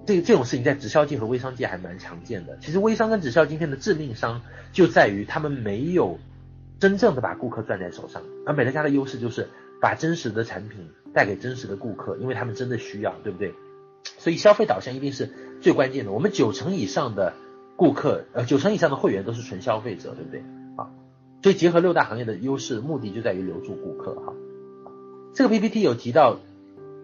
[0.07, 2.57] 这这种事情在直销界和微商界还蛮常见的。
[2.61, 4.43] 其实微商跟直销今天的致命伤
[4.73, 6.19] 就在于他们没有
[6.79, 9.49] 真正的把顾客攥在手上，而美乐家的优势就是
[9.81, 10.89] 把真实的产品。
[11.15, 13.55] 带给真实的顾客，因为他们真的需要，对不对？
[14.19, 15.31] 所以消费导向一定是
[15.63, 16.13] 最关键的。
[16.13, 17.33] 我们九成以上的
[17.75, 20.41] 顾客，呃，九成以上的会员都是纯消费者，对不对？
[20.77, 20.93] 啊，
[21.43, 24.35] 所以结合六大行业的优势，目的就在于留住顾客哈。
[25.33, 26.39] 这个 PPT 有提到，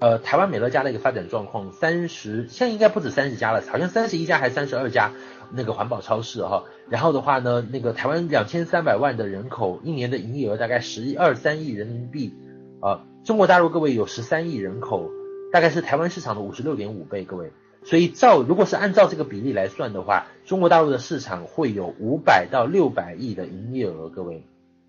[0.03, 5.13] 呃，台湾美乐家的一个发展状况，三十现在应该不止三十家了，好像三十一家还是三十二家
[5.53, 6.65] 那个环保超市哈。
[6.89, 12.35] 然后的话呢，那个台湾两千三百万的人口，一年的营业额大概十二三亿人民币
[12.81, 13.05] 啊。
[13.23, 15.09] 中国大陆各位有十三亿人口，
[15.53, 17.53] 大概是台湾市场的五十六点五倍，各位。
[17.85, 24.45] 所以照如果是按照这个比例来算的话，中国大陆的市场会有五百到六百亿的营业额，各位。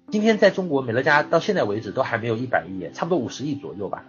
[0.10, 4.06] 今天在中国美乐家到现在为止都还没有一百亿，差不多五十亿左右吧。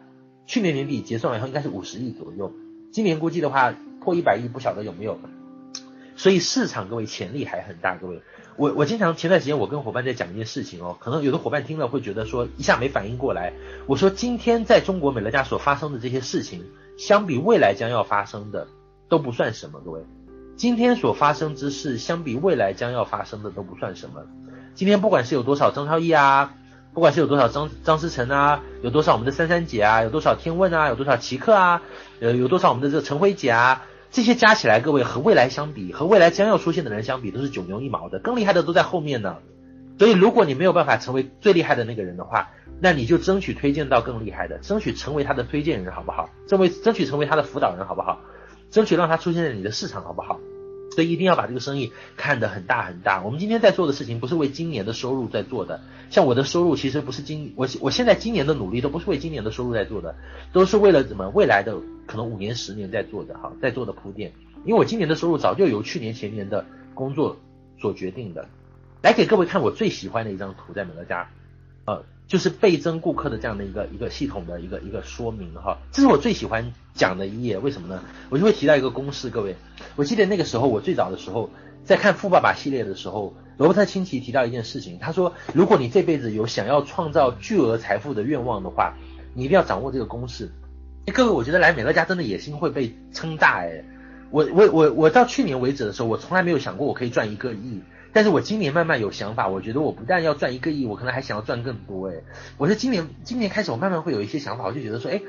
[0.47, 2.53] 去年年底结算完以后应该是五十亿左右，
[2.91, 5.19] 今年估计的话破一百亿不晓得有没有。
[6.17, 8.23] 所以市场各位潜力还很大，各位。
[8.57, 13.53] 我我经常前段时间我跟伙伴在讲一件事情哦，可能有的伙伴听了会觉得说一下没反应过来。
[13.89, 16.65] 我说今天在中国美乐家所发生的这些事情，
[16.97, 18.69] 相比未来将要发生的
[19.09, 20.01] 都不算什么，各位。
[20.55, 24.23] 今天所发生之事，相比未来将要发生的都不算什么。
[24.77, 26.55] 今天不管是有多少张超毅啊，
[26.95, 31.83] 不管是有多少张张思成啊，有多少我们的珊珊姐啊，有多少天问啊，有多少奇客啊，
[32.21, 39.39] 呃，有多少我们的这个陈辉姐啊，这些加起来，各位和未来相比，和未来将要出现的人相比，都是九牛一毛的，更厉害的都在后面呢。
[39.99, 42.51] 所以，如果你没有办法成为最厉害的那个人的话，
[42.81, 46.29] 那你就争取推荐到更厉害的，争取成为他的推荐人，好不好？
[46.47, 48.21] 争为争取成为他的辅导人，好不好？
[48.71, 50.39] 争取让他出现在你的市场，好不好？
[50.95, 53.23] 所以一定要把这个生意看得很大很大。
[53.23, 60.15] 我们今天在做的事情不是为今年的收入在做的，像我的收入其实不是今我我现在今年的努力都不是为今年的收入在做的，
[60.53, 61.77] 都是为了怎么未来的
[62.07, 64.33] 可能五年十年在做的哈，在做的铺垫。
[64.65, 66.65] 因为我今年的收入早就由去年前年的
[66.95, 67.37] 工作
[67.81, 68.49] 所决定的。
[69.03, 71.29] 来给各位看我最喜欢的一张图，在美乐家，
[71.85, 72.05] 呃。
[72.27, 77.59] 就是倍增顾客的这样的一个一个系统的一个一个说明哈，这是我最喜欢讲的一页。
[77.59, 78.03] 为什么呢？
[78.31, 79.57] 我就会提到一个公式，各位，
[79.97, 81.51] 我记得那个时候我最早的时候
[81.85, 88.95] 在看富爸爸系列的时候，罗伯特清崎提到一件事情，他说，如果你这辈子有想要创造巨额财富的愿望的话，
[89.35, 90.51] 你一定要掌握这个公式。
[91.13, 93.85] 各位，我觉得来美乐家真的野心会被撑大诶。
[94.31, 97.83] 我我我我到去年为止的时候，我从来没有想过我可以赚一个亿。
[98.15, 102.23] 但是我今年慢慢有想法，我觉得我不但要赚一个亿，我可能还想要赚更多诶。
[102.57, 105.23] 我是今年今年开始，我慢慢会有一些想法，我就觉得说，诶，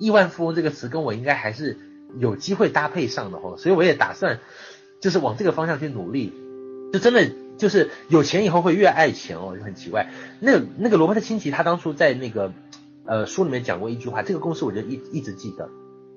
[0.00, 1.78] 亿万富翁这个词跟我应该还是
[2.18, 4.40] 有机会搭配上的哦，所以我也打算
[5.00, 6.32] 就是往这个方向去努力，
[6.92, 10.10] 就真的就是有钱以后会越爱钱哦，就很奇怪。
[10.40, 12.52] 那那个罗伯特清崎他当初在那个
[13.06, 15.70] 呃书里面讲过一句话，这个公式我就一一直记得。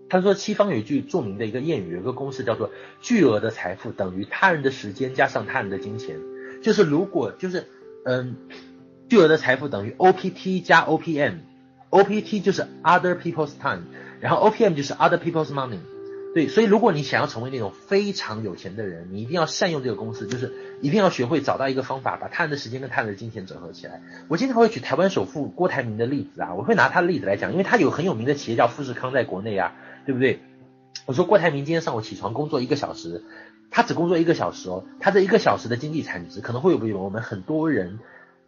[0.09, 2.71] 他说，西方有一句著名的一个谚语，有一个公式叫做
[3.01, 6.17] “巨额的财富等于他人的时间加上他人的金钱”，
[6.63, 7.65] 就是如果就是
[8.05, 8.35] 嗯，
[9.09, 13.81] 巨额的财富等于 OPT 加 OPM，OPT 就是 other people's time，
[14.21, 15.79] 然后 OPM 就是 other people's money。
[16.33, 24.03] 对，所以如果你想要成为那种非常有钱的人，你一定要善用这个公式，就是一定要学会找到一个方法，把他人的时间跟他人的金钱整合起来。
[24.27, 29.73] 我经常会举台湾首富郭台铭的例子啊，我会拿他的例子来讲，因为他有很有名的企业叫富士康在国内啊。
[30.07, 30.39] 对不对？
[31.05, 33.23] 我说郭台铭今天上午起床工作一个小时，
[33.69, 37.99] 他只工作一个小时哦，他这一个小时的经济产值可能会有比我们很多人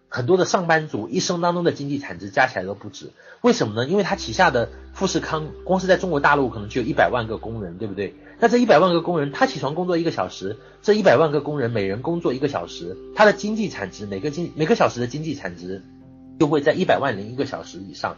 [0.07, 3.11] 很多的上班族一生当中的经济产值加起来都不止。
[3.41, 3.89] 为什么呢？
[3.89, 8.15] 因为他旗下的富士康光是在中国大陆可能就有一百万个工人，对不对？
[8.39, 15.83] 那这一百万个工人，他起床工作一个小时，这一百万个工人每人工作一个小时，他的经济产值每个经每个小时的经济产值
[16.39, 18.15] 就会在一百万零一个小时以上。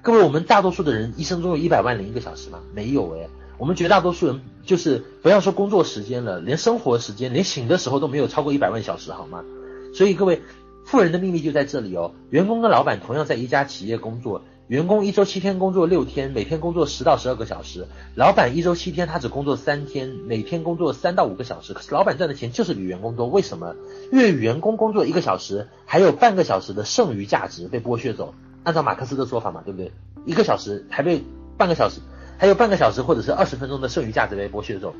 [0.00, 2.60] 各位，我们大多数的人一生中有一百万零一个小时吗？
[2.72, 3.28] 没有诶。
[3.58, 9.44] 我们绝大多数人就是不要说工作时间了，连生活时间，连醒的时候都没有超过一百万小时，好吗？
[9.92, 10.40] 所以各位，
[10.84, 12.12] 富人的秘密就在这里哦。
[12.30, 17.82] 员工跟老板同样在一家企业工作，员工一周七天工作六天，每天工作十到十二个小时；
[18.14, 21.74] 老板一周七天，他只工作三天，每天工作三到五个小时。
[21.74, 23.74] 可是老板赚的钱就是比员工多，为什么？
[24.12, 28.34] 因为员工工作一个小时，还有半个小时的剩余价值被剥削走。
[28.64, 29.92] 按照马克思的说法嘛，对不对？
[30.24, 31.24] 一个小时还被
[31.56, 32.00] 半个小时，
[32.38, 34.94] 还有半个小时或者是二十分钟的剩余价值被剥削走。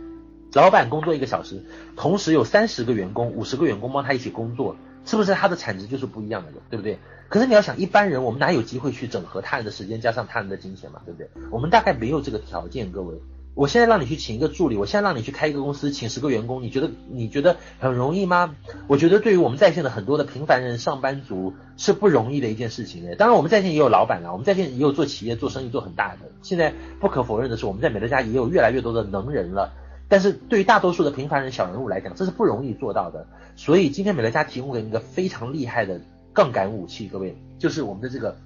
[0.54, 1.62] 老板工作一个小时，
[1.96, 6.98] 同时有三十个员工、五十个员工帮他一起工作，是不是他的产值就是不一样的了，对不对？
[7.28, 11.28] 可是你要想，一般人我们哪有机会去整合他人的时间加上他人的金钱嘛，对不对？
[11.50, 13.20] 我们大概没有这个条件，各位。
[13.58, 18.54] 我现在让你去请一个助理，我现在让你去开一个公司，请十个员工，你觉得你觉得很容易吗？
[18.86, 23.16] 我觉得对于我们在线的很多的平凡人、上班族是不容易的一件事情诶。
[23.16, 26.30] 当然，我们在线也有老板了，我们在线也有做企业、做生意做很大的。
[26.40, 29.72] 现在不可否认的是，我们在美乐家也有越来越多的能人了。
[30.06, 33.26] 但是对于大多数的平凡人、小人物来讲，这是不容易做到的。
[33.56, 36.00] 所以今天美乐家提供给你一个非常厉害的
[36.32, 38.36] 杠杆武器，各位，就是我们的这个。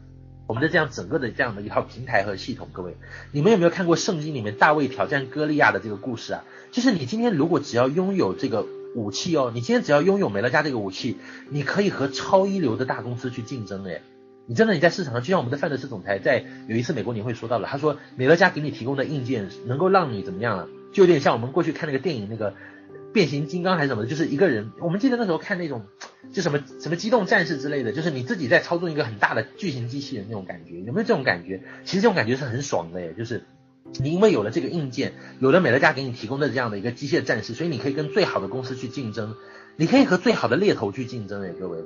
[0.52, 2.94] 我们的这样整个的这样的一套平台和系统，各位，
[3.30, 6.44] 你们有没有看过圣经里面大卫挑战歌利亚的这个故事啊？
[6.70, 11.16] 就是你今天如果只要拥有这个武器哦，你今天只要拥有美乐家这个武器，
[11.48, 14.02] 你可以和超一流的大公司去竞争诶。
[14.44, 22.52] 你真的你在市场上，就像我们的范德斯总裁在有一次美国年会说到了，他说美乐家给你提供的硬件能够让你怎么样了，就有点像我们过去看那个电影那个
[23.12, 25.82] 变形金刚还是什么，就是一个人，我们记得那时候看那种
[26.32, 31.62] 就什么什么机动战士之类的，就是你自己在操纵一个很大的巨型机器人那种感觉，有没有这种感觉？
[31.84, 33.44] 其实这种感觉是很爽的耶，就是
[34.00, 39.34] 你因为有了这个硬件，有了美乐家给你提供的这样的一个机械战士，所以你可以跟最好的公司去竞争，
[39.76, 41.78] 你可以和最好的猎头去竞争诶，各位。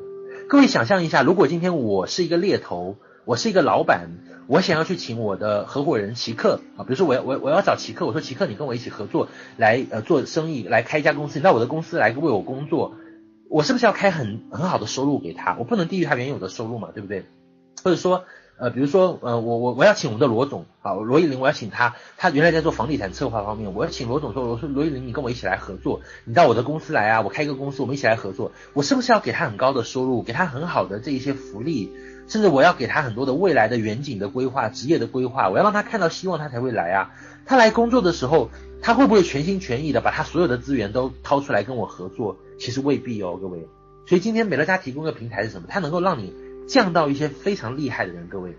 [0.48, 2.96] 各位想象一下，如果今天我是一个猎头，
[3.26, 4.08] 我是一个老板，
[4.46, 9.26] 我想要去请我的合伙人奇克啊，比如说我要我我要找奇克，我说奇克，你跟我一起合作
[9.56, 12.94] 来呃做生意，来开一家公司，那我的公司来为我工作，
[13.50, 15.56] 我是不是要开很很好的收入给他？
[15.58, 17.24] 我不能低于他原有的收入嘛，对不对？
[17.82, 18.22] 或者说。
[18.58, 31.92] 呃，比如说，呃，我我我要请我们的罗总，啊，罗一林，我要请他，他原来在做房地产策划方面，我要请罗总说，我说罗一林，你跟我一起来合作，你到我的公司来啊，我开一个公司，我们一起来合作，我是不是要给他很高的收入，给他很好的这一些福利，
[32.28, 37.12] 甚至我要给他很多的未来的远景的规划、职业的规划，我要让他看到希望，他才会来啊。
[37.44, 38.50] 他来工作的时候，
[38.82, 42.36] 他会不会全心全意的把他所有的资源都掏出来跟我合作？
[42.58, 43.66] 其实未必哦，各位。
[44.06, 45.68] 所以今天美乐家提供的平台是什么？
[45.68, 46.32] 它能够让你。
[46.66, 48.56] 降到一些非常厉害的人，各位，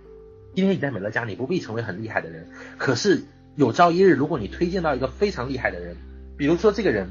[0.56, 3.26] 今天你在美乐家，你不必成为很厉害的人，可是
[3.58, 5.98] 有朝一日，如果你推荐到一个非常厉害的人，
[6.38, 7.10] 比如说这个人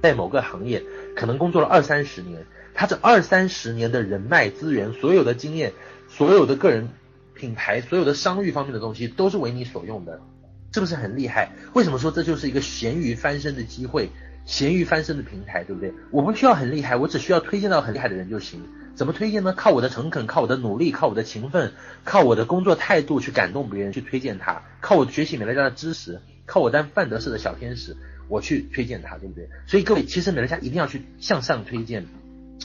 [0.00, 0.84] 在某个行业
[1.16, 2.46] 可能工作了二三十年，
[2.78, 5.72] 他这二三十年的人脉资源、所有的经验、
[6.08, 6.88] 所有的个人
[7.34, 10.20] 品牌、所有的商誉方面的东西，都是为你所用的，
[10.72, 11.50] 是不是很厉害？
[11.74, 14.10] 为什么说这就是一个咸鱼翻身的机会？
[14.46, 15.92] 咸鱼翻身的平台，对不对？
[16.12, 18.62] 我不需要很厉害，我只需要推荐到很厉害的人就行。
[18.94, 19.52] 怎么推荐呢？
[19.56, 21.72] 靠我的诚恳，靠我的努力，靠我的勤奋，
[22.04, 24.62] 靠我的工作态度去感动别人，去推荐他。
[24.80, 27.96] 靠我学习美乐家的知识，靠我当范德式的小天使，
[28.28, 29.48] 我去推荐他，对不对？
[29.66, 32.06] 所以各位，其实美乐家一定要去向上推荐。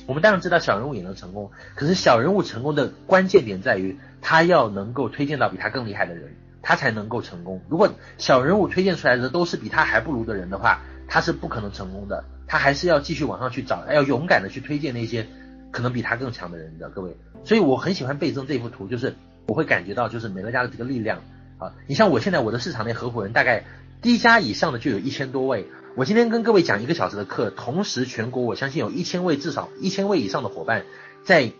[0.05, 7.61] 我们当然知道小人物也能成功，可是小人物成功的关键点在于他要能够推荐到比他更厉害的人，他才能够成功。
[7.69, 15.27] 如果小人物推荐出来的都是比他还不如的人的话，他是不可能成功的，他还是要继续往上去找，要勇敢的去推荐那些
[15.71, 17.15] 可能比他更强的人的各位。
[17.45, 19.15] 所以我很喜欢倍增这幅图，就是
[19.47, 21.19] 我会感觉到就是美乐家的这个力量
[21.59, 21.73] 啊。
[21.87, 23.63] 你像我现在我的市场内合伙人大概
[24.01, 30.85] 低家以上的就有一千多位，我今天跟各位讲一个小时的课，同时全国我相信有一千位至少一千位以上的伙伴
[31.23, 31.51] 在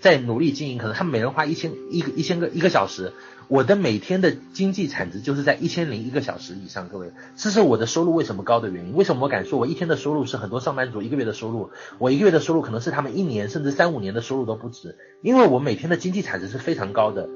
[0.00, 3.12] 在努力经营，可能他们每人花一千一个一千个一个小时。
[3.46, 8.94] 我的每天的经济产值就是在一千零一个小时以上，各位，这是我的收入为什么高的原因。
[8.94, 11.68] 为什么我敢说我一天的收入是很多上班族一个月的收入？
[11.98, 17.28] 我一个月的收入可能是他们一年甚至三五年的收入都不止，因为我每天的经济产值是非常高的。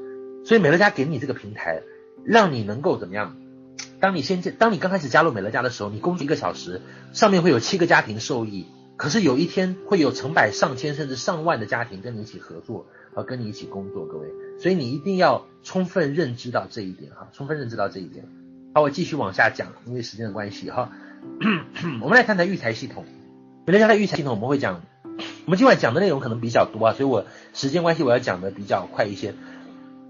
[0.47, 1.83] 所以美乐家给你这个平台，
[2.25, 3.37] 让你能够怎么样？
[4.01, 6.81] 当你先当你刚开始加入美乐家的时候，你工作一个小时，
[7.13, 8.67] 上面会有七个家庭受益。
[8.97, 14.27] 可是有一天会有成百上千甚至上万的家庭跟你一起合作，和跟你一起工作，各位。
[14.61, 18.27] 所以你一定要充分认知到这一点哈，充分认知到这一点。
[18.75, 20.91] 好，我继续往下讲，因为时间的关系哈。
[22.03, 23.05] 我们来谈谈育才系统。
[23.67, 24.83] 美乐家的育才系统，我们会讲，
[25.45, 29.35] 我们今晚讲的内容可能比较多啊，所以我时间关系我要讲的比较快一些。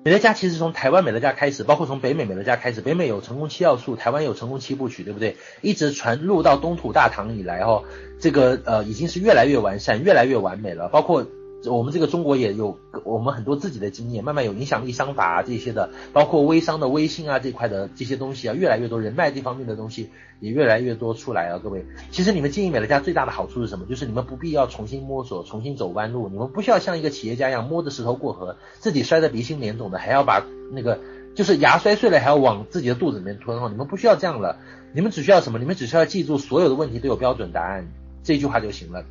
[0.08, 5.36] 美乐家其实从台湾美乐家开始，包括从北美美乐家开始，北美有成功七要素，台湾有成功七部曲，对不对？
[5.60, 7.84] 一直传入到东土大唐以来哦，
[8.18, 11.26] 这个呃已经是越来越完善，越来越完美了，包括。
[11.66, 21.58] 我们这个中国也有我们很多自己的经验，慢慢有影响力商法啊这些的，包括微商的微信啊这块的这些东西啊，越来越多人脉这方面的东西也越来越多出来啊。
[21.58, 23.86] 各位，其实你们经营美乐家最大的好处是什么？
[23.86, 31.00] 就是你们不必要重新摸索，重新走弯路，你们不需要像一个企业家一样摸着石头过河，自己摔得鼻青脸肿的，还要把那个
[31.34, 33.68] 就是牙摔碎了还要往自己的肚子里面吞哈。
[33.68, 34.58] 你们不需要这样了，
[34.94, 35.58] 你们只需要什么？
[35.58, 37.88] 你们只需要记住所有的问题都有标准答案，
[38.22, 39.04] 这句话就行了。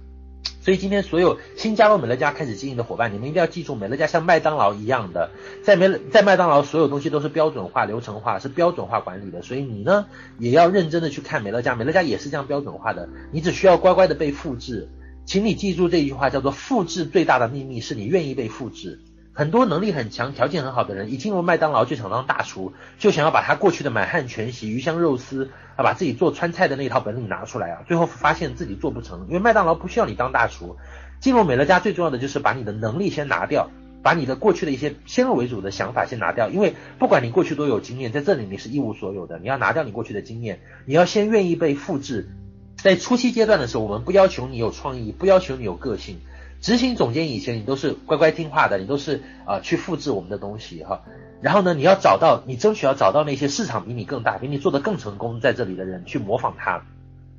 [0.62, 5.32] 所以今天所有新加入美乐家开始经营的伙伴，你们一定要记住，美乐家像麦当劳一样的，
[5.64, 9.42] 在美在麦当劳所有东西都是标准化、流程化，是标准化管理的。
[9.42, 10.06] 所以你呢，
[10.40, 13.08] 也要认真的去看美乐家，美乐家也是这样标准化的。
[13.32, 14.90] 你只需要乖乖的被复制，
[15.26, 19.00] 请你记住这一句话，叫做复制最大的秘密是你愿意被复制。
[19.38, 30.76] 很多能力很强、条件很好的人，一进入麦当劳就想当大厨，就想要把他过去的满汉全席、鱼香肉丝啊，把自己做川菜的那套本领拿出来啊，最后发现自己做不成，因为麦当劳不需要你当大厨。
[31.20, 33.70] 进入美乐家最重要的就是把你的能力先拿掉，
[34.02, 42.28] 把你的过去的一些先入为主的想法先拿掉，因为不管你过去多有经验，在这里你是一无所有的，你要拿掉你过去的经验，你要先愿意被复制。
[42.76, 46.22] 在初期阶段的时候，我们不要求你有创意，不要求你有个性。
[46.62, 51.04] 执行总监以前你都是乖乖听话的，你都是啊、去复制我们的东西哈。
[51.42, 56.84] 然后呢，你要找到你争取要找到那些市场比你更大、比你做得更成功在这里的人去模仿他。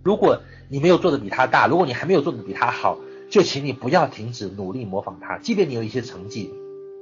[0.04, 5.38] 如果你没有做得比他大，如果你还没有做得比他好，就请你不要停止努力模仿他。
[5.38, 6.52] 即便你有一些成绩，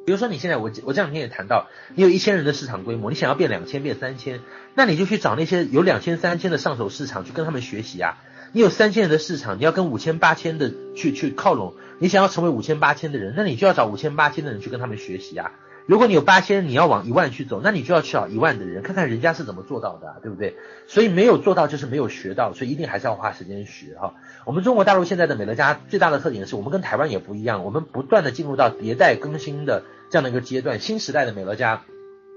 [0.06, 4.40] 比如说你现在我我这两天也谈到，你有一千人的市场规模，你想要变两千变三千，
[4.74, 8.16] 那你就去找那些有两千三千的上手市场去跟他们学习啊。
[8.52, 15.52] 你有三千人的市场，你要跟五千八千的去去靠拢，你想要成为五千八千的人，那你就要找五千八千的人去跟他们学习啊。
[15.86, 20.56] 如果你有八千，你要往一万去走，那你就要去找一万的人，看看人家是怎么做到的啊，对不对？
[20.88, 24.14] 所以没有做到就是没有学到，所以一定还是要花时间学哈。
[24.44, 31.84] 我们中国大陆现在的美乐家最大的特点是我们跟台湾也不一样，我们不断的进入到迭代更新的这样的一个阶段，新时代的美乐家，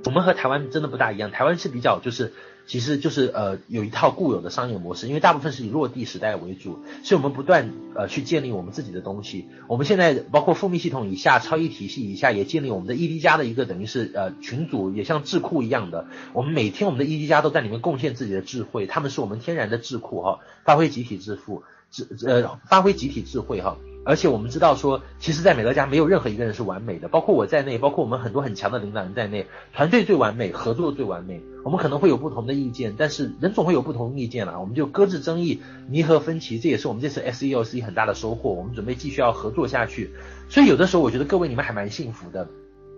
[0.06, 2.32] 我们和台湾真的不大一样，台湾是比较就是。
[2.70, 9.48] 其实就是呃有一套固有的商业模式，因为大部分是以落地时代为主，所以我们不断呃去建立我们自己的东西。
[9.68, 16.06] 我们现在包括富密系统以下、超一体系以下，也建立我们的 ED 家的一个等于是呃群组，也像智库一样的。
[16.34, 23.78] 我们每天我们的 ED 家都在里面贡献自己的智慧，他们是我们天然的智库哈，发挥集体致富，智呃发挥集体智慧哈。
[24.10, 31.40] 而且我们知道说，其实，在美乐家没有任何一个人是完美的，包括我在内，包括我们很多很强的领导人在内，团队最完美，合作最完美。
[31.64, 38.50] 我们可能会有不同的意见，但是人总会有不同意见啦，我们就搁置争议，弥合分歧，这也是我们这次 SELC 很大的收获。
[38.50, 40.10] 我们准备继续要合作下去。
[40.50, 42.48] 所以有的时候，我觉得各位你们还蛮幸福的，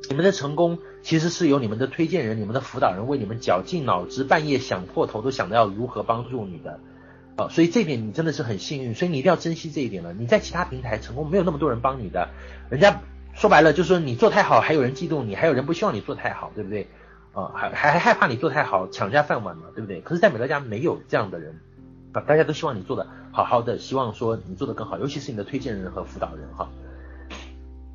[0.07, 6.79] 你们的成功其实是由你们的推荐人、你们的辅导人为你们绞尽脑汁，半夜想破头都想到要如何帮助你的。
[7.49, 10.13] 所以这点你真的是很幸运，所以你一定要珍惜这一点了。
[10.13, 12.29] 你在其他平台成功，没有那么多人帮你的，
[12.69, 13.01] 人家
[13.33, 16.87] 说白了就是说你做太好，还有人嫉妒你，还有人不希望你做太好，对不对？
[17.33, 20.01] 啊、还还害怕你做太好，抢人家饭碗嘛，对不对？
[20.01, 21.59] 可是，在美乐家没有这样的人
[22.11, 26.69] 啊，大家都希望你做的好好的，希望说你做的更好，尤其是你的推荐人和辅导人哈。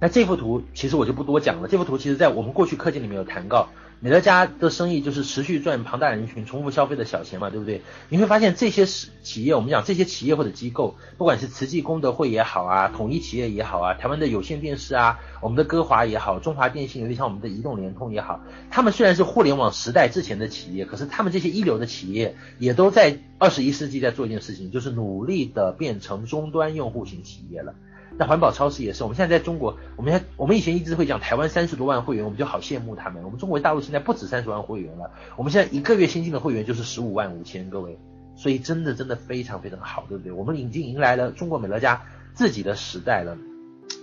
[0.01, 3.69] 那这幅图其实我就不多讲了，这幅图其实在我们过去课件里面有谈到。
[4.01, 7.81] 美乐家的生意就是持续赚庞大人群重复消费的小钱嘛，对不对？
[8.11, 18.41] 你会发现这些企业，我们讲这些企业或者机构，不管是慈济功德会也好啊，统一企业也好啊，台湾的有线电视啊，我们的歌华也好，中华电信，尤其像我们的移动联通也好，
[18.71, 27.75] 他们虽然是互联网时代之前的企业，可是他们这些一流的企业也都在二十一世纪在做一件事情，就是努力的变成终端用户型企业了。
[28.19, 33.23] 那环保超市也是，我们现在在中国，我们现我们以前一直会讲台湾三十多万会员，我们就好羡慕他们。
[33.25, 37.99] 我们中国大陆现在不止三十万会员了，我们现在一个月新进的会员就是十五万五千，各位，
[38.35, 40.33] 所以真的真的非常非常好，对不对？
[40.33, 43.37] 我们已经迎来了中国美乐家自己的时代了，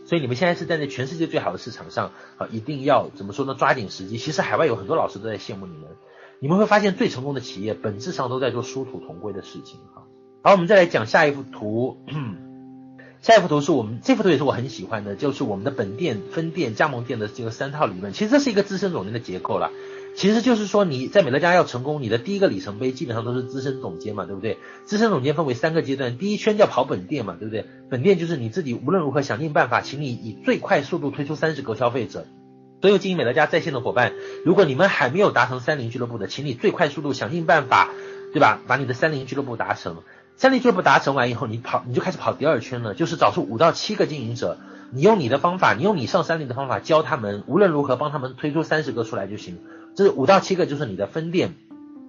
[0.05, 3.55] 所以你们现在是站在全世界最好的市场上啊，一定要怎么说呢？
[3.55, 4.17] 抓紧时机。
[4.17, 5.87] 其实海外有很多老师都在羡慕你们，
[6.39, 9.79] 你们会发现最成功的企业本质上都在做殊途同归的事情。
[9.95, 10.03] 哈，
[10.43, 11.97] 好，我们再来讲下一幅图。
[13.23, 18.11] 下一幅图是我们这幅图也是我很喜欢的，就是我们的本店、分店、加盟店的这个三套理论。
[18.11, 19.71] 其实这是一个资深总监的结构了。
[20.17, 24.57] 其实就是说你在美乐家要成功，你的第一个里程碑基本上都是资深总监嘛，对不对？
[24.83, 27.65] 资深总监分为三个阶段，第一圈叫跑本店嘛，对不对？
[27.89, 32.27] 本店就是你自己无论如何想尽办法，请你以最快速度推出三十个消费者。
[32.81, 34.11] 所有经营美乐家在线的伙伴，
[34.43, 37.89] 如果你们还没有达成三零俱乐部的，请你最快速度想尽办法，
[38.33, 38.59] 对吧？
[38.67, 40.03] 把你的三零俱乐部达成。
[40.43, 44.57] 三零俱乐部达成完以后，你跑你就开始跑第二圈了，就是找出五到七个经营者，
[44.91, 49.59] 你用你的方法，你用你上三零的方法教他们，无论如何帮他们推出三十个出来就行。
[49.95, 51.53] 这五到七个就是你的分店，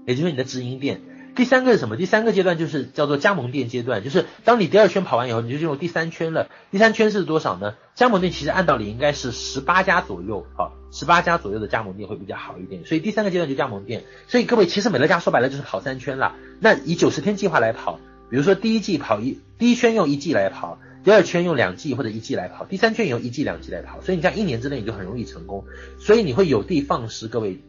[0.05, 1.01] 也就是你的直营店。
[1.37, 1.97] 第三个是什么？
[1.97, 6.49] 第三个阶段就是叫做加盟店阶段，就是当你第二圈跑完以后，你就进入第三圈了。
[6.73, 7.75] 第三圈是多少呢？
[7.95, 12.85] 加盟店其实按道理应该是十八家左右，好，十八家左右的加盟店会比较好一点。
[12.85, 14.03] 所以第三个阶段就加盟店。
[14.27, 16.35] 所以各位，其实美乐家说白了就是跑三圈了。
[16.59, 18.01] 那以九十天计划来跑。
[18.35, 25.67] 比如说第一季跑一第一圈用一季来跑，第二圈用两季或者一季来跑，第三圈用一季两季来跑，所以你这样一年之内你就很容易成功，
[26.01, 27.61] 所以你会有的放矢，各位。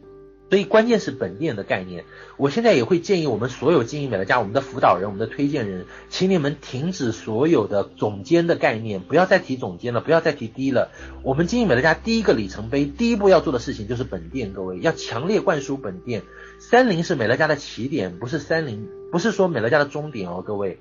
[0.48, 2.04] 所以关键是本店的概念。
[2.36, 10.90] 我现在也会建议我们所有经营美乐家，我们的辅导人、我们的推荐人，请你们停止所有的总监的概念，不要再提总监了，不要再提低了。
[11.22, 16.22] 我们经营美乐家第一个里程碑，第一步要做的事情就是本店，各位要强烈灌输本店。
[16.58, 20.78] 三零是美乐家的起点，不是三零，不是说美乐家的终点哦，各位。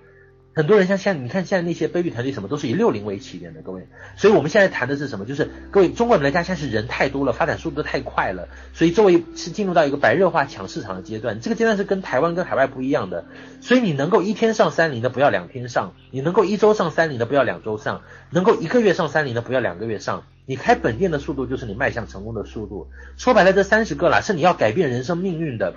[0.57, 3.89] 很多人像现，你看现在那些杯具团队什么都是以六零为起点的，各位。
[4.15, 5.26] 所以我们现在谈的是什么？
[5.26, 11.41] 就是各位，中国美乐家现在是人太多了，发展速度太快了，所以作为是进入到一个白热化抢市场的阶段。
[11.41, 13.26] 这个阶段是跟台湾跟海外不一样的。
[13.60, 17.99] 所以你能够一天上三零的，不要两天上；你能够一周上三零的，不要两周上；
[18.30, 20.23] 能够一个月上三零的，不要两个月上。
[20.45, 22.88] 你开本店的速度就是你迈向成功的速度。
[23.18, 25.76] 说白了，这三十个啦，是你要改变人生命运的。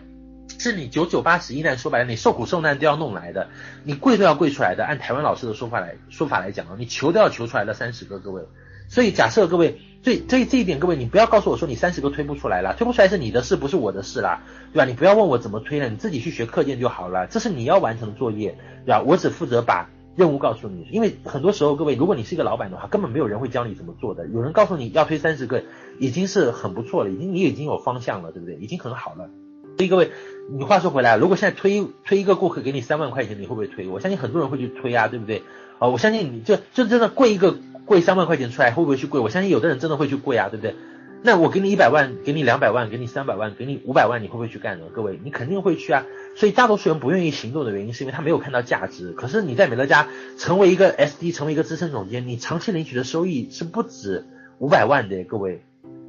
[0.58, 3.48] 是你九九八十一难，说白了，你受苦受难都要弄来的，
[3.84, 4.84] 你跪都要跪出来的。
[4.84, 8.42] 按台湾老师的说法来说法来讲啊，你求都要求出来的三十个，各位。
[8.88, 14.42] 所以假设各位，这这这一点，各位你不要告诉我说你三十个推不出来了，推不出来是你的事，不是我的事啦，
[14.72, 14.84] 对吧？
[14.86, 18.56] 你不要问我怎么推了，你自己去学课件就好了，这是你要完成的作业，
[18.86, 19.02] 对吧？
[19.02, 24.26] 我只负责把任务告诉你，因为很多时候各位，如果你是一个老板的话，根本没有人会教你怎么做的。
[24.28, 25.62] 有人告诉你要推三十个，
[25.98, 28.56] 已经是很不错了，已经你已经有方向了，对不对？
[28.56, 29.28] 已经很好了。
[29.76, 30.10] 所以各位，
[30.50, 33.86] 你话说回来，如果现在推推一个顾客给你三万块钱，你会不会推？
[33.86, 35.42] 我相信很多人会去推啊，对不对？
[35.78, 37.54] 啊，我相信你就就真的贵一个
[37.84, 39.20] 贵三万块钱出来，会不会去贵？
[39.20, 40.74] 我相信有的人真的会去贵啊，对不对？
[41.22, 44.86] 那我给你一百万，给你两百万，给你三百万，给你五百万，你会不会去干呢？
[44.90, 46.06] 各位，你肯定会去啊。
[46.34, 49.12] 所以大多数人不愿意行动的原因，是因为他没有看到价值。
[49.12, 50.08] 可是你在美乐家
[50.38, 54.24] 成为一个 SD，成为一个资深总监，你长期领取的收益是不止
[54.58, 55.60] 五百万的，各位。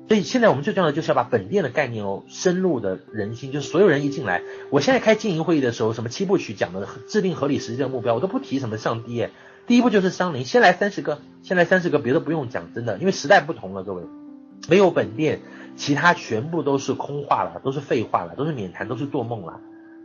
[0.09, 4.41] 所以现在我们最重要的就是要把本店的概念哦深入的人心，就是所有人一进来，
[4.71, 9.27] 我现在开经营会议的时候，什么七部曲讲的制定合理实际的目标，我都不提什么上帝，
[9.67, 14.03] 第一步就是商龄，先来三十个，先来三十个，别的不用讲，真的，因为时代不同了，各位，
[14.67, 15.39] 没有本店。
[15.77, 19.61] 其他全部都是空话了，都是废话了，都是免谈，都是做梦了。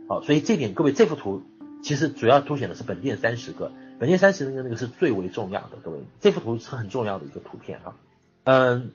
[0.07, 1.43] 好，所以这点各位，这幅图
[1.83, 5.71] 其实主要凸显的是本店三十个，本店三十个那个是最为重要的。
[5.83, 7.93] 各位，这幅图是很重要的一个图片哈。
[8.45, 8.91] 嗯，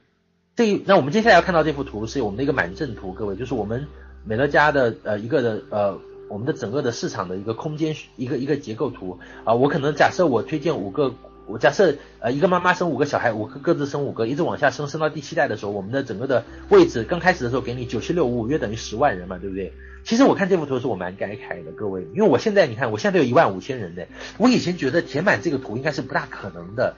[0.61, 3.87] 这那我们接下来要看到这幅图是我们的一个满阵图，各位，就是我们
[4.27, 9.55] 美乐家的呃一个的呃我们的整个的市场的一个空间一个一个结构图啊。
[9.55, 11.15] 我可能假设我推荐五个。
[11.47, 19.73] 我假设呃一个妈妈生五个小孩，五个各自生五个，一直往下生，生到第七代的时候，我们的整个的位置刚开始的时候给你九七六五五，约等于十万人嘛，对不对？
[20.05, 24.03] 其实我看这幅图是我蛮感慨的，各位，因为我现在你看我现在有一万五千人呢，
[24.37, 26.95] 我以前觉得填满这个图应该是不大可能的，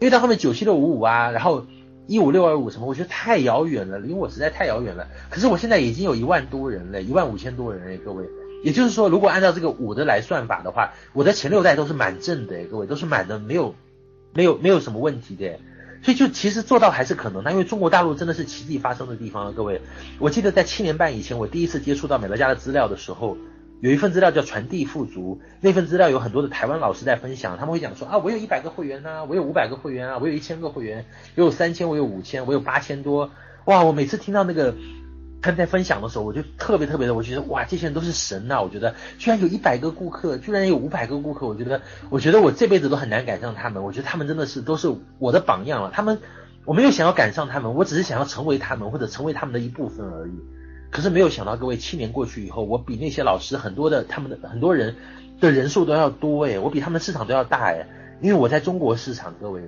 [0.00, 1.64] 因为到后面九七六五五啊，然后
[2.06, 5.06] 一五六二五什么，我觉得太遥远了，离我实在太遥远了。
[5.30, 8.24] 可是我现在已经有一万多人了，一万五千多人哎，各位，
[8.62, 13.74] 也就是说，如果按照这个五的来算法的话，我的前六代都是满正的，各位都是满的，没有。
[14.34, 15.58] 没有没有什么问题的，
[16.02, 19.80] 所以就其实做到还是可能的，因为中国大陆真的是奇迹发生的地方啊，各位。
[20.18, 23.38] 我记得在七年半以前，我第一次接触到美乐家的资料的时候，
[23.80, 31.04] 有一份资料叫传递富足，那份资料有很多的台湾老师在分享，他们会讲说啊，我有一百个会员呐、我有五百个会员啊，我有一千个会员，
[31.36, 33.30] 我有三千，我有五千，我有八千多，
[33.66, 34.74] 哇，我每次听到那个。
[35.42, 43.84] 他们在分享的时候，我就特别特别的，我觉得哇，这些人都是神呐、我觉得居然有一百个顾客，居然有五百个顾客，我觉得，我觉得我这辈子都很难赶上他们。
[43.84, 45.92] 我觉得他们真的是都是我的榜样了。
[45.92, 46.18] 他们，
[46.64, 50.32] 我没有想要赶上他们，我只是想要成为他们或者成为他们的一部分而已。
[50.96, 54.96] 可是没有想到，各位，七年过去以后，我比那些老师很多的他们的很多人
[55.38, 57.86] 的人数都要多诶，我比他们市场都要大诶，
[58.22, 59.60] 因为我在中国市场，各位，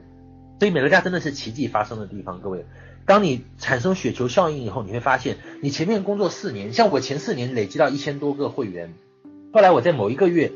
[0.59, 2.65] 所以美乐家真的是奇迹发生的地方，各位。
[3.05, 8.95] 当你产生雪球效应以后，你会发现，你前面工作四年，像我前四年累积到一千多个会员，
[9.53, 10.51] 后来我在某一个月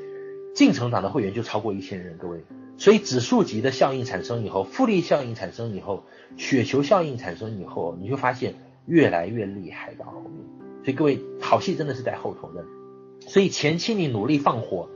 [0.55, 2.45] 净成长的会员就超过一千人，各位，
[2.79, 6.05] 所以指数级的效应产生以后，复利效应产生以后，
[6.39, 8.55] 雪球效应产生以后，你就发现
[8.87, 10.45] 越来越厉害到后面，
[10.85, 12.65] 所以各位好戏真的是在后头的，
[13.21, 14.89] 所以前期你努力放火，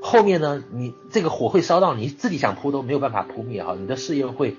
[0.00, 4.56] 后面呢，你这个火会烧到你自己想扑都没有办法扑灭哈，你的事业会。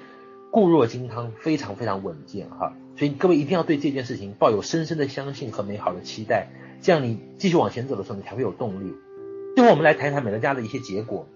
[0.52, 6.50] 固若金汤，非常非常稳健哈，所以各位一定要对这件事情抱有深深的相信和美好的期待，
[6.80, 8.94] 这样你继续往前走的时候，你才会有动力。
[9.56, 11.28] 最后，我们来谈一谈美乐家的一些结果。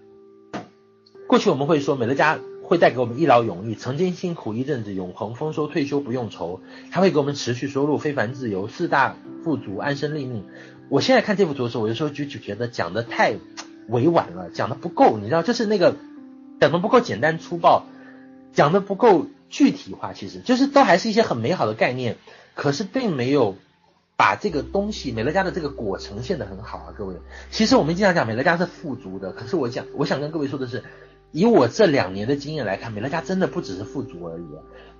[1.26, 2.38] 过去我们会说，美乐家
[2.68, 10.44] 会带给我们一劳永逸，曾经辛苦一阵子，永恒丰收，退休不用愁，它会给我们持续收入，非凡自由，四大富足，安身立命。
[10.90, 13.34] 我现在看这幅图的时候，我有时候就就觉得讲的太
[13.88, 15.96] 委婉了，讲的不够，你知道，就是那个
[16.60, 17.84] 讲的不够简单粗暴。
[18.54, 22.16] 讲的不够具体化，其实就是都还是一些很美好的概念，
[22.54, 23.56] 可是并没有
[24.16, 27.14] 把这个东西美乐家的这个果呈现的很好啊，各位。
[27.50, 30.82] 其实我们经常讲美乐家是富足的，可是我讲我想跟各位说的是，
[31.32, 34.46] 以我这两年的经验来看，美乐家真的不只是富足而已。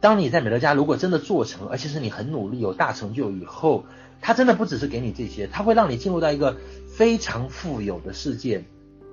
[0.00, 3.84] 当你在美乐家如果真的做成，而且是你很努力有大成就以后，
[4.20, 6.56] 它真的不只是给你这些，它会让你进入到一个
[6.96, 8.64] 非常富有的世界，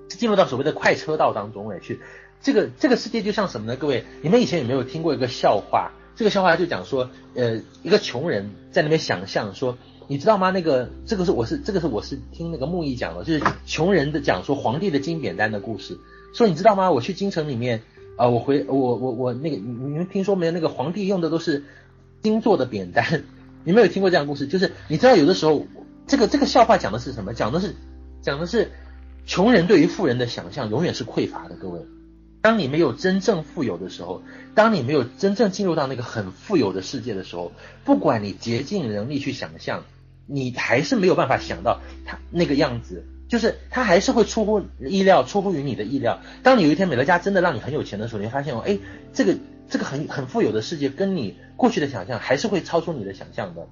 [0.10, 2.02] 进入到所谓的快车道当中来去。
[2.42, 3.76] 这个这个世界就像什么呢？
[3.76, 5.92] 各位，你们以前有没有听过一个笑话？
[6.16, 9.78] 这个笑话就讲说，呃，一个穷人在那边想象说，
[10.08, 10.52] 你知道吗？
[10.52, 15.98] 那个这个是我是这个是我是听那个木易讲的，就是穷人的讲说皇帝的金扁担的故事。
[16.36, 16.91] 说你知道吗？
[16.91, 17.82] 我去京城里面
[18.18, 20.52] 啊、我回我我我那个你们听说没有？
[20.52, 21.64] 那个皇帝用的都是
[22.22, 23.24] 金做的扁担。
[23.64, 24.45] 你们有听过这样的故事？
[24.45, 25.66] 就是你知道有的时候
[26.06, 27.34] 这个这个笑话讲的是什么？
[27.34, 27.74] 讲的是
[28.22, 28.72] 讲的是
[29.26, 31.80] 穷人对于富人的想象永远是匮乏的，各位。
[32.41, 34.22] 当你没有真正富有的时候，
[34.53, 37.53] 当你没有真正进入到那个很富有的世界的时候，
[37.86, 39.84] 不管你竭尽人力去想象，
[40.28, 46.20] 你还是没有办法想到他那个样子，就是他还是会出乎意料，出乎于你的意料。
[46.44, 48.78] 当你有一天美乐家真的让你很有钱的时候，你会发现哦，哎，
[49.14, 49.36] 这个
[49.70, 53.68] 这个很很富有的世界跟你过去的想象还是会超出你的想象的。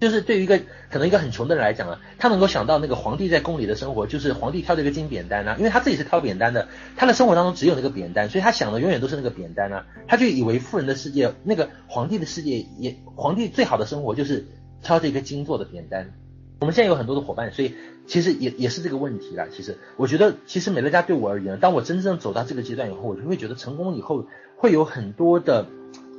[0.00, 0.60] 就是对于一个
[0.90, 14.46] 可能一个很穷的人来讲啊，他能够想到那个皇帝在宫里的生活，就是皇帝挑这个金扁担啊，因为他自己是挑扁担的，他的生活当中只有那个扁担，所以他想的永远都是那个扁担啊，他就以为富人的世界，那个皇帝的世界也，皇帝最好的生活就是
[14.82, 16.12] 挑这个金做的扁担。
[16.60, 17.74] 我们现在有很多的伙伴，所以
[18.06, 19.46] 其实也也是这个问题啦。
[19.54, 24.26] 其实我觉得，其实美乐家对我而言，当我真正走到这个阶段以后，我就会觉得成功以后
[24.56, 25.66] 会有很多的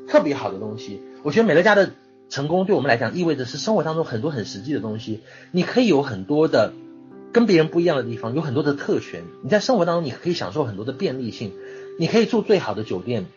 [0.08, 1.02] 特别好的东西。
[1.24, 1.92] 我觉得美乐家的。
[2.28, 5.22] 成功对我们来讲，意味着是生活当中很多很实际的东西。
[5.52, 6.74] 你可以有很多的
[7.32, 9.22] 跟别人不一样的地方，有很多的特权。
[9.44, 11.54] 你在生活当中，你可以享受很多的便利性。
[12.00, 13.28] 你可以住最好的酒店，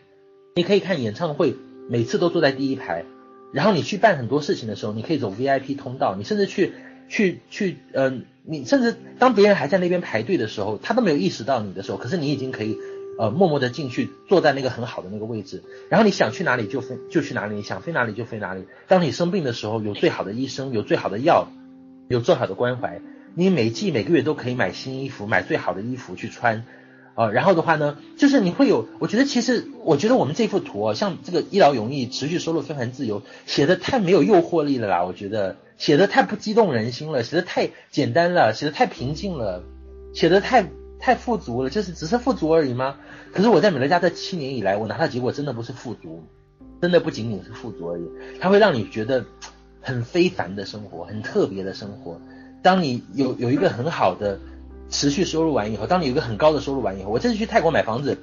[0.55, 1.55] 你可以看演唱会，
[1.87, 3.05] 每次都坐在第一排。
[3.53, 6.15] 然后你去办很多事情的时候，你可以走 VIP 通道。
[6.17, 6.73] 你甚至去
[7.09, 12.77] 去去，嗯、你甚至当别人还在那边排队的时候，他都没有意识到你的时候，可是你已经可以。
[13.19, 18.63] 呃，默默的进去，坐在那个很好的那个位置，然后你想去哪里就飞就去哪里，你想飞哪里就飞哪里。
[18.87, 21.49] 当你生病的时候，有最好的医生，有最好的药，
[22.07, 23.01] 有最好的关怀。
[23.35, 26.63] 你每季每个月都可以买新衣服，买最好的衣服去穿。
[27.19, 35.03] 呃，然后的话呢，就是你会有，我觉得其实，我觉得我们这幅图啊，像这个一劳永逸、持续收入、非凡自由，写的太没有诱惑力了啦。
[35.03, 39.63] 我觉得写的太不激动人心了，写的太简单了，写的太平静了，
[40.13, 40.69] 写的太。
[41.01, 42.97] 太富足了，就是只是富足而已吗？
[43.33, 46.25] 可是我在美乐家这七年以来，我拿到结果真的不是富足，
[46.81, 48.03] 真的不仅仅是富足而已，
[48.41, 49.23] 它会让你觉得
[49.79, 52.19] 很非凡的生活，很特别的生活。
[52.61, 54.37] 当你有有一个很好的
[54.89, 58.17] 持续收入完以后，当你有一个很高的收入完以后，我这次去泰国买房子，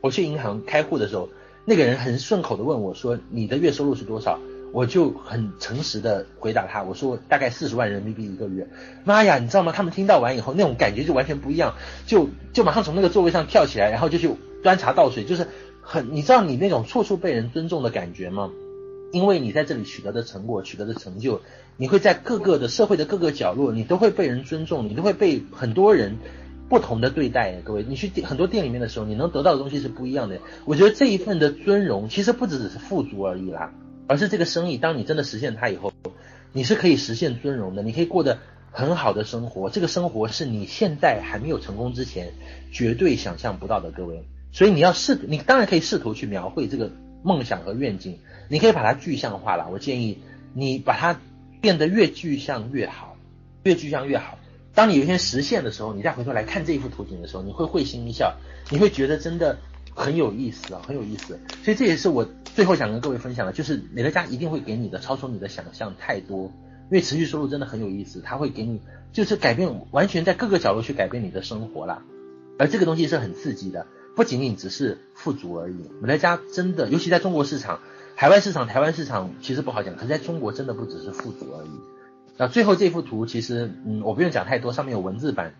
[0.00, 1.28] 我去银行开户的时候，
[1.64, 4.38] 那个人很顺口的问我说：“你的月收入是多少？”
[4.72, 8.68] 我就很诚实的回答他，我说大概四十万人民币一个月。
[9.04, 9.72] 妈呀，你知道吗？
[9.72, 11.74] 他们听到完以后，那种感觉就完全不一样，
[12.06, 14.30] 就就马上从那个座位上跳起来，然后就去
[14.62, 15.48] 端茶倒水，就是
[15.82, 18.52] 很，你知道你那种处处被人尊重的感觉吗？
[19.12, 21.40] 因为你在这里取得的成果、取得的成就，
[21.80, 26.18] 你会在各个的社会的各个角落，你都会被人尊重，你都会被很多人
[26.68, 27.54] 不同的对待。
[27.64, 30.38] 各位，你去很多店里面的时候，你能得到的东西是不一样的。
[30.66, 33.72] 我觉得这一份的尊荣，其实不只只是富足而已啦。
[34.06, 35.90] 而是这个生意，当你真的实现它以后，
[36.52, 38.40] 你是可以实现尊荣的，你可以过得
[38.70, 39.70] 很好的生活。
[39.70, 42.34] 这个生活是你现在还没有成功之前
[42.70, 44.22] 绝对想象不到的，各位。
[44.52, 46.90] 所以你要试，你当然可以试图去描绘这个
[47.22, 48.18] 梦想和愿景，
[48.50, 49.70] 你可以把它具象化了。
[49.72, 50.18] 我建议
[50.52, 51.18] 你把它
[51.60, 53.16] 变得越具象越好，
[53.62, 54.38] 越具象越好。
[54.74, 58.36] 当你有一天实现的时候，你再回头来看这一幅图景的时候，你会会心一笑，
[58.70, 59.58] 你会觉得真的。
[59.92, 61.38] 很有意思啊，很有意思。
[61.64, 62.24] 所以这也是我
[62.54, 66.44] 最后想跟各位分享的，就是美乐家一定会给你的超出你的想象太多。
[66.44, 68.80] 因为持续收入真的很有意思，它会给你
[69.12, 72.02] 就是改变，完全在各个角落去改变你的生活啦。
[72.56, 75.74] 而这个东西是很刺激的，不仅仅只是富足而已。
[76.00, 77.80] 美乐家真的，尤其在中国市场、
[78.20, 79.96] 海外市场、台湾市场，其实不好讲。
[79.96, 81.70] 可是在中国真的不只是富足而已。
[82.36, 85.54] 那最后这幅图其实，嗯，我不用讲太多，上面有文字版。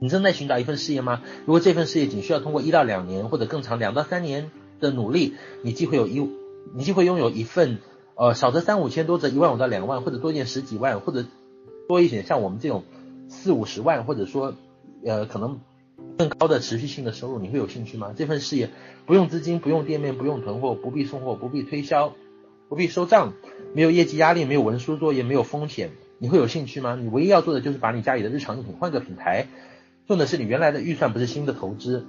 [0.00, 1.20] 你正在寻找一份事业吗？
[1.44, 6.26] 如果这份事业仅需要通过一到两年或者更长两到三年的努力，你既会有一，
[6.74, 7.76] 你既会拥有一份，
[8.14, 11.26] 呃，少则三五千，多则一万五到两万，或者多一点十几万，或者
[11.90, 12.84] 多一点像我们这种
[13.28, 14.54] 四五十万，或者说，
[15.04, 15.60] 呃，可能
[16.18, 18.12] 更高的持续性的收入，你会有兴趣吗？
[18.16, 18.70] 这份事业
[19.06, 22.12] 不用资金，不用店面，不用囤货，不必送货，不必推销，
[22.68, 23.34] 不必收账，
[23.72, 26.98] 没有业绩压力，没有文书作业，没有风险，你会有兴趣吗？
[27.00, 29.46] 你唯一要做的就是把你家里的日常用品换个品牌。
[30.08, 32.04] 用的是你原来的预算，不是新的投资。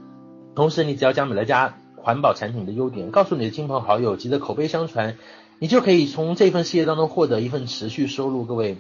[0.56, 5.18] 同时，你只要将美乐家环保产品的优点告诉你的亲朋好友，急着口碑相传，
[5.60, 8.46] 你就可以从这份事业当中获得一份持续收入。
[8.46, 8.78] 各位，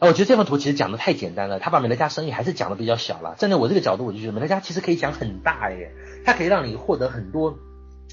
[0.00, 3.34] 我觉得这份图其实讲的太简单了，他把美乐家生意还是讲的比较小了。
[3.38, 5.92] 站在我这个角度，我就觉得美乐家其实可以讲很大耶，
[6.24, 7.56] 它可以让你获得很多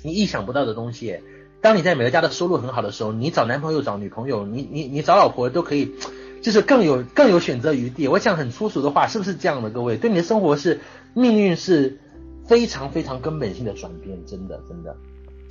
[0.03, 1.19] 你意想不到的东西。
[1.61, 5.93] 当你在美乐家的收入很好的时候，你找男朋友、找女朋友，你你你找老婆都可以。
[6.41, 8.09] 就是更有更有选择余地。
[8.09, 9.69] 我讲很粗俗的话，是不是这样的？
[9.69, 10.81] 各位，对你的生活是
[11.13, 11.99] 命运是
[12.45, 14.93] 非常非常根本性的转变，真的真的。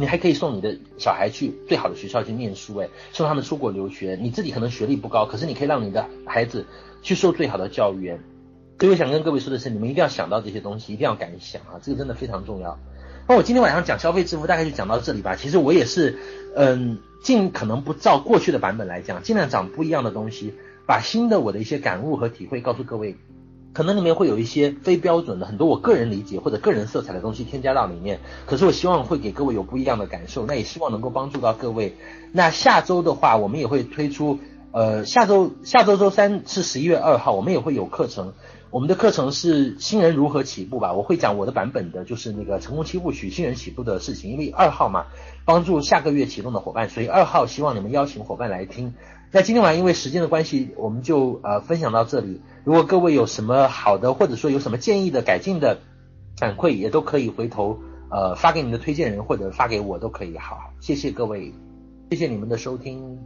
[0.03, 4.19] 你还可以送你的小孩去最好的学校去念书，诶，送他们出国留学。
[4.21, 6.67] 你自己可能学历不高，可是你可以让你的孩子
[7.03, 8.19] 去受最好的教育。
[8.81, 12.81] 所以我想跟各位说的是，你们一定要想到这些东西，一定要敢想啊，这个真的非常重要。
[13.29, 15.37] 那我今天晚上讲消费致富，大概就讲到这里吧。
[15.37, 16.19] 其实我也是，
[16.57, 20.53] 嗯，尽可能不照过去的版本来讲，尽量讲不一样的东西。
[20.85, 23.15] 把新的我的一些感悟和体会告诉各位，
[23.73, 31.97] 可能里面会有一些非标准的很多我个人理解或者个人色彩的东西添加到里面，可是我希望会给各位有不一样的感受，那也希望能够帮助到各位。
[32.33, 34.39] 那下周的话，我们也会推出，
[34.73, 38.35] 呃，下周下周周三是十一月二号，我们也会有课程。
[38.71, 45.07] 我们的课程是新人如何起步吧，我会讲我的版本的，就是那个成功七部曲新人起步的事情，因为二号嘛，
[45.45, 48.95] 帮助下个月启动的伙伴，所以二号希望你们邀请伙伴来听。
[49.31, 52.41] 那今天晚上因为时间的关系，我们就呃分享到这里。
[52.65, 55.81] 如果各位有什么好的，或者说有什么建议的改进的
[56.39, 57.79] 反馈，也都可以回头
[58.11, 60.39] 呃发给你的推荐人，或者发给我都可以。
[60.39, 61.53] 好，谢谢各位，
[62.11, 63.19] 谢谢你们的收听。